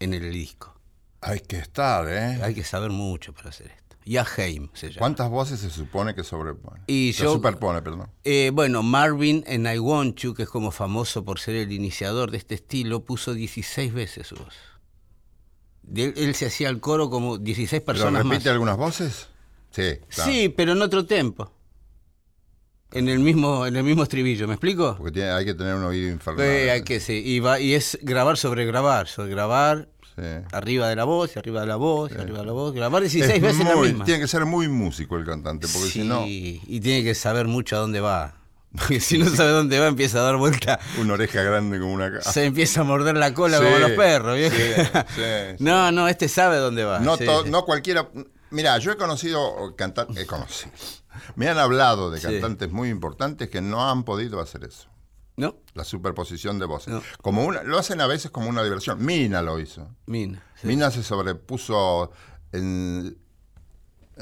en 0.00 0.14
el 0.14 0.32
disco. 0.32 0.74
Hay 1.20 1.40
que 1.40 1.58
estar, 1.58 2.08
¿eh? 2.08 2.40
Hay 2.42 2.54
que 2.54 2.62
saber 2.64 2.90
mucho 2.90 3.32
para 3.32 3.50
hacer 3.50 3.66
esto. 3.68 3.96
Ya 4.06 4.24
Haim 4.38 4.70
se 4.72 4.86
llama. 4.88 5.00
¿Cuántas 5.00 5.28
voces 5.28 5.60
se 5.60 5.68
supone 5.68 6.14
que 6.14 6.24
sobrepone? 6.24 6.80
Y 6.86 7.12
Se 7.12 7.24
yo- 7.24 7.34
superpone, 7.34 7.82
perdón. 7.82 8.08
Eh, 8.24 8.50
bueno, 8.54 8.82
Marvin 8.82 9.44
en 9.46 9.66
I 9.66 9.78
Want 9.78 10.16
You, 10.20 10.32
que 10.32 10.44
es 10.44 10.48
como 10.48 10.70
famoso 10.70 11.24
por 11.26 11.38
ser 11.40 11.56
el 11.56 11.72
iniciador 11.72 12.30
de 12.30 12.38
este 12.38 12.54
estilo, 12.54 13.04
puso 13.04 13.34
16 13.34 13.92
veces 13.92 14.28
su 14.28 14.36
voz. 14.36 14.54
Él, 15.94 16.14
él 16.16 16.34
se 16.34 16.46
hacía 16.46 16.68
el 16.68 16.80
coro 16.80 17.08
como 17.10 17.38
16 17.38 17.82
¿Pero 17.82 17.84
personas 17.84 18.24
más. 18.24 18.32
repite 18.34 18.50
algunas 18.50 18.76
voces? 18.76 19.28
Sí, 19.70 19.98
claro. 20.08 20.30
Sí, 20.32 20.48
pero 20.48 20.72
en 20.72 20.82
otro 20.82 21.06
tempo. 21.06 21.52
En 22.92 23.08
el 23.08 23.18
mismo, 23.18 23.66
en 23.66 23.76
el 23.76 23.84
mismo 23.84 24.02
estribillo, 24.02 24.46
¿me 24.48 24.54
explico? 24.54 24.94
Porque 24.96 25.12
tiene- 25.12 25.30
hay 25.30 25.44
que 25.44 25.52
tener 25.54 25.74
un 25.74 25.84
oído 25.84 26.10
infernal. 26.10 26.44
Eh, 26.46 26.70
hay 26.70 26.82
que, 26.82 27.00
sí, 27.00 27.22
y, 27.24 27.38
va- 27.38 27.60
y 27.60 27.74
es 27.74 27.98
grabar 28.00 28.38
sobre 28.38 28.64
grabar, 28.64 29.08
sobre 29.08 29.30
grabar 29.30 29.90
Sí. 30.16 30.22
arriba 30.52 30.88
de 30.88 30.96
la 30.96 31.04
voz, 31.04 31.36
arriba 31.36 31.60
de 31.60 31.66
la 31.66 31.76
voz, 31.76 32.10
y 32.12 32.14
arriba 32.18 32.38
de 32.40 32.46
la 32.46 32.52
voz, 32.52 32.72
grabar 32.74 33.02
16 33.02 33.30
Es 33.36 33.42
veces 33.42 33.64
la 33.64 33.76
muy- 33.76 33.88
misma. 33.88 34.04
Tiene 34.06 34.20
que 34.22 34.26
ser 34.28 34.46
muy 34.46 34.68
músico 34.68 35.16
el 35.18 35.26
cantante, 35.26 35.66
porque 35.70 35.88
Sí, 35.90 36.00
si 36.00 36.08
no, 36.08 36.24
y 36.26 36.80
tiene 36.80 37.04
que 37.04 37.14
saber 37.14 37.46
mucho 37.46 37.76
a 37.76 37.80
dónde 37.80 38.00
va. 38.00 38.37
Porque 38.78 39.00
si 39.00 39.18
no 39.18 39.28
sabe 39.30 39.50
dónde 39.50 39.78
va, 39.78 39.86
empieza 39.88 40.18
a 40.18 40.22
dar 40.22 40.36
vuelta. 40.36 40.78
una 40.98 41.14
oreja 41.14 41.42
grande 41.42 41.78
como 41.80 41.92
una. 41.92 42.20
Se 42.22 42.44
empieza 42.44 42.80
a 42.80 42.84
morder 42.84 43.16
la 43.16 43.34
cola 43.34 43.58
Sí, 43.58 43.64
como 43.64 43.78
los 43.78 43.90
perros, 43.92 44.36
¿viejo? 44.36 44.56
sí, 44.56 44.62
sí, 44.84 44.98
sí. 45.16 45.56
No, 45.64 45.90
no, 45.92 46.08
este 46.08 46.28
sabe 46.28 46.56
dónde 46.58 46.84
va. 46.84 47.00
No, 47.00 47.16
no 47.46 47.64
cualquiera. 47.64 48.08
Mira, 48.50 48.78
yo 48.78 48.92
he 48.92 48.96
conocido 48.96 49.74
cantantes. 49.76 50.16
He 50.16 50.26
conocido. 50.26 50.72
Me 51.36 51.48
han 51.48 51.58
hablado 51.58 52.10
de 52.10 52.20
cantantes 52.20 52.70
muy 52.70 52.88
importantes 52.88 53.50
que 53.50 53.60
no 53.60 53.88
han 53.90 54.04
podido 54.04 54.40
hacer 54.40 54.64
eso. 54.64 54.88
¿No? 55.36 55.56
La 55.74 55.84
superposición 55.84 56.58
de 56.58 56.66
voces. 56.66 56.94
No. 56.94 57.02
Como 57.22 57.44
una, 57.44 57.62
lo 57.62 57.78
hacen 57.78 58.00
a 58.00 58.06
veces 58.08 58.30
como 58.30 58.48
una 58.48 58.64
diversión. 58.64 59.04
Mina 59.04 59.40
lo 59.42 59.60
hizo. 59.60 59.88
Mina. 60.06 60.42
Mina 60.64 60.90
se 60.90 61.02
sobrepuso 61.04 62.10
en, 62.52 63.16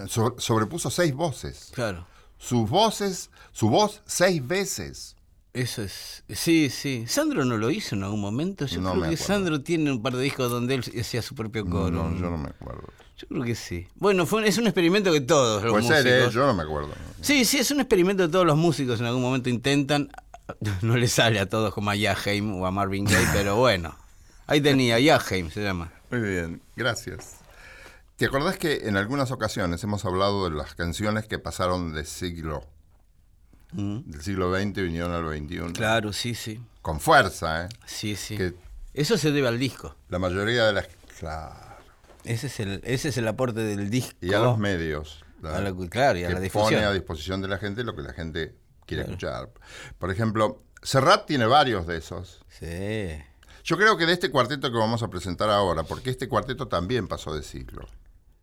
so- 0.08 0.34
sobrepuso 0.38 0.90
seis 0.90 1.14
voces. 1.14 1.70
Claro. 1.74 2.06
Sus 2.38 2.68
voces, 2.68 3.30
su 3.52 3.68
voz 3.70 4.02
seis 4.06 4.46
veces. 4.46 5.16
Eso 5.52 5.82
es. 5.82 6.22
Sí, 6.28 6.68
sí. 6.68 7.04
¿Sandro 7.08 7.44
no 7.46 7.56
lo 7.56 7.70
hizo 7.70 7.94
en 7.94 8.02
algún 8.04 8.20
momento? 8.20 8.66
Yo 8.66 8.80
No 8.82 8.90
creo 8.92 9.02
me 9.04 9.10
que. 9.10 9.16
Sandro 9.16 9.62
tiene 9.62 9.90
un 9.90 10.02
par 10.02 10.14
de 10.14 10.22
discos 10.22 10.50
donde 10.50 10.74
él 10.74 10.84
hacía 11.00 11.22
su 11.22 11.34
propio 11.34 11.64
coro. 11.64 12.10
No, 12.10 12.14
yo 12.18 12.28
no 12.30 12.36
me 12.36 12.50
acuerdo. 12.50 12.84
Yo 13.16 13.26
creo 13.28 13.42
que 13.42 13.54
sí. 13.54 13.88
Bueno, 13.94 14.26
fue, 14.26 14.40
un- 14.40 14.44
es 14.44 14.58
un 14.58 14.66
experimento 14.66 15.10
que 15.10 15.22
todos 15.22 15.62
los 15.62 15.70
Puede 15.72 15.84
músicos. 15.84 16.02
ser, 16.02 16.28
¿eh? 16.28 16.30
yo 16.30 16.46
no 16.46 16.52
me 16.52 16.62
acuerdo. 16.64 16.90
Sí, 17.22 17.46
sí, 17.46 17.56
es 17.58 17.70
un 17.70 17.80
experimento 17.80 18.24
que 18.26 18.28
todos 18.32 18.44
los 18.44 18.58
músicos 18.58 19.00
en 19.00 19.06
algún 19.06 19.22
momento 19.22 19.48
intentan. 19.48 20.10
No 20.82 20.96
le 20.96 21.08
sale 21.08 21.40
a 21.40 21.48
todos 21.48 21.74
como 21.74 21.90
a 21.90 21.96
Yaheim 21.96 22.54
o 22.60 22.66
a 22.66 22.70
Marvin 22.70 23.04
Gaye, 23.06 23.26
pero 23.32 23.56
bueno. 23.56 23.96
Ahí 24.46 24.60
tenía, 24.60 25.00
Yaheim 25.00 25.50
se 25.50 25.60
llama. 25.62 25.90
Muy 26.10 26.20
bien, 26.20 26.62
gracias. 26.76 27.38
¿Te 28.16 28.24
acordás 28.26 28.56
que 28.56 28.88
en 28.88 28.96
algunas 28.96 29.30
ocasiones 29.30 29.82
hemos 29.84 30.04
hablado 30.04 30.48
de 30.48 30.56
las 30.56 30.74
canciones 30.74 31.26
que 31.26 31.38
pasaron 31.38 31.92
de 31.92 32.04
siglo, 32.06 32.64
del 33.72 34.22
siglo 34.22 34.54
XX 34.56 34.72
vinieron 34.82 35.12
al 35.12 35.26
XXI? 35.36 35.72
Claro, 35.74 36.12
sí, 36.14 36.34
sí. 36.34 36.60
Con 36.80 36.98
fuerza, 37.00 37.64
¿eh? 37.66 37.68
Sí, 37.84 38.16
sí. 38.16 38.36
Que 38.38 38.54
Eso 38.94 39.18
se 39.18 39.32
debe 39.32 39.48
al 39.48 39.58
disco. 39.58 39.94
la 40.08 40.18
mayoría 40.18 40.64
de 40.66 40.72
las... 40.72 40.88
Claro. 41.18 41.76
Ese 42.24 42.46
es 42.46 42.58
el, 42.60 42.80
ese 42.84 43.10
es 43.10 43.18
el 43.18 43.28
aporte 43.28 43.60
del 43.60 43.90
disco. 43.90 44.16
Y 44.20 44.32
a 44.32 44.38
los 44.40 44.58
medios. 44.58 45.22
la- 45.42 45.56
A 45.56 45.60
la- 45.60 45.74
claro, 45.88 46.18
y 46.18 46.24
a 46.24 46.28
que 46.28 46.34
la 46.34 46.40
difusión. 46.40 46.74
pone 46.80 46.84
a 46.86 46.92
disposición 46.92 47.42
de 47.42 47.48
la 47.48 47.58
gente 47.58 47.84
lo 47.84 47.94
que 47.94 48.02
la 48.02 48.12
gente 48.14 48.54
quiere 48.86 49.02
escuchar. 49.04 49.50
Por 49.98 50.10
ejemplo, 50.10 50.62
Serrat 50.82 51.26
tiene 51.26 51.44
varios 51.46 51.86
de 51.86 51.98
esos. 51.98 52.44
Sí. 52.48 53.22
Yo 53.62 53.76
creo 53.76 53.96
que 53.96 54.06
de 54.06 54.12
este 54.14 54.30
cuarteto 54.30 54.72
que 54.72 54.78
vamos 54.78 55.02
a 55.02 55.08
presentar 55.08 55.50
ahora, 55.50 55.82
porque 55.82 56.10
este 56.10 56.28
cuarteto 56.28 56.66
también 56.68 57.06
pasó 57.08 57.34
de 57.34 57.42
siglo. 57.42 57.86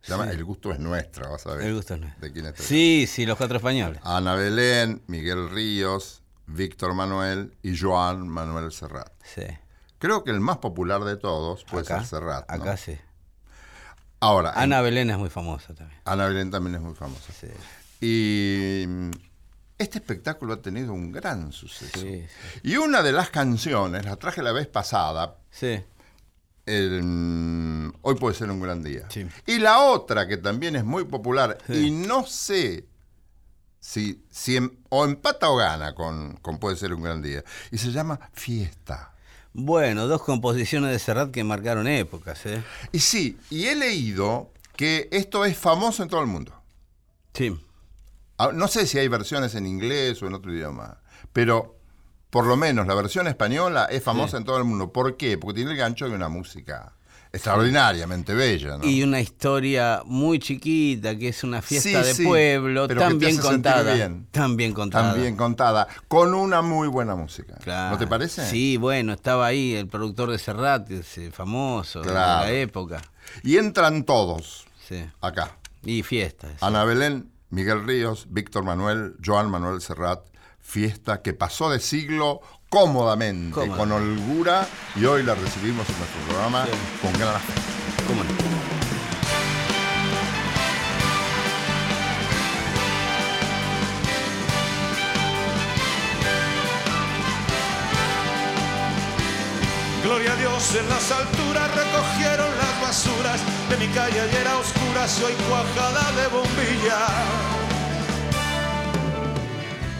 Se 0.03 0.11
llama 0.11 0.29
El 0.29 0.43
gusto 0.43 0.71
es 0.71 0.79
nuestro, 0.79 1.31
vas 1.31 1.45
a 1.47 1.55
ver. 1.55 1.65
El 1.67 1.75
gusto 1.75 1.93
es. 1.95 2.19
¿De 2.19 2.31
quién 2.31 2.45
estoy 2.45 2.65
Sí, 2.65 3.07
sí, 3.07 3.25
los 3.25 3.37
cuatro 3.37 3.57
españoles. 3.57 3.99
Ana 4.03 4.35
Belén, 4.35 5.01
Miguel 5.07 5.49
Ríos, 5.49 6.21
Víctor 6.45 6.93
Manuel 6.93 7.55
y 7.63 7.77
Joan 7.77 8.27
Manuel 8.27 8.71
Serrat. 8.73 9.11
Sí. 9.23 9.43
Creo 9.99 10.25
que 10.25 10.31
el 10.31 10.41
más 10.41 10.57
popular 10.57 11.05
de 11.05 11.15
todos 11.15 11.63
puede 11.63 11.85
Acá, 11.85 11.99
ser 11.99 12.19
Serrat. 12.19 12.49
¿no? 12.49 12.55
acá 12.55 12.75
sí. 12.77 12.97
Ahora, 14.19 14.51
en- 14.55 14.59
Ana 14.63 14.81
Belén 14.81 15.09
es 15.09 15.17
muy 15.17 15.29
famosa 15.29 15.73
también. 15.73 15.99
Ana 16.05 16.27
Belén 16.27 16.51
también 16.51 16.75
es 16.75 16.81
muy 16.81 16.95
famosa. 16.95 17.31
Sí, 17.33 17.47
Y 18.01 18.85
mm, 18.87 19.11
este 19.77 19.99
espectáculo 19.99 20.53
ha 20.53 20.61
tenido 20.61 20.91
un 20.93 21.11
gran 21.13 21.51
suceso. 21.53 21.97
sí, 21.99 22.25
Y 22.63 22.75
una 22.75 23.01
de 23.01 23.13
las 23.13 23.29
canciones, 23.29 24.05
la 24.05 24.17
traje 24.17 24.43
la 24.43 24.51
vez 24.51 24.67
pasada, 24.67 25.37
sí. 25.49 25.81
El, 26.65 27.01
mm, 27.03 27.93
Hoy 28.01 28.15
puede 28.15 28.35
ser 28.35 28.49
un 28.51 28.59
gran 28.61 28.83
día. 28.83 29.07
Sí. 29.09 29.25
Y 29.45 29.59
la 29.59 29.79
otra 29.79 30.27
que 30.27 30.37
también 30.37 30.75
es 30.75 30.83
muy 30.83 31.05
popular, 31.05 31.57
y 31.69 31.91
no 31.91 32.25
sé 32.25 32.85
si, 33.79 34.23
si 34.29 34.55
em- 34.57 34.71
o 34.89 35.05
empata 35.05 35.49
o 35.49 35.57
gana 35.57 35.93
con, 35.95 36.37
con 36.37 36.57
Puede 36.59 36.75
ser 36.77 36.93
un 36.93 37.01
gran 37.03 37.21
día, 37.21 37.43
y 37.71 37.77
se 37.77 37.91
llama 37.91 38.19
Fiesta. 38.33 39.13
Bueno, 39.53 40.07
dos 40.07 40.23
composiciones 40.23 40.91
de 40.91 40.99
Serrat 40.99 41.31
que 41.31 41.43
marcaron 41.43 41.87
épocas, 41.87 42.45
¿eh? 42.45 42.63
Y 42.91 42.99
sí, 42.99 43.37
y 43.49 43.65
he 43.65 43.75
leído 43.75 44.51
que 44.75 45.07
esto 45.11 45.45
es 45.45 45.55
famoso 45.57 46.01
en 46.01 46.09
todo 46.09 46.21
el 46.21 46.27
mundo. 46.27 46.59
Sí. 47.33 47.55
Ah, 48.39 48.51
No 48.53 48.67
sé 48.67 48.87
si 48.87 48.97
hay 48.97 49.07
versiones 49.07 49.53
en 49.55 49.67
inglés 49.67 50.21
o 50.23 50.27
en 50.27 50.33
otro 50.33 50.51
idioma, 50.51 50.97
pero 51.33 51.77
por 52.33 52.47
lo 52.47 52.57
menos 52.57 52.87
la 52.87 52.95
versión 52.95 53.27
española 53.27 53.85
es 53.91 54.01
famosa 54.01 54.37
en 54.37 54.43
todo 54.43 54.57
el 54.57 54.63
mundo. 54.63 54.91
¿Por 54.91 55.17
qué? 55.17 55.37
Porque 55.37 55.57
tiene 55.57 55.71
el 55.73 55.77
gancho 55.77 56.09
de 56.09 56.15
una 56.15 56.29
música 56.29 56.93
extraordinariamente 57.31 58.33
bella, 58.33 58.77
¿no? 58.77 58.83
Y 58.85 59.03
una 59.03 59.21
historia 59.21 60.01
muy 60.05 60.39
chiquita, 60.39 61.15
que 61.15 61.27
es 61.27 61.43
una 61.43 61.61
fiesta 61.61 61.89
Sí, 62.03 62.07
de 62.07 62.13
sí, 62.15 62.25
pueblo, 62.25 62.87
tan 62.87 63.19
bien 63.19 63.37
contada. 63.37 63.93
bien. 63.93 64.27
Tan 64.31 64.57
bien 64.57 64.73
contada. 64.73 65.11
También 65.13 65.35
contada, 65.35 65.87
con 66.07 66.33
una 66.33 66.63
muy 66.63 66.87
buena 66.87 67.15
música. 67.15 67.55
Claro. 67.63 67.91
¿No 67.91 67.97
te 67.99 68.07
parece? 68.07 68.47
Sí, 68.49 68.77
bueno, 68.77 69.13
estaba 69.13 69.45
ahí 69.45 69.75
el 69.75 69.87
productor 69.87 70.31
de 70.31 70.39
Serrat, 70.39 70.89
ese 70.89 71.29
famoso 71.31 72.01
Claro. 72.01 72.45
de 72.47 72.51
la 72.53 72.59
época. 72.59 72.99
Y 73.43 73.57
entran 73.57 74.03
todos 74.05 74.65
acá. 75.21 75.57
Y 75.83 76.01
fiestas. 76.01 76.51
Ana 76.61 76.83
Belén, 76.83 77.29
Miguel 77.51 77.85
Ríos, 77.85 78.25
Víctor 78.29 78.63
Manuel, 78.63 79.15
Joan 79.23 79.49
Manuel 79.51 79.81
Serrat, 79.81 80.21
fiesta 80.63 81.21
que 81.21 81.33
pasó 81.33 81.69
de 81.69 81.79
siglo 81.79 82.41
cómodamente, 82.69 83.67
con 83.67 83.91
holgura, 83.91 84.67
y 84.95 85.05
hoy 85.05 85.21
la 85.21 85.35
recibimos 85.35 85.87
en 85.89 85.97
nuestro 85.99 86.21
programa 86.27 86.65
Sí. 86.65 86.71
con 87.03 87.13
gran 87.19 87.35
afecto. 87.35 87.61
¿Cómo 88.07 88.23
no? 88.23 88.29
Gloria 100.03 100.33
a 100.33 100.35
Dios 100.35 100.75
en 100.75 100.89
las 100.89 101.11
alturas 101.11 101.69
recogieron 101.75 102.51
las 102.57 102.81
basuras 102.81 103.39
de 103.69 103.77
mi 103.77 103.87
calle 103.93 104.19
ayer 104.19 104.47
a 104.47 104.57
oscuras 104.57 105.17
y 105.19 105.23
hoy 105.23 105.33
cuajada 105.47 106.11
de 106.11 106.27
bombillas. 106.27 107.62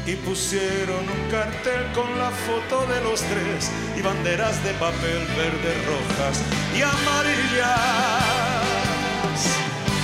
Y 0.06 0.16
pusieron 0.16 0.99
un 0.99 1.32
cartel 1.32 1.89
con 1.93 2.18
la 2.18 2.30
foto 2.30 2.86
de 2.88 2.99
los 3.01 3.22
tres 3.22 3.72
y 3.97 4.01
banderas 4.01 4.62
de 4.64 4.74
papel 4.74 5.26
verdes, 5.38 5.86
rojas 5.88 6.41
y 6.76 6.82
amarillas. 6.82 7.64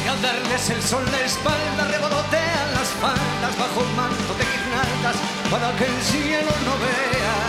Y 0.05 0.07
al 0.07 0.21
darles 0.21 0.69
el 0.69 0.81
sol 0.81 1.03
la 1.11 1.19
espalda 1.19 1.83
revolotean 1.91 2.71
las 2.75 2.87
faldas 3.03 3.57
bajo 3.59 3.81
un 3.81 3.95
manto 3.97 4.33
de 4.39 4.45
guirnaldas 4.45 5.17
para 5.51 5.75
que 5.77 5.85
el 5.85 6.01
cielo 6.01 6.51
no 6.63 6.77
vea. 6.79 7.39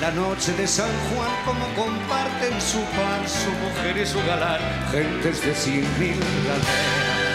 La 0.00 0.10
noche 0.12 0.52
de 0.52 0.68
San 0.68 0.90
Juan 1.08 1.30
como 1.44 1.66
comparten 1.74 2.60
su 2.60 2.78
pan, 2.94 3.26
su 3.26 3.50
mujer 3.50 3.96
y 3.96 4.06
su 4.06 4.18
galán, 4.24 4.60
gentes 4.92 5.44
de 5.44 5.52
cien 5.52 5.98
mil 5.98 6.22
aldeas. 6.22 7.33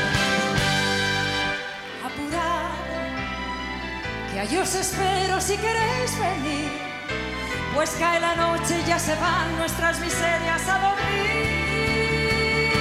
Allí 4.49 4.57
os 4.57 4.73
espero 4.73 5.39
si 5.39 5.55
queréis 5.57 6.11
venir, 6.17 6.71
pues 7.75 7.91
cae 7.99 8.19
la 8.19 8.35
noche 8.35 8.81
y 8.83 8.89
ya 8.89 8.97
se 8.97 9.13
van 9.15 9.57
nuestras 9.57 9.99
miserias 9.99 10.67
a 10.67 10.79
dormir. 10.79 12.71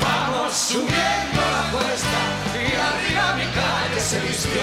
Vamos 0.00 0.52
subiendo 0.52 1.40
la 1.56 1.70
cuesta 1.72 2.20
y 2.54 2.66
arriba 2.88 3.34
mi 3.34 3.46
calle 3.52 4.00
se 4.00 4.20
vistió 4.20 4.62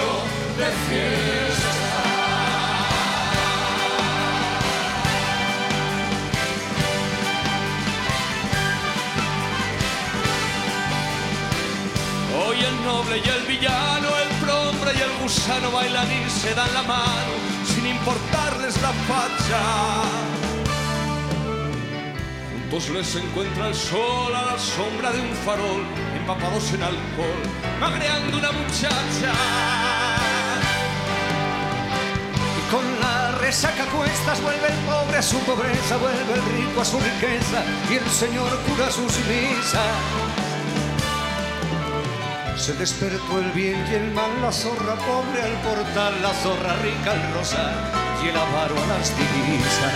de 0.56 0.70
fiesta. 0.86 1.74
Hoy 12.46 12.64
el 12.64 12.84
noble 12.84 13.18
y 13.18 13.28
el 13.28 13.42
villano, 13.46 14.23
y 14.92 15.00
el 15.00 15.22
gusano 15.22 15.70
bailan 15.70 16.06
y 16.12 16.28
se 16.28 16.54
dan 16.54 16.72
la 16.74 16.82
mano 16.82 17.32
sin 17.66 17.86
importarles 17.86 18.80
la 18.82 18.92
facha. 19.08 19.60
Juntos 22.52 22.90
les 22.90 23.16
encuentra 23.16 23.68
el 23.68 23.74
sol 23.74 24.34
a 24.34 24.52
la 24.52 24.58
sombra 24.58 25.10
de 25.12 25.20
un 25.20 25.34
farol, 25.44 25.82
empapados 26.16 26.72
en 26.74 26.82
alcohol, 26.82 27.42
magreando 27.80 28.38
una 28.38 28.52
muchacha. 28.52 29.32
Y 32.58 32.70
con 32.70 33.00
la 33.00 33.32
resaca 33.38 33.84
cuestas 33.86 34.42
vuelve 34.42 34.68
el 34.68 34.78
pobre 34.84 35.18
a 35.18 35.22
su 35.22 35.38
pobreza, 35.40 35.96
vuelve 35.96 36.34
el 36.34 36.44
rico 36.56 36.80
a 36.80 36.84
su 36.84 36.98
riqueza 36.98 37.62
y 37.90 37.94
el 37.94 38.10
señor 38.10 38.50
cura 38.66 38.90
sus 38.90 39.16
misas. 39.26 40.23
Se 42.64 42.72
despertó 42.72 43.40
el 43.40 43.50
bien 43.50 43.84
y 43.90 43.94
el 43.94 44.10
mal, 44.12 44.40
la 44.40 44.50
zorra 44.50 44.94
pobre 44.94 45.42
al 45.42 45.52
portal, 45.60 46.22
la 46.22 46.32
zorra 46.32 46.74
rica 46.76 47.10
al 47.10 47.34
rosal 47.34 47.74
y 48.24 48.28
el 48.28 48.36
avaro 48.38 48.74
a 48.82 48.86
las 48.86 49.12
divisas. 49.18 49.92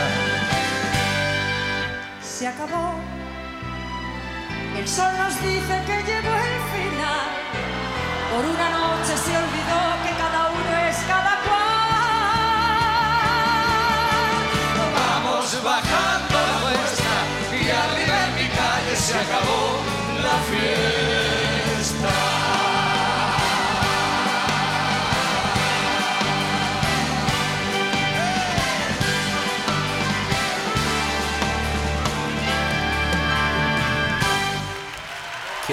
Se 2.21 2.47
acabó. 2.47 2.93
El 4.77 4.87
sol 4.87 5.11
nos 5.17 5.41
dice 5.41 5.83
que 5.87 5.97
llegó 6.09 6.35
el 6.51 6.61
final. 6.77 7.29
Por 8.35 8.45
una 8.45 8.69
noche 8.69 9.17
se 9.17 9.35
olvidó 9.35 9.81
que 10.05 10.13
cada 10.19 10.51
uno 10.51 10.73
es 10.91 10.97
cada 11.09 11.41
cual. 11.47 11.89
Vamos 14.93 15.65
bajando 15.65 16.37
la 16.37 16.57
cuesta 16.61 17.15
y 17.51 17.65
arriba 17.71 18.17
en 18.27 18.33
mi 18.35 18.49
calle 18.51 18.95
se 18.95 19.15
acabó 19.15 19.81
la 20.23 20.37
fiesta. 20.51 21.48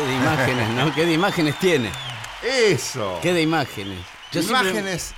De 0.05 0.15
imágenes, 0.15 0.69
¿no? 0.71 0.93
Qué 0.93 1.05
de 1.05 1.13
imágenes 1.13 1.59
tiene. 1.59 1.91
Eso. 2.43 3.19
Qué 3.21 3.33
de 3.33 3.41
imágenes. 3.41 3.99
Yo 4.31 4.41
siempre- 4.41 4.69
imágenes, 4.71 5.13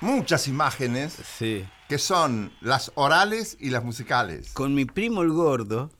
muchas 0.00 0.48
imágenes 0.48 1.16
Sí. 1.38 1.64
que 1.88 1.98
son 1.98 2.52
las 2.60 2.92
orales 2.94 3.56
y 3.60 3.70
las 3.70 3.82
musicales. 3.84 4.52
Con 4.52 4.74
mi 4.74 4.84
primo 4.84 5.22
el 5.22 5.30
gordo, 5.30 5.90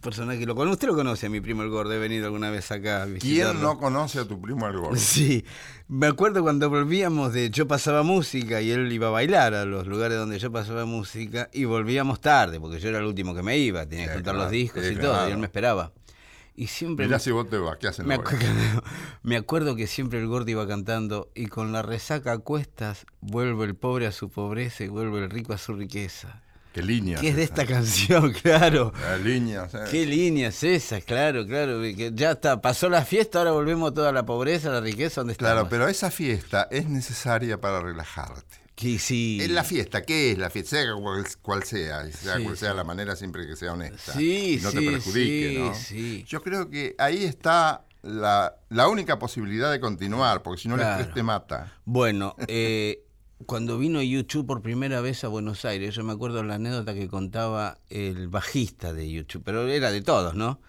personaje, 0.00 0.46
lo, 0.46 0.54
usted 0.54 0.86
lo 0.88 0.94
conoce 0.94 1.26
a 1.26 1.30
mi 1.30 1.40
primo 1.40 1.62
el 1.62 1.68
gordo, 1.68 1.92
he 1.92 1.98
venido 1.98 2.26
alguna 2.26 2.48
vez 2.50 2.70
acá 2.70 3.02
a 3.02 3.06
¿Quién 3.18 3.60
no 3.60 3.78
conoce 3.78 4.20
a 4.20 4.24
tu 4.24 4.40
primo 4.40 4.66
el 4.68 4.78
gordo? 4.78 4.96
Sí, 4.96 5.44
me 5.88 6.06
acuerdo 6.06 6.42
cuando 6.42 6.70
volvíamos 6.70 7.32
de 7.32 7.50
yo 7.50 7.66
pasaba 7.66 8.02
música 8.04 8.60
y 8.60 8.70
él 8.70 8.90
iba 8.92 9.08
a 9.08 9.10
bailar 9.10 9.52
a 9.54 9.64
los 9.64 9.86
lugares 9.88 10.16
donde 10.16 10.38
yo 10.38 10.52
pasaba 10.52 10.84
música 10.84 11.50
y 11.52 11.64
volvíamos 11.64 12.20
tarde, 12.20 12.60
porque 12.60 12.78
yo 12.78 12.88
era 12.88 12.98
el 12.98 13.04
último 13.04 13.34
que 13.34 13.42
me 13.42 13.58
iba, 13.58 13.84
tenía 13.86 14.04
que 14.06 14.10
Sí, 14.12 14.14
juntar 14.18 14.34
claro, 14.34 14.44
los 14.44 14.52
discos 14.52 14.84
sí, 14.84 14.92
y 14.92 14.96
todo, 14.96 15.28
y 15.28 15.32
él 15.32 15.38
me 15.38 15.46
esperaba. 15.46 15.90
Y 16.60 16.66
siempre 16.66 17.06
Mirá 17.06 17.16
me, 17.16 17.22
si 17.24 17.30
vos 17.30 17.48
te 17.48 17.56
vas, 17.56 17.78
¿qué 17.78 17.88
hacen 17.88 18.06
me, 18.06 18.18
acu- 18.18 18.82
me 19.22 19.36
acuerdo 19.36 19.76
que 19.76 19.86
siempre 19.86 20.18
el 20.18 20.26
gordo 20.26 20.50
iba 20.50 20.68
cantando 20.68 21.30
y 21.34 21.46
con 21.46 21.72
la 21.72 21.80
resaca 21.80 22.32
a 22.32 22.38
cuestas 22.38 23.06
vuelve 23.22 23.64
el 23.64 23.74
pobre 23.76 24.06
a 24.06 24.12
su 24.12 24.28
pobreza 24.28 24.84
y 24.84 24.88
vuelve 24.88 25.20
el 25.20 25.30
rico 25.30 25.54
a 25.54 25.58
su 25.58 25.72
riqueza. 25.72 26.42
¿Qué 26.74 26.82
líneas? 26.82 27.22
¿Qué 27.22 27.30
es 27.30 27.36
de 27.36 27.44
esta 27.44 27.64
canción? 27.64 28.32
Claro. 28.42 28.92
Eh, 28.94 29.18
líneas, 29.24 29.72
eh. 29.74 29.84
¿Qué 29.90 30.04
líneas 30.04 30.62
esas? 30.62 31.02
Claro, 31.02 31.46
claro. 31.46 31.80
que 31.80 32.12
ya 32.14 32.32
está, 32.32 32.60
pasó 32.60 32.90
la 32.90 33.06
fiesta, 33.06 33.38
ahora 33.38 33.52
volvemos 33.52 33.94
toda 33.94 34.12
la 34.12 34.26
pobreza, 34.26 34.68
la 34.68 34.82
riqueza, 34.82 35.22
¿dónde 35.22 35.36
Claro, 35.36 35.60
estamos? 35.62 35.70
pero 35.70 35.88
esa 35.88 36.10
fiesta 36.10 36.68
es 36.70 36.86
necesaria 36.90 37.58
para 37.58 37.80
relajarte. 37.80 38.59
Que 38.80 38.98
sí. 38.98 39.38
Es 39.42 39.50
la 39.50 39.62
fiesta, 39.64 40.02
¿qué 40.02 40.32
es 40.32 40.38
la 40.38 40.48
fiesta? 40.48 40.70
Sea 40.76 40.94
cual, 40.94 41.24
cual 41.42 41.62
sea, 41.64 42.10
sea 42.10 42.36
Sí, 42.38 42.44
cual 42.44 42.56
sea 42.56 42.70
sí. 42.70 42.76
la 42.76 42.84
manera, 42.84 43.14
siempre 43.16 43.46
que 43.46 43.54
sea 43.56 43.74
honesta. 43.74 44.12
Sí, 44.14 44.54
y 44.58 44.62
no 44.62 44.70
te 44.72 44.78
sí, 44.78 44.86
perjudique, 44.86 45.48
sí, 45.50 45.58
¿no? 45.58 45.74
sí. 45.74 46.24
Yo 46.26 46.42
creo 46.42 46.70
que 46.70 46.94
ahí 46.98 47.24
está 47.24 47.84
la, 48.02 48.56
la 48.70 48.88
única 48.88 49.18
posibilidad 49.18 49.70
de 49.70 49.80
continuar, 49.80 50.42
porque 50.42 50.62
si 50.62 50.68
no 50.68 50.76
el 50.76 50.80
Claro. 50.80 50.98
estrés 51.00 51.14
te 51.14 51.22
mata. 51.22 51.74
Bueno, 51.84 52.34
eh, 52.48 53.04
cuando 53.46 53.76
vino 53.78 54.00
YouTube 54.02 54.46
por 54.46 54.62
primera 54.62 55.00
vez 55.02 55.24
a 55.24 55.28
Buenos 55.28 55.64
Aires, 55.66 55.94
yo 55.94 56.02
me 56.02 56.12
acuerdo 56.14 56.42
la 56.42 56.54
anécdota 56.54 56.94
que 56.94 57.08
contaba 57.08 57.78
el 57.90 58.28
bajista 58.28 58.92
de 58.94 59.10
YouTube, 59.10 59.42
pero 59.44 59.68
era 59.68 59.90
de 59.90 60.00
todos, 60.00 60.34
¿no? 60.34 60.60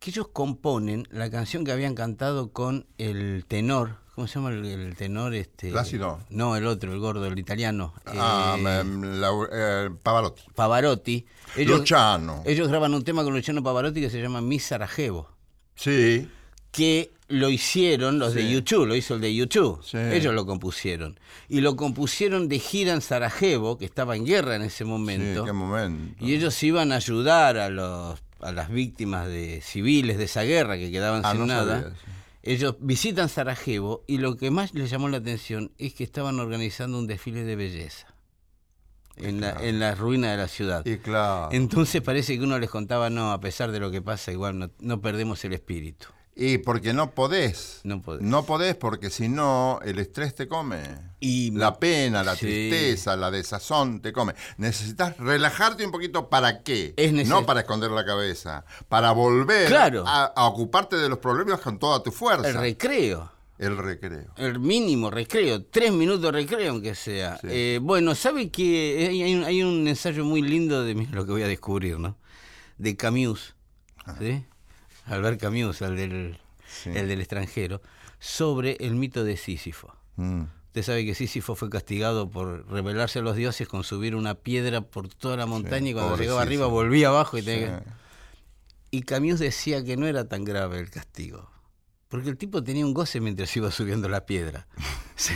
Que 0.00 0.10
ellos 0.10 0.28
componen 0.32 1.06
la 1.10 1.30
canción 1.30 1.64
que 1.64 1.70
habían 1.72 1.94
cantado 1.94 2.52
con 2.52 2.86
el 2.98 3.44
tenor, 3.46 3.98
¿cómo 4.14 4.26
se 4.26 4.34
llama 4.34 4.50
el, 4.50 4.64
el 4.64 4.96
tenor? 4.96 5.34
Este, 5.34 5.70
Plácido. 5.70 6.20
No, 6.30 6.56
el 6.56 6.66
otro, 6.66 6.92
el 6.92 6.98
gordo, 6.98 7.26
el 7.26 7.38
italiano. 7.38 7.92
ah, 8.06 8.56
eh, 8.58 8.84
la- 8.84 9.30
eh, 9.52 9.90
Pavarotti. 10.02 10.42
Pavarotti. 10.54 11.26
Luciano. 11.64 12.42
Ellos 12.46 12.68
graban 12.68 12.94
un 12.94 13.04
tema 13.04 13.22
con 13.24 13.32
Luciano 13.34 13.62
Pavarotti 13.62 14.00
que 14.00 14.10
se 14.10 14.20
llama 14.20 14.40
Mi 14.40 14.58
Sarajevo. 14.58 15.28
Sí, 15.76 16.28
que 16.70 17.10
lo 17.28 17.48
hicieron 17.48 18.18
los 18.18 18.34
de 18.34 18.42
Sí. 18.42 18.52
YouTube, 18.52 18.86
lo 18.86 18.94
hizo 18.94 19.14
el 19.14 19.20
de 19.20 19.34
YouTube. 19.34 19.80
Sí. 19.84 19.96
Ellos 19.96 20.34
lo 20.34 20.44
compusieron. 20.46 21.18
Y 21.48 21.60
lo 21.60 21.74
compusieron 21.76 22.48
de 22.48 22.58
gira 22.58 22.92
en 22.92 23.00
Sarajevo, 23.00 23.78
que 23.78 23.84
estaba 23.84 24.14
en 24.16 24.24
guerra 24.26 24.56
en 24.56 24.62
ese 24.62 24.78
sí, 24.78 24.84
momento. 24.84 25.44
qué 25.44 25.52
momento. 25.52 26.24
y 26.24 26.34
ellos 26.34 26.60
iban 26.62 26.92
a 26.92 26.96
ayudar 26.96 27.56
a 27.58 27.68
los 27.70 28.20
a 28.40 28.52
las 28.52 28.68
víctimas 28.68 29.26
de 29.26 29.62
civiles 29.62 30.18
de 30.18 30.24
esa 30.24 30.42
guerra 30.42 30.76
que 30.76 30.90
quedaban 30.90 31.22
Ah, 31.24 31.30
sin 31.30 31.40
no 31.40 31.46
nada. 31.46 31.80
sabía, 31.82 31.96
sí. 31.96 32.10
Ellos 32.46 32.76
visitan 32.78 33.30
Sarajevo 33.30 34.04
y 34.06 34.18
lo 34.18 34.36
que 34.36 34.50
más 34.50 34.74
les 34.74 34.90
llamó 34.90 35.08
la 35.08 35.16
atención 35.16 35.72
es 35.78 35.94
que 35.94 36.04
estaban 36.04 36.38
organizando 36.38 36.98
un 36.98 37.06
desfile 37.06 37.42
de 37.42 37.56
belleza 37.56 38.14
en 39.16 39.40
la, 39.40 39.52
en 39.62 39.80
la 39.80 39.94
ruina 39.94 40.30
de 40.30 40.36
la 40.36 40.48
ciudad. 40.48 40.84
Y 40.84 40.98
claro. 40.98 41.48
Entonces 41.52 42.02
parece 42.02 42.36
que 42.36 42.44
uno 42.44 42.58
les 42.58 42.68
contaba, 42.68 43.08
no, 43.08 43.32
a 43.32 43.40
pesar 43.40 43.72
de 43.72 43.80
lo 43.80 43.90
que 43.90 44.02
pasa, 44.02 44.30
igual 44.30 44.58
no, 44.58 44.70
no 44.78 45.00
perdemos 45.00 45.42
el 45.46 45.54
espíritu. 45.54 46.08
Y 46.36 46.58
porque 46.58 46.92
no 46.92 47.12
podés. 47.12 47.80
No 47.84 48.02
podés. 48.02 48.22
No 48.22 48.44
podés 48.44 48.74
porque 48.74 49.08
si 49.10 49.28
no, 49.28 49.78
el 49.84 50.00
estrés 50.00 50.34
te 50.34 50.48
come. 50.48 50.80
Y 51.20 51.52
La 51.52 51.78
pena, 51.78 52.24
la 52.24 52.34
Sí. 52.34 52.40
tristeza, 52.46 53.14
la 53.16 53.30
desazón 53.30 54.00
te 54.00 54.12
come. 54.12 54.34
Necesitas 54.56 55.16
relajarte 55.18 55.86
un 55.86 55.92
poquito 55.92 56.28
para 56.28 56.62
qué. 56.64 56.92
Es 56.96 57.12
no 57.28 57.46
para 57.46 57.60
esconder 57.60 57.92
la 57.92 58.04
cabeza. 58.04 58.64
Para 58.88 59.12
volver 59.12 59.68
Claro. 59.68 60.04
a, 60.08 60.24
a 60.24 60.46
ocuparte 60.48 60.96
de 60.96 61.08
los 61.08 61.18
problemas 61.18 61.60
con 61.60 61.78
toda 61.78 62.02
tu 62.02 62.10
fuerza. 62.10 62.48
El 62.48 62.56
recreo, 62.56 63.30
El 63.58 63.76
recreo. 63.78 64.32
el 64.36 64.58
mínimo 64.58 65.12
recreo, 65.12 65.64
tres 65.64 65.92
minutos 65.92 66.22
de 66.22 66.32
recreo 66.32 66.72
aunque 66.72 66.96
sea. 66.96 67.36
Sí. 67.38 67.46
Eh, 67.48 67.78
bueno, 67.80 68.16
¿sabe 68.16 68.50
que 68.50 69.06
hay, 69.08 69.22
hay 69.22 69.34
un, 69.36 69.44
hay 69.44 69.62
un 69.62 69.86
ensayo 69.86 70.24
muy 70.24 70.42
lindo 70.42 70.82
de 70.82 70.94
lo 71.12 71.24
que 71.24 71.30
voy 71.30 71.42
a 71.42 71.48
descubrir, 71.48 72.00
¿no? 72.00 72.16
De 72.76 72.96
Camus, 72.96 73.54
¿sí? 74.18 74.44
Albert 75.06 75.40
Camus, 75.40 75.80
el 75.82 75.96
del, 75.96 76.38
Sí. 76.66 76.90
el 76.94 77.08
del 77.08 77.20
extranjero, 77.20 77.80
sobre 78.18 78.76
el 78.80 78.94
mito 78.94 79.22
de 79.24 79.36
Sísifo. 79.36 79.94
Mm. 80.16 80.42
Usted 80.68 80.82
sabe 80.82 81.04
que 81.06 81.14
Sísifo 81.14 81.54
fue 81.54 81.70
castigado 81.70 82.28
por 82.30 82.68
rebelarse 82.68 83.20
a 83.20 83.22
los 83.22 83.36
dioses 83.36 83.68
con 83.68 83.84
subir 83.84 84.16
una 84.16 84.34
piedra 84.34 84.80
por 84.80 85.08
toda 85.08 85.36
la 85.36 85.46
montaña 85.46 85.90
y 85.90 85.92
cuando 85.92 86.16
llegaba 86.16 86.42
arriba 86.42 86.66
volvía 86.66 87.08
abajo 87.08 87.38
y 87.38 87.42
tenía 87.42 87.78
que- 87.80 87.90
Y 88.90 89.02
Camus 89.02 89.38
decía 89.38 89.84
que 89.84 89.96
no 89.96 90.06
era 90.06 90.28
tan 90.28 90.44
grave 90.44 90.80
el 90.80 90.90
castigo. 90.90 91.50
Porque 92.08 92.28
el 92.28 92.36
tipo 92.36 92.62
tenía 92.62 92.84
un 92.86 92.94
goce 92.94 93.20
mientras 93.20 93.56
iba 93.56 93.70
subiendo 93.70 94.08
la 94.08 94.24
piedra. 94.26 94.66
Sí. 95.16 95.32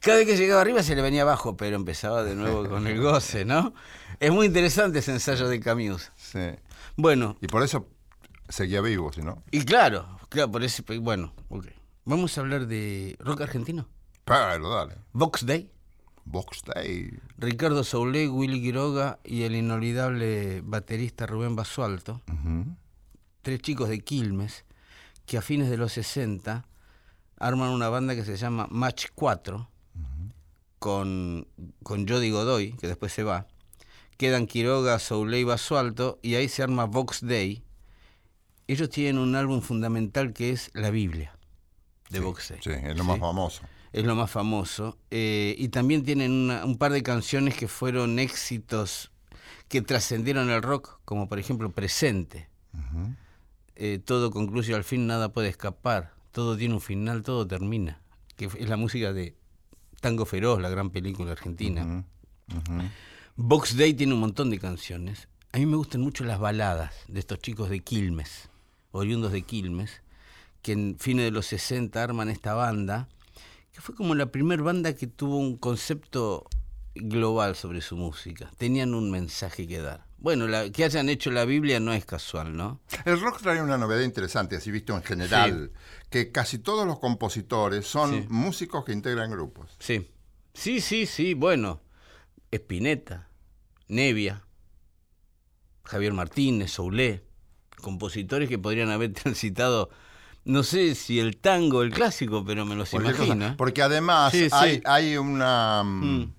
Cada 0.00 0.18
vez 0.18 0.26
que 0.26 0.36
llegaba 0.36 0.60
arriba 0.60 0.82
se 0.82 0.94
le 0.94 1.00
venía 1.00 1.22
abajo, 1.22 1.56
pero 1.56 1.76
empezaba 1.76 2.22
de 2.24 2.34
nuevo 2.34 2.68
con 2.68 2.86
el 2.86 3.00
goce, 3.00 3.46
¿no? 3.46 3.72
Es 4.20 4.30
muy 4.32 4.46
interesante 4.46 4.98
ese 4.98 5.12
ensayo 5.12 5.48
de 5.48 5.60
Camus. 5.60 6.12
Sí. 6.16 6.50
Bueno, 6.96 7.36
Y 7.40 7.46
por 7.46 7.62
eso 7.62 7.88
seguía 8.54 8.80
vivo, 8.80 9.12
si 9.12 9.20
no. 9.22 9.42
y 9.50 9.64
claro, 9.64 10.18
claro, 10.28 10.50
por 10.50 10.62
eso, 10.62 10.82
bueno, 11.00 11.32
ok. 11.48 11.66
Vamos 12.04 12.36
a 12.36 12.42
hablar 12.42 12.66
de 12.66 13.16
rock 13.18 13.40
argentino. 13.40 13.88
Pero 14.24 14.68
dale. 14.70 14.94
Vox 15.12 15.44
Day. 15.46 15.70
Box 16.24 16.62
Day. 16.74 17.18
Ricardo 17.38 17.82
Soule, 17.82 18.28
Willy 18.28 18.60
Quiroga 18.60 19.18
y 19.24 19.42
el 19.42 19.54
inolvidable 19.54 20.60
baterista 20.62 21.26
Rubén 21.26 21.56
Basualto. 21.56 22.20
Tres 23.42 23.60
chicos 23.60 23.88
de 23.88 24.00
Quilmes 24.00 24.64
que 25.26 25.38
a 25.38 25.42
fines 25.42 25.70
de 25.70 25.76
los 25.76 25.92
60 25.92 26.66
arman 27.38 27.70
una 27.70 27.88
banda 27.88 28.14
que 28.14 28.24
se 28.24 28.36
llama 28.36 28.66
Match 28.70 29.06
4 29.14 29.68
con, 30.78 31.46
con 31.82 32.06
Jody 32.06 32.30
Godoy, 32.30 32.72
que 32.74 32.86
después 32.86 33.12
se 33.12 33.22
va. 33.24 33.46
Quedan 34.18 34.46
Quiroga, 34.46 34.98
Soule 34.98 35.40
y 35.40 35.44
Basualto 35.44 36.18
y 36.22 36.34
ahí 36.36 36.48
se 36.48 36.62
arma 36.62 36.84
Vox 36.84 37.26
Day. 37.26 37.64
Ellos 38.66 38.88
tienen 38.90 39.18
un 39.18 39.34
álbum 39.36 39.60
fundamental 39.60 40.32
que 40.32 40.50
es 40.50 40.70
la 40.74 40.90
Biblia 40.90 41.36
de 42.10 42.20
Vox 42.20 42.48
Day. 42.50 42.60
Sí, 42.62 42.70
es 42.70 42.96
lo 42.96 43.04
más 43.04 43.16
¿sí? 43.16 43.20
famoso. 43.20 43.62
es 43.92 44.04
lo 44.04 44.14
más 44.16 44.30
famoso. 44.30 44.98
Eh, 45.10 45.54
y 45.58 45.68
también 45.68 46.04
tienen 46.04 46.32
una- 46.32 46.64
un 46.64 46.78
par 46.78 46.92
de 46.92 47.02
canciones 47.02 47.56
que 47.56 47.68
fueron 47.68 48.18
éxitos 48.18 49.10
que 49.68 49.82
trascendieron 49.82 50.50
el 50.50 50.62
rock, 50.62 50.98
como 51.04 51.28
por 51.28 51.38
ejemplo 51.38 51.70
Presente. 51.72 52.48
Ujú. 52.72 53.14
Eh, 53.76 54.00
todo 54.04 54.30
concluye 54.30 54.74
al 54.74 54.84
fin, 54.84 55.06
nada 55.06 55.32
puede 55.32 55.48
escapar. 55.48 56.12
Todo 56.32 56.56
tiene 56.56 56.74
un 56.74 56.80
final, 56.80 57.22
todo 57.22 57.46
termina. 57.46 58.00
Que 58.36 58.46
es 58.46 58.68
la 58.68 58.76
música 58.76 59.12
de 59.12 59.36
Tango 60.00 60.26
Feroz, 60.26 60.60
la 60.60 60.68
gran 60.70 60.90
película 60.90 61.32
argentina. 61.32 62.04
Ujú. 62.48 62.82
Box 63.36 63.76
Day 63.76 63.94
tiene 63.94 64.14
un 64.14 64.20
montón 64.20 64.50
de 64.50 64.58
canciones. 64.58 65.28
A 65.52 65.58
mí 65.58 65.66
me 65.66 65.76
gustan 65.76 66.00
mucho 66.00 66.24
las 66.24 66.38
baladas 66.40 66.92
de 67.08 67.20
estos 67.20 67.38
chicos 67.38 67.70
de 67.70 67.80
Quilmes, 67.80 68.48
oriundos 68.94 69.32
de 69.32 69.42
Quilmes, 69.42 70.02
que 70.62 70.72
en 70.72 70.96
fines 70.98 71.24
de 71.24 71.30
los 71.30 71.46
60 71.46 72.02
arman 72.02 72.30
esta 72.30 72.54
banda, 72.54 73.08
que 73.72 73.80
fue 73.80 73.94
como 73.94 74.14
la 74.14 74.26
primera 74.26 74.62
banda 74.62 74.94
que 74.94 75.06
tuvo 75.06 75.36
un 75.36 75.56
concepto 75.56 76.46
global 76.94 77.56
sobre 77.56 77.80
su 77.80 77.96
música. 77.96 78.50
Tenían 78.56 78.94
un 78.94 79.10
mensaje 79.10 79.66
que 79.66 79.80
dar. 79.80 80.06
Bueno, 80.18 80.46
la- 80.46 80.70
que 80.70 80.84
hayan 80.84 81.08
hecho 81.08 81.30
la 81.32 81.44
Biblia 81.44 81.80
no 81.80 81.92
es 81.92 82.06
casual, 82.06 82.56
¿no? 82.56 82.80
El 83.04 83.20
rock 83.20 83.42
trae 83.42 83.60
una 83.60 83.76
novedad 83.76 84.02
interesante, 84.02 84.56
así 84.56 84.70
visto 84.70 84.96
en 84.96 85.02
general, 85.02 85.72
que 86.08 86.30
casi 86.30 86.58
todos 86.58 86.86
los 86.86 86.98
compositores 87.00 87.84
son 87.86 88.22
Sí. 88.22 88.26
músicos 88.30 88.84
que 88.84 88.92
integran 88.92 89.30
grupos. 89.32 89.76
Sí. 89.80 90.08
Sí, 90.54 90.80
sí, 90.80 91.04
sí, 91.06 91.34
bueno. 91.34 91.80
Espineta, 92.52 93.28
Nevia, 93.88 94.44
Javier 95.82 96.12
Martínez, 96.12 96.70
Soulé, 96.70 97.24
compositores 97.84 98.48
que 98.48 98.58
podrían 98.58 98.90
haber 98.90 99.12
transitado, 99.22 99.90
no 100.44 100.62
sé 100.62 100.94
si 100.94 101.20
el 101.20 101.36
tango, 101.36 101.82
el 101.82 101.90
clásico, 101.92 102.44
pero 102.44 102.64
me 102.66 102.74
los 102.74 102.92
imagino. 102.94 103.46
¿eh? 103.48 103.54
Porque 103.56 103.82
además 103.82 104.32
Sí, 104.32 104.44
sí. 104.44 104.50
Hay, 104.52 104.82
hay 104.84 105.16
una... 105.16 105.82
mm, 105.84 106.04
Mm. 106.20 106.32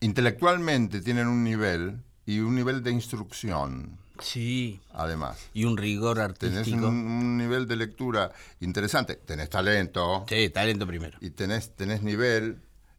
Intelectualmente 0.00 1.00
tienen 1.00 1.28
un 1.28 1.42
nivel 1.42 1.98
y 2.26 2.40
un 2.40 2.54
nivel 2.54 2.82
de 2.82 2.90
instrucción, 2.90 3.96
Sí, 4.20 4.80
además. 4.92 5.38
y 5.54 5.64
un 5.64 5.76
rigor 5.76 6.16
Tenés 6.34 6.58
artístico. 6.58 6.88
un, 6.88 6.94
un 6.94 7.36
nivel 7.38 7.66
de 7.66 7.76
lectura 7.76 8.30
interesante. 8.60 9.16
Tenés 9.16 9.48
talento 9.50 10.24
Sí, 10.28 10.50
talento 10.50 10.86
primero. 10.86 11.16
y 11.20 11.30
tenés, 11.30 11.74
tenés 11.74 12.02
nivel 12.02 12.58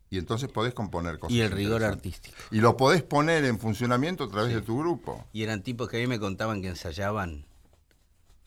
y 0.10 0.18
entonces 0.18 0.50
podés 0.52 0.74
componer 0.74 1.20
cosas. 1.20 1.36
Y 1.36 1.42
el 1.42 1.52
rigor 1.52 1.84
artístico. 1.84 2.36
Y 2.52 2.60
lo 2.60 2.76
podés 2.76 3.04
poner 3.04 3.46
en 3.46 3.60
funcionamiento 3.60 4.24
a 4.26 4.30
través 4.30 4.54
de 4.54 4.62
tu 4.62 4.80
grupo. 4.80 5.26
Y 5.32 5.44
eran 5.44 5.62
tipos 5.62 5.88
que 5.90 5.98
a 5.98 6.00
mí 6.00 6.08
me 6.08 6.20
contaban 6.20 6.62
que 6.62 6.70
ensayaban 6.70 7.46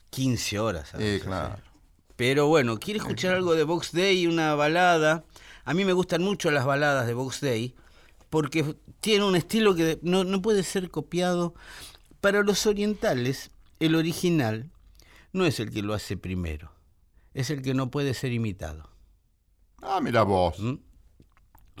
15 0.09 0.59
horas. 0.59 0.93
a 0.93 0.97
Sí, 0.97 1.19
claro. 1.23 1.61
Pero 2.15 2.47
bueno, 2.47 2.77
quiere 2.79 2.99
escuchar 2.99 3.35
algo 3.35 3.55
de 3.55 3.63
Box 3.63 3.91
Day, 3.93 4.27
una 4.27 4.53
balada. 4.55 5.23
A 5.63 5.73
mí 5.73 5.85
me 5.85 5.93
gustan 5.93 6.21
mucho 6.21 6.51
las 6.51 6.65
baladas 6.65 7.07
de 7.07 7.13
Box 7.13 7.39
Day 7.41 7.75
porque 8.29 8.75
tiene 8.99 9.23
un 9.25 9.35
estilo 9.35 9.73
que 9.75 9.99
no, 10.01 10.23
no 10.23 10.41
puede 10.41 10.63
ser 10.63 10.89
copiado. 10.89 11.53
Para 12.21 12.43
los 12.43 12.65
orientales, 12.65 13.51
el 13.79 13.95
original 13.95 14.69
no 15.31 15.45
es 15.45 15.59
el 15.61 15.71
que 15.71 15.81
lo 15.81 15.93
hace 15.93 16.17
primero, 16.17 16.71
es 17.33 17.49
el 17.49 17.61
que 17.61 17.73
no 17.73 17.89
puede 17.89 18.13
ser 18.13 18.33
imitado. 18.33 18.89
Ah, 19.81 20.01
mira 20.01 20.23
vos. 20.23 20.59
¿Mm? 20.59 20.75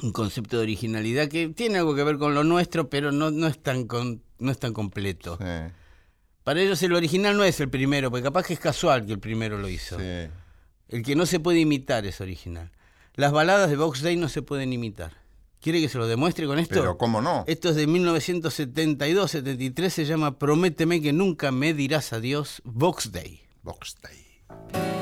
Un 0.01 0.11
concepto 0.13 0.55
de 0.57 0.63
originalidad 0.63 1.27
que 1.27 1.49
tiene 1.49 1.79
algo 1.79 1.93
que 1.93 2.03
ver 2.05 2.17
con 2.17 2.33
lo 2.33 2.45
nuestro, 2.45 2.89
pero 2.89 3.11
no, 3.11 3.31
no, 3.31 3.47
es, 3.47 3.61
tan 3.61 3.85
con- 3.85 4.23
no 4.37 4.49
es 4.51 4.57
tan 4.59 4.71
completo. 4.71 5.37
Sí, 5.37 5.73
Para 6.43 6.61
ellos 6.61 6.81
el 6.83 6.93
original 6.93 7.37
no 7.37 7.43
es 7.43 7.59
el 7.59 7.69
primero, 7.69 8.09
porque 8.09 8.23
capaz 8.23 8.45
que 8.45 8.53
es 8.53 8.59
casual 8.59 9.05
que 9.05 9.13
el 9.13 9.19
primero 9.19 9.57
lo 9.57 9.69
hizo. 9.69 9.99
sí. 9.99 10.29
El 10.89 11.03
que 11.03 11.15
no 11.15 11.27
se 11.27 11.39
puede 11.39 11.59
imitar 11.59 12.07
es 12.07 12.19
original. 12.19 12.71
Las 13.13 13.31
baladas 13.31 13.69
de 13.69 13.75
Box 13.75 14.01
Day 14.01 14.17
no 14.17 14.27
se 14.27 14.41
pueden 14.41 14.73
imitar. 14.73 15.19
¿Quiere 15.61 15.81
que 15.81 15.89
se 15.89 15.97
lo 15.97 16.07
demuestre 16.07 16.47
con 16.47 16.57
esto? 16.57 16.79
Pero 16.79 16.97
cómo 16.97 17.21
no. 17.21 17.43
Esto 17.47 17.69
es 17.69 17.75
de 17.75 17.87
1972-73, 17.87 19.89
se 19.89 20.05
llama 20.05 20.39
Prométeme 20.39 21.01
que 21.01 21.11
nunca 21.13 21.51
me 21.51 21.73
dirás 21.73 22.13
adiós, 22.13 22.61
Box 22.63 23.11
Day. 23.11 23.41
Box 23.61 23.97
Day. 24.01 24.98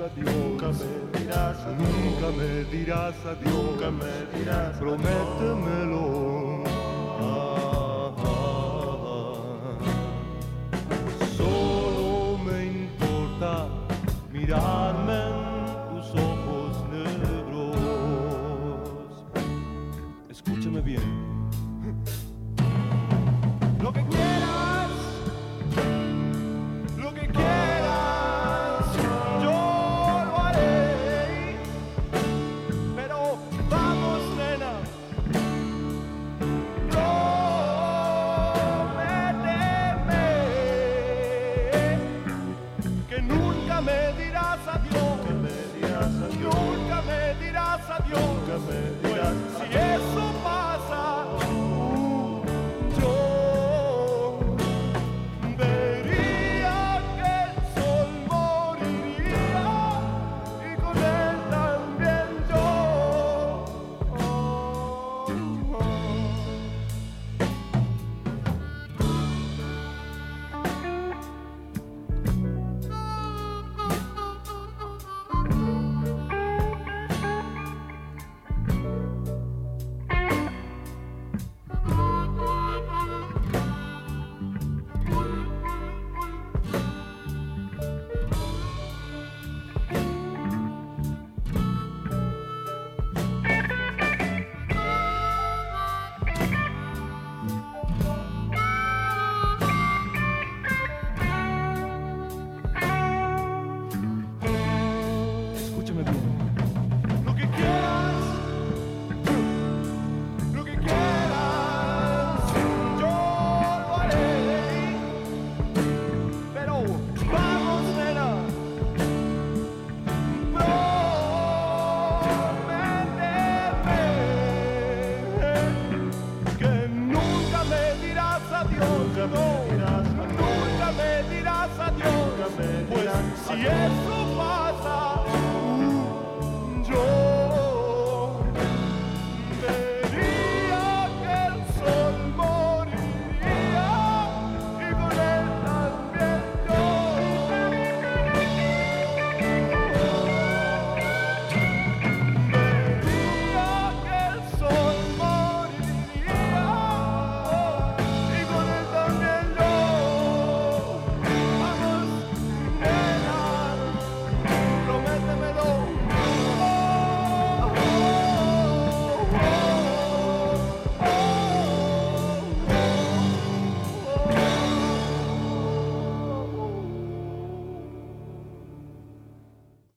Adiós, 0.00 0.34
nunca 0.34 0.68
me 0.68 1.18
dirás 1.18 1.58
adiós, 1.66 1.88
nunca 2.04 2.30
me 2.30 2.64
dirás 2.70 3.14
adiós, 3.26 3.54
nunca 3.54 3.90
me 3.90 4.38
dirás 4.38 4.76
prométemelo. 4.78 5.87